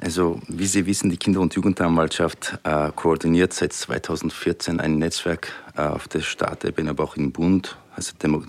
Also, 0.00 0.40
wie 0.48 0.66
Sie 0.66 0.86
wissen, 0.86 1.08
die 1.08 1.16
Kinder- 1.16 1.40
und 1.40 1.54
Jugendanwaltschaft 1.54 2.58
äh, 2.64 2.90
koordiniert 2.94 3.52
seit 3.52 3.72
2014 3.72 4.80
ein 4.80 4.98
Netzwerk 4.98 5.52
äh, 5.76 5.82
auf 5.82 6.08
der 6.08 6.20
Staatsebene, 6.20 6.90
aber 6.90 7.04
auch 7.04 7.16
im 7.16 7.32
Bund, 7.32 7.76
also 7.94 8.12
Demo 8.22 8.42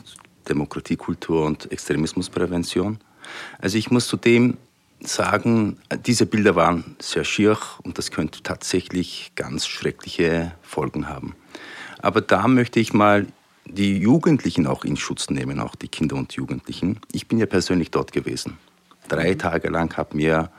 Demokratiekultur 0.49 1.45
und 1.45 1.71
Extremismusprävention. 1.71 2.99
Also 3.59 3.77
ich 3.77 3.89
muss 3.89 4.07
zudem 4.07 4.57
sagen, 5.07 5.77
diese 6.05 6.25
Bilder 6.25 6.55
waren 6.55 6.95
sehr 6.99 7.23
schier 7.23 7.57
und 7.83 7.97
das 7.97 8.11
könnte 8.11 8.43
tatsächlich 8.43 9.31
ganz 9.35 9.67
schreckliche 9.67 10.53
Folgen 10.61 11.07
haben. 11.07 11.35
Aber 12.01 12.21
da 12.21 12.47
möchte 12.47 12.79
ich 12.79 12.93
mal 12.93 13.27
die 13.65 13.97
Jugendlichen 13.97 14.67
auch 14.67 14.83
in 14.83 14.95
Schutz 14.95 15.29
nehmen, 15.29 15.59
auch 15.59 15.75
die 15.75 15.87
Kinder 15.87 16.15
und 16.15 16.33
Jugendlichen. 16.33 16.99
Ich 17.11 17.27
bin 17.27 17.39
ja 17.39 17.45
persönlich 17.45 17.91
dort 17.91 18.11
gewesen. 18.11 18.57
Drei 19.07 19.33
Tage 19.35 19.69
lang 19.69 19.95
habe 19.97 20.15
mir 20.15 20.49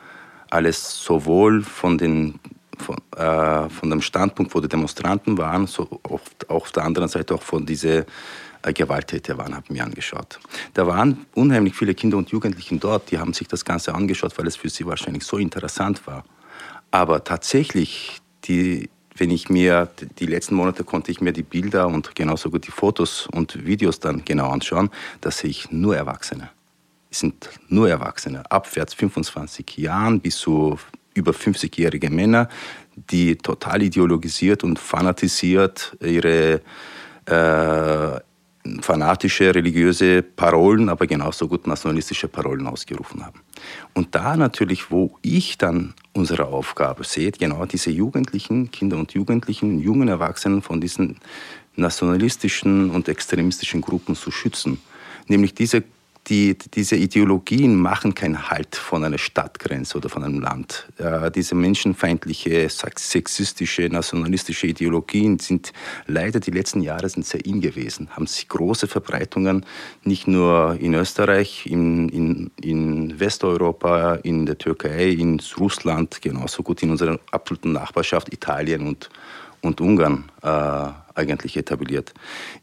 alles 0.51 1.03
sowohl 1.03 1.63
von, 1.63 1.99
den, 1.99 2.39
von, 2.79 2.97
äh, 3.17 3.69
von 3.69 3.91
dem 3.91 4.01
Standpunkt, 4.01 4.55
wo 4.55 4.61
die 4.61 4.69
Demonstranten 4.69 5.39
waren, 5.39 5.67
so 5.67 6.01
oft, 6.03 6.49
auch 6.51 6.63
auf 6.63 6.73
der 6.73 6.85
anderen 6.85 7.09
Seite 7.09 7.35
auch 7.35 7.43
von 7.43 7.67
diesen 7.67 8.01
äh, 8.01 8.05
Gewalttäter 8.63 9.39
waren, 9.39 9.55
habe 9.55 9.73
mir 9.73 9.85
angeschaut. 9.85 10.39
Da 10.75 10.87
waren 10.87 11.27
unheimlich 11.35 11.75
viele 11.75 11.95
Kinder 11.95 12.17
und 12.17 12.31
Jugendliche 12.31 12.77
dort, 12.77 13.11
die 13.11 13.19
haben 13.19 13.33
sich 13.33 13.49
das 13.49 13.65
Ganze 13.65 13.95
angeschaut, 13.95 14.37
weil 14.39 14.47
es 14.47 14.57
für 14.57 14.69
sie 14.69 14.87
wahrscheinlich 14.87 15.25
so 15.25 15.39
interessant 15.39 16.07
war. 16.07 16.25
Aber 16.91 17.25
tatsächlich, 17.25 18.21
die, 18.45 18.91
wenn 19.17 19.31
ich 19.31 19.49
mir, 19.49 19.89
die 20.19 20.27
letzten 20.27 20.55
Monate 20.55 20.85
konnte 20.85 21.11
ich 21.11 21.21
mir 21.21 21.33
die 21.33 21.43
Bilder 21.43 21.87
und 21.87 22.15
genauso 22.15 22.51
gut 22.51 22.67
die 22.67 22.71
Fotos 22.71 23.29
und 23.33 23.67
Videos 23.67 24.01
dann 24.01 24.25
genau 24.25 24.51
anschauen, 24.51 24.91
da 25.21 25.31
sehe 25.31 25.51
ich 25.51 25.71
nur 25.71 25.97
Erwachsene. 25.97 26.51
Es 27.11 27.21
sind 27.21 27.49
nur 27.69 27.89
Erwachsene, 27.89 28.51
abwärts 28.51 28.95
25 28.95 29.79
Jahren 29.79 30.21
bis 30.21 30.39
zu 30.39 30.79
über 31.15 31.33
50-jährige 31.33 32.11
Männer, 32.11 32.49
die 32.95 33.37
total 33.37 33.83
ideologisiert 33.83 34.65
und 34.65 34.79
fanatisiert 34.79 35.97
ihre 36.01 36.61
äh, 37.27 38.21
fanatische 38.81 39.55
religiöse 39.55 40.23
Parolen, 40.23 40.89
aber 40.89 41.07
genauso 41.07 41.49
gut 41.49 41.67
nationalistische 41.67 42.29
Parolen 42.29 42.67
ausgerufen 42.67 43.25
haben. 43.25 43.41
Und 43.95 44.15
da 44.15 44.37
natürlich, 44.37 44.91
wo 44.91 45.19
ich 45.23 45.59
dann 45.59 45.95
unsere 46.13 46.47
Aufgabe 46.47 47.05
sehe, 47.05 47.33
genau 47.33 47.65
diese 47.67 47.91
Jugendlichen, 47.91 48.71
Kinder 48.71 48.97
und 48.97 49.13
Jugendlichen, 49.13 49.81
jungen 49.81 50.09
Erwachsenen 50.09 50.63
von 50.63 50.81
diesen 50.81 51.17
nationalistischen 51.77 52.91
und 52.91 53.09
extremistischen 53.09 53.81
Gruppen 53.81 54.15
zu 54.17 54.31
schützen. 54.31 54.79
Nämlich 55.29 55.55
diese 55.55 55.83
die, 56.29 56.59
diese 56.59 56.97
Ideologien 56.97 57.77
machen 57.77 58.15
keinen 58.15 58.51
Halt 58.51 58.75
von 58.75 59.05
einer 59.05 59.19
Stadtgrenze 59.19 59.97
oder 59.97 60.09
von 60.09 60.25
einem 60.25 60.41
Land. 60.41 60.89
Äh, 60.99 61.31
diese 61.31 61.55
menschenfeindliche, 61.55 62.69
sexistische, 62.69 63.89
nationalistische 63.89 64.67
Ideologien 64.67 65.39
sind 65.39 65.73
leider 66.07 66.41
die 66.41 66.51
letzten 66.51 66.81
Jahre 66.81 67.09
sind 67.09 67.27
sehr 67.27 67.45
in 67.47 67.61
gewesen, 67.61 68.09
haben 68.11 68.27
sich 68.27 68.49
große 68.49 68.89
Verbreitungen 68.89 69.65
nicht 70.03 70.27
nur 70.27 70.77
in 70.81 70.95
Österreich, 70.95 71.67
in, 71.67 72.09
in, 72.09 72.51
in 72.61 73.21
Westeuropa, 73.21 74.17
in 74.17 74.47
der 74.47 74.59
Türkei, 74.59 75.11
in 75.11 75.41
Russland, 75.59 76.21
genauso 76.21 76.63
gut 76.63 76.83
in 76.83 76.91
unserer 76.91 77.21
absoluten 77.31 77.73
Nachbarschaft 77.73 78.33
Italien 78.33 78.87
und, 78.87 79.11
und 79.63 79.81
Ungarn 79.81 80.25
äh, 80.43 80.89
eigentlich 81.15 81.57
etabliert. 81.57 82.13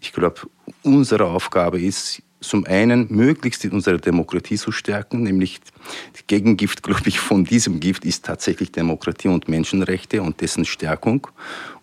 Ich 0.01 0.11
glaube, 0.11 0.41
unsere 0.83 1.25
Aufgabe 1.25 1.81
ist, 1.81 2.21
zum 2.43 2.65
einen 2.65 3.07
möglichst 3.09 3.65
unsere 3.65 3.97
Demokratie 3.97 4.57
zu 4.57 4.71
stärken, 4.71 5.23
nämlich 5.23 5.59
das 6.13 6.27
Gegengift, 6.27 6.83
glaube 6.83 7.07
ich, 7.07 7.19
von 7.19 7.45
diesem 7.45 7.79
Gift 7.79 8.05
ist 8.05 8.25
tatsächlich 8.25 8.71
Demokratie 8.71 9.29
und 9.29 9.47
Menschenrechte 9.47 10.21
und 10.21 10.41
dessen 10.41 10.65
Stärkung. 10.65 11.27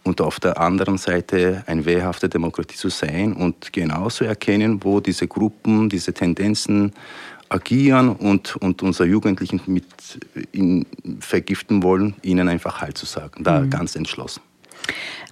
Und 0.03 0.21
auf 0.21 0.41
der 0.41 0.59
anderen 0.59 0.97
Seite 0.97 1.63
eine 1.67 1.85
wehrhafte 1.85 2.29
Demokratie 2.29 2.77
zu 2.77 2.89
sein 2.89 3.35
und 3.35 3.73
genauso 3.73 4.25
erkennen, 4.25 4.83
wo 4.83 5.01
diese 5.01 5.27
Gruppen, 5.27 5.91
diese 5.91 6.15
Tendenzen 6.15 6.93
agieren 7.51 8.11
und, 8.11 8.57
und 8.57 8.83
unsere 8.83 9.09
Jugendlichen 9.09 9.61
mit 9.67 9.85
in, 10.53 10.87
vergiften 11.19 11.83
wollen, 11.83 12.15
ihnen 12.23 12.49
einfach 12.49 12.81
Halt 12.81 12.97
zu 12.97 13.07
sagen. 13.07 13.45
Da 13.45 13.67
ganz 13.67 13.97
entschlossen. 13.97 14.41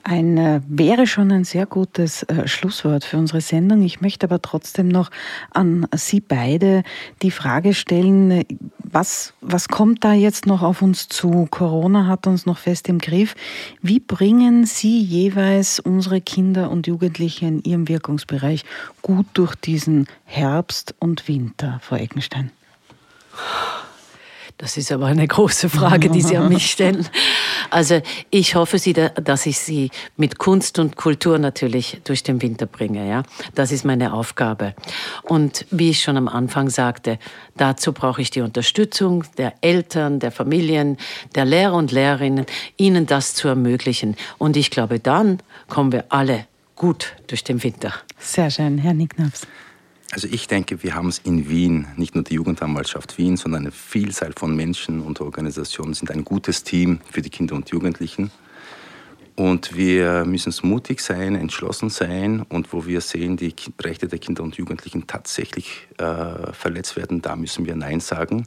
Ein, 0.09 0.39
äh, 0.39 0.61
wäre 0.67 1.07
schon 1.07 1.31
ein 1.31 1.45
sehr 1.45 1.67
gutes 1.67 2.23
äh, 2.25 2.49
Schlusswort 2.49 3.05
für 3.05 3.19
unsere 3.19 3.41
Sendung. 3.41 3.83
Ich 3.83 4.01
möchte 4.01 4.27
aber 4.27 4.41
trotzdem 4.41 4.89
noch 4.89 5.11
an 5.51 5.87
Sie 5.95 6.21
beide 6.21 6.83
die 7.23 7.31
Frage 7.31 7.75
stellen, 7.75 8.45
was, 8.79 9.35
was 9.41 9.69
kommt 9.69 10.05
da 10.05 10.15
jetzt 10.15 10.47
noch 10.47 10.63
auf 10.63 10.81
uns 10.81 11.09
zu? 11.09 11.47
Corona 11.51 12.07
hat 12.07 12.27
uns 12.27 12.47
noch 12.47 12.59
fest 12.59 12.89
im 12.89 12.99
Griff. 12.99 13.35
Wie 13.83 14.01
bringen 14.01 14.65
Sie 14.65 15.01
jeweils 15.01 15.79
unsere 15.79 16.21
Kinder 16.21 16.71
und 16.71 16.87
Jugendliche 16.87 17.47
in 17.47 17.63
Ihrem 17.63 17.89
Wirkungsbereich 17.89 18.65
gut 19.03 19.27
durch 19.35 19.55
diesen 19.55 20.07
Herbst 20.25 20.95
und 20.99 21.29
Winter, 21.29 21.81
Frau 21.83 21.97
Eckenstein? 21.97 22.51
Das 24.59 24.77
ist 24.77 24.91
aber 24.91 25.07
eine 25.07 25.27
große 25.27 25.69
Frage, 25.69 26.11
die 26.11 26.21
Sie 26.21 26.37
an 26.37 26.49
mich 26.49 26.69
stellen. 26.73 27.09
Also 27.71 28.03
ich 28.31 28.57
hoffe, 28.57 28.81
Sie, 28.81 28.93
dass 28.93 29.47
ich 29.47 29.57
Sie 29.57 29.91
mit 30.17 30.39
Kunst 30.39 30.81
und 30.81 30.97
Kultur 30.97 31.39
natürlich 31.39 32.01
durch 32.03 32.25
den 32.25 32.43
Winter 32.43 32.67
bringe. 32.67 33.09
Ja, 33.09 33.23
das 33.55 33.71
ist 33.71 33.85
meine 33.85 34.13
Aufgabe. 34.13 34.75
Und 35.23 35.65
wie 35.71 35.91
ich 35.91 36.03
schon 36.03 36.17
am 36.17 36.27
Anfang 36.27 36.71
sagte, 36.71 37.21
dazu 37.57 37.93
brauche 37.93 38.21
ich 38.21 38.31
die 38.31 38.41
Unterstützung 38.41 39.23
der 39.37 39.55
Eltern, 39.61 40.19
der 40.19 40.33
Familien, 40.33 40.97
der 41.37 41.45
Lehrer 41.45 41.75
und 41.75 41.93
Lehrerinnen, 41.93 42.45
ihnen 42.77 43.07
das 43.07 43.35
zu 43.35 43.47
ermöglichen. 43.47 44.17
Und 44.39 44.57
ich 44.57 44.73
glaube, 44.73 44.99
dann 44.99 45.39
kommen 45.69 45.93
wir 45.93 46.07
alle 46.09 46.47
gut 46.75 47.15
durch 47.29 47.45
den 47.45 47.63
Winter. 47.63 47.95
Sehr 48.19 48.51
schön, 48.51 48.79
Herr 48.79 48.95
Nicknaps. 48.95 49.47
Also 50.11 50.27
ich 50.31 50.49
denke, 50.49 50.83
wir 50.83 50.95
haben 50.95 51.09
es 51.09 51.19
in 51.19 51.51
Wien, 51.51 51.87
nicht 51.97 52.15
nur 52.15 52.25
die 52.25 52.35
Jugendanwaltschaft 52.35 53.19
Wien, 53.19 53.37
sondern 53.37 53.63
eine 53.63 53.73
Vielzahl 53.73 54.33
von 54.35 54.57
Menschen 54.57 55.03
und 55.03 55.21
Organisationen 55.21 55.93
sind 55.93 56.11
ein 56.11 56.25
gutes 56.25 56.65
Team 56.65 57.01
für 57.11 57.21
die 57.21 57.29
Kinder 57.29 57.55
und 57.55 57.69
Jugendlichen. 57.69 58.31
Und 59.37 59.77
wir 59.77 60.25
müssen 60.25 60.53
mutig 60.67 61.01
sein, 61.01 61.37
entschlossen 61.37 61.91
sein 61.91 62.43
und 62.49 62.73
wo 62.73 62.87
wir 62.87 63.01
sehen, 63.01 63.37
die 63.37 63.55
Rechte 63.81 64.09
der 64.09 64.19
Kinder 64.19 64.43
und 64.43 64.57
Jugendlichen 64.57 65.07
tatsächlich 65.07 65.87
äh, 65.99 66.53
verletzt 66.53 66.97
werden, 66.97 67.23
da 67.23 67.37
müssen 67.37 67.65
wir 67.65 67.77
Nein 67.77 68.01
sagen 68.01 68.47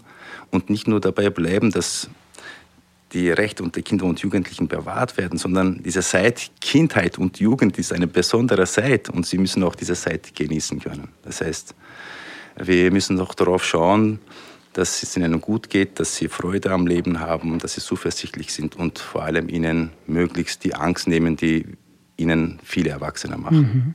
und 0.49 0.69
nicht 0.69 0.89
nur 0.89 0.99
dabei 0.99 1.29
bleiben, 1.29 1.71
dass 1.71 2.09
die 3.13 3.29
Rechte 3.29 3.63
der 3.69 3.83
Kinder 3.83 4.05
und 4.05 4.19
Jugendlichen 4.19 4.67
bewahrt 4.67 5.17
werden, 5.17 5.37
sondern 5.37 5.81
diese 5.83 6.01
Zeit 6.01 6.51
Kindheit 6.61 7.17
und 7.17 7.39
Jugend 7.39 7.77
ist 7.77 7.93
eine 7.93 8.07
besondere 8.07 8.65
Zeit 8.65 9.09
und 9.09 9.25
sie 9.25 9.37
müssen 9.37 9.63
auch 9.63 9.75
diese 9.75 9.95
Zeit 9.95 10.33
genießen 10.35 10.79
können. 10.79 11.09
Das 11.23 11.41
heißt, 11.41 11.75
wir 12.57 12.91
müssen 12.91 13.19
auch 13.19 13.33
darauf 13.33 13.65
schauen, 13.65 14.19
dass 14.73 15.03
es 15.03 15.17
ihnen 15.17 15.41
gut 15.41 15.69
geht, 15.69 15.99
dass 15.99 16.15
sie 16.15 16.29
Freude 16.29 16.71
am 16.71 16.87
Leben 16.87 17.19
haben, 17.19 17.59
dass 17.59 17.73
sie 17.73 17.81
zuversichtlich 17.81 18.53
sind 18.53 18.75
und 18.75 18.99
vor 18.99 19.23
allem 19.23 19.49
ihnen 19.49 19.91
möglichst 20.07 20.63
die 20.63 20.73
Angst 20.75 21.07
nehmen, 21.07 21.35
die 21.35 21.65
ihnen 22.21 22.59
viele 22.63 22.89
Erwachsene 22.91 23.37
machen. 23.37 23.57
Mhm. 23.57 23.93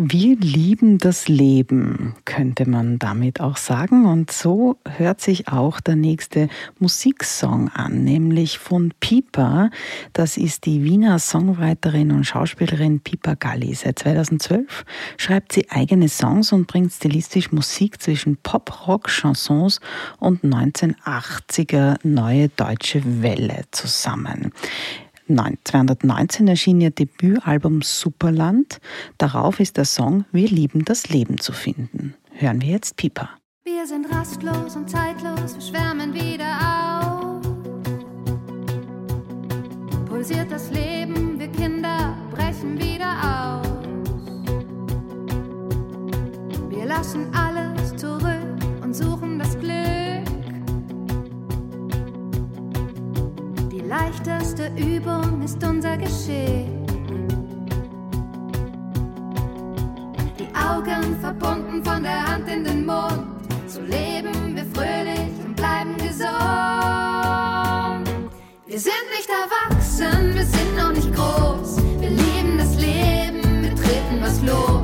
Wir 0.00 0.36
lieben 0.36 0.98
das 0.98 1.26
Leben, 1.26 2.14
könnte 2.24 2.68
man 2.68 3.00
damit 3.00 3.40
auch 3.40 3.56
sagen. 3.56 4.06
Und 4.06 4.30
so 4.30 4.76
hört 4.88 5.20
sich 5.20 5.48
auch 5.48 5.80
der 5.80 5.96
nächste 5.96 6.48
Musiksong 6.78 7.68
an, 7.70 8.04
nämlich 8.04 8.58
von 8.58 8.92
Pipa. 9.00 9.70
Das 10.12 10.36
ist 10.36 10.66
die 10.66 10.84
Wiener 10.84 11.18
Songwriterin 11.18 12.12
und 12.12 12.24
Schauspielerin 12.24 13.00
Pipa 13.00 13.34
Galli. 13.34 13.74
Seit 13.74 13.98
2012 13.98 14.84
schreibt 15.16 15.52
sie 15.52 15.68
eigene 15.68 16.08
Songs 16.08 16.52
und 16.52 16.68
bringt 16.68 16.92
stilistisch 16.92 17.50
Musik 17.50 18.00
zwischen 18.00 18.36
Pop, 18.36 18.86
Rock, 18.86 19.08
Chansons 19.08 19.80
und 20.20 20.44
1980er 20.44 21.96
neue 22.04 22.50
deutsche 22.50 23.02
Welle 23.04 23.62
zusammen. 23.72 24.52
219 25.36 26.48
erschien 26.48 26.80
ihr 26.80 26.90
Debütalbum 26.90 27.82
Superland. 27.82 28.80
Darauf 29.18 29.60
ist 29.60 29.76
der 29.76 29.84
Song 29.84 30.24
Wir 30.32 30.48
lieben 30.48 30.84
das 30.84 31.08
Leben 31.10 31.38
zu 31.38 31.52
finden. 31.52 32.14
Hören 32.32 32.62
wir 32.62 32.68
jetzt 32.68 32.96
Pipa. 32.96 33.30
Wir 33.64 33.86
sind 33.86 34.10
rastlos 34.10 34.76
und 34.76 34.88
zeitlos, 34.88 35.54
wir 35.54 35.60
schwärmen 35.60 36.14
wieder 36.14 37.02
auf. 37.02 37.42
Pulsiert 40.06 40.50
das 40.50 40.70
Leben, 40.70 41.38
wir 41.38 41.48
Kinder 41.48 42.16
brechen 42.30 42.78
wieder 42.78 43.12
aus. 43.22 43.66
Wir 46.70 46.86
lassen 46.86 47.26
alles 47.34 47.94
zurück 47.96 48.56
und 48.82 48.94
suchen 48.94 49.38
das 49.38 49.58
Glück. 49.58 49.97
Leichteste 53.88 54.70
Übung 54.76 55.40
ist 55.42 55.64
unser 55.64 55.96
Geschick. 55.96 56.66
Die 60.38 60.48
Augen 60.54 61.18
verbunden 61.20 61.82
von 61.82 62.02
der 62.02 62.26
Hand 62.26 62.48
in 62.48 62.64
den 62.64 62.84
Mund. 62.84 63.24
So 63.66 63.80
leben 63.80 64.54
wir 64.54 64.66
fröhlich 64.74 65.32
und 65.44 65.56
bleiben 65.56 65.96
gesund. 65.96 66.28
Wir 68.66 68.78
sind 68.78 69.06
nicht 69.16 69.30
erwachsen, 69.30 70.34
wir 70.34 70.44
sind 70.44 70.76
noch 70.76 70.92
nicht 70.92 71.14
groß. 71.14 71.78
Wir 71.98 72.10
lieben 72.10 72.58
das 72.58 72.74
Leben, 72.76 73.62
wir 73.62 73.74
treten 73.74 74.20
was 74.20 74.42
los. 74.42 74.77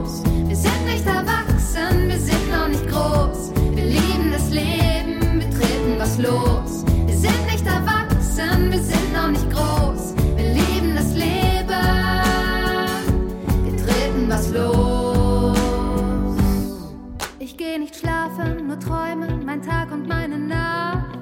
Mein 19.44 19.60
Tag 19.60 19.92
und 19.92 20.08
meine 20.08 20.38
Nacht. 20.38 21.18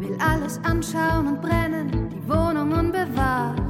Will 0.00 0.16
alles 0.18 0.58
anschauen 0.64 1.28
und 1.28 1.40
brennen, 1.40 2.10
die 2.10 2.28
Wohnung 2.28 2.72
unbewacht. 2.72 3.62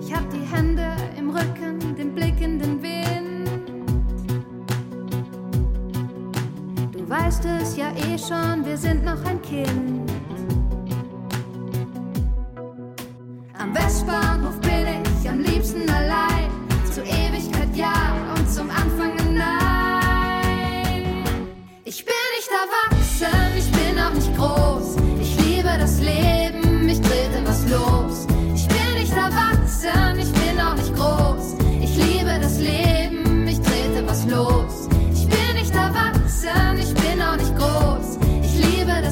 Ich 0.00 0.14
hab 0.14 0.28
die 0.30 0.40
Hände 0.40 0.86
im 1.18 1.30
Rücken, 1.30 1.94
den 1.96 2.14
Blick 2.14 2.40
in 2.40 2.58
den 2.58 2.82
Wind. 2.82 3.50
Du 6.92 7.08
weißt 7.08 7.44
es 7.44 7.76
ja 7.76 7.90
eh 7.90 8.16
schon, 8.16 8.64
wir 8.64 8.76
sind 8.76 9.04
noch 9.04 9.22
ein 9.24 9.40
Kind. 9.42 10.10
Am 13.58 13.74
Westbahnhof 13.74 14.58
bin 14.60 14.86
ich 15.20 15.28
am 15.28 15.40
liebsten 15.40 15.88
allein. 15.90 16.31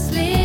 Liebe 0.09 0.40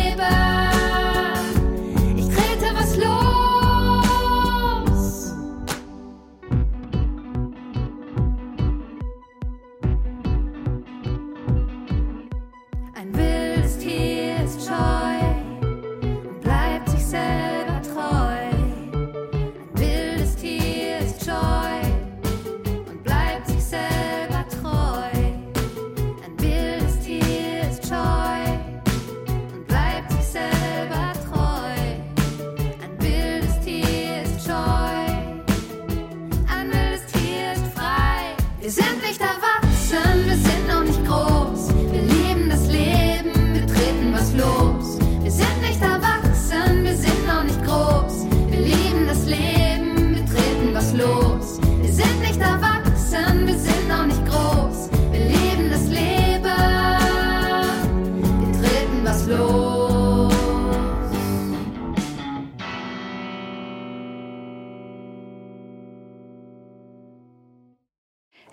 Isn't 38.66 39.05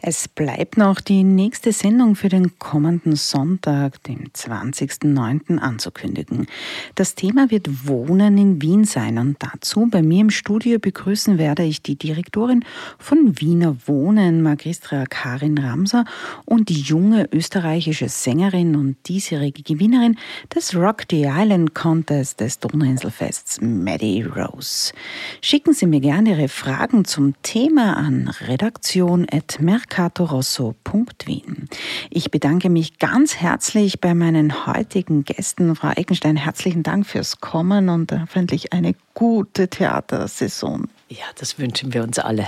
Es 0.06 0.28
bleibt 0.28 0.76
noch 0.76 1.00
die 1.00 1.24
nächste 1.24 1.72
Sendung 1.72 2.18
für 2.18 2.28
den 2.28 2.60
kommenden 2.60 3.16
Sonntag, 3.16 4.04
dem 4.04 4.26
20.09. 4.36 5.60
anzukündigen. 5.60 6.48
Das 6.96 7.16
Thema 7.16 7.50
wird 7.50 7.88
Wohnen 7.88 8.38
in 8.38 8.62
Wien 8.62 8.84
sein 8.84 9.18
und 9.18 9.38
dazu 9.40 9.88
bei 9.90 10.02
mir 10.02 10.20
im 10.20 10.30
Studio 10.30 10.78
begrüßen 10.78 11.38
werde 11.38 11.64
ich 11.64 11.84
die 11.84 11.96
Direktorin 11.96 12.66
von 13.00 13.40
Wiener 13.40 13.78
Wohnen, 13.86 14.42
Magistra 14.42 15.06
Karin 15.06 15.58
Ramser 15.58 16.04
und 16.44 16.68
die 16.68 16.82
junge 16.82 17.30
österreichische 17.32 18.10
Sängerin 18.10 18.76
und 18.76 18.98
diesjährige 19.08 19.64
Gewinnerin 19.64 20.18
des 20.54 20.76
Rock 20.76 21.04
the 21.10 21.30
Island 21.30 21.76
Contest 21.76 22.42
des 22.42 22.60
Donauinselfests, 22.60 23.62
Maddie 23.62 24.24
Rose. 24.24 24.92
Schicken 25.40 25.72
Sie 25.72 25.86
mir 25.86 26.02
gerne 26.02 26.32
Ihre 26.32 26.50
Fragen 26.50 27.06
zum 27.06 27.36
Thema 27.42 27.96
an 27.96 28.30
redaktion.merk 28.42 29.93
mercatorosso.wien. 29.94 31.68
Ich 32.10 32.32
bedanke 32.32 32.70
mich 32.70 32.98
ganz 32.98 33.36
herzlich 33.36 34.02
bei 34.02 34.16
meinen 34.16 34.66
heutigen 34.66 35.24
Gästen. 35.24 35.76
Frau 35.76 35.92
Eckenstein, 35.92 36.36
herzlichen 36.36 36.82
Dank 36.82 37.06
fürs 37.06 37.40
Kommen 37.42 37.90
und 37.90 38.12
hoffentlich 38.12 38.74
eine 38.74 38.96
gute 39.14 39.68
Theatersaison. 39.68 40.88
Ja, 41.10 41.26
das 41.38 41.60
wünschen 41.60 41.94
wir 41.94 42.02
uns 42.02 42.18
alle. 42.18 42.48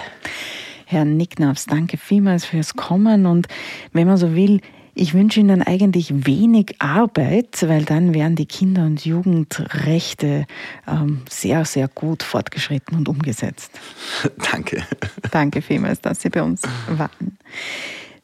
Herr 0.85 1.05
Nicknafs, 1.05 1.65
danke 1.67 1.97
vielmals 1.97 2.45
fürs 2.45 2.75
Kommen 2.75 3.25
und 3.27 3.47
wenn 3.93 4.07
man 4.07 4.17
so 4.17 4.35
will, 4.35 4.61
ich 4.95 5.13
wünsche 5.13 5.41
Ihnen 5.41 5.61
eigentlich 5.61 6.25
wenig 6.25 6.77
Arbeit, 6.79 7.67
weil 7.67 7.83
dann 7.83 8.13
wären 8.13 8.35
die 8.35 8.45
Kinder- 8.45 8.85
und 8.85 9.05
Jugendrechte 9.05 10.47
ähm, 10.87 11.21
sehr, 11.29 11.65
sehr 11.65 11.89
gut 11.89 12.23
fortgeschritten 12.23 12.97
und 12.97 13.09
umgesetzt. 13.09 13.71
Danke. 14.51 14.83
Danke 15.31 15.61
vielmals, 15.61 15.99
dass 15.99 16.21
Sie 16.21 16.29
bei 16.29 16.41
uns 16.41 16.61
waren. 16.87 17.37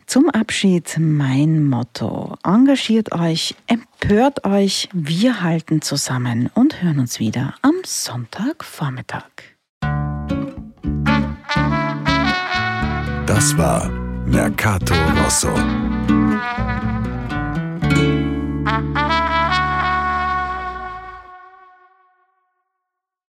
Zum 0.05 0.29
Abschied 0.29 0.97
mein 0.97 1.67
Motto. 1.67 2.35
Engagiert 2.43 3.11
euch, 3.11 3.55
empört 3.67 4.45
euch, 4.45 4.89
wir 4.93 5.41
halten 5.41 5.81
zusammen 5.81 6.49
und 6.53 6.81
hören 6.81 6.99
uns 6.99 7.19
wieder 7.19 7.55
am 7.61 7.75
Sonntagvormittag. 7.85 9.29
Das 13.25 13.57
war 13.57 13.89
Mercato 14.25 14.93
Rosso. 15.23 15.53
Bye. 16.41 16.80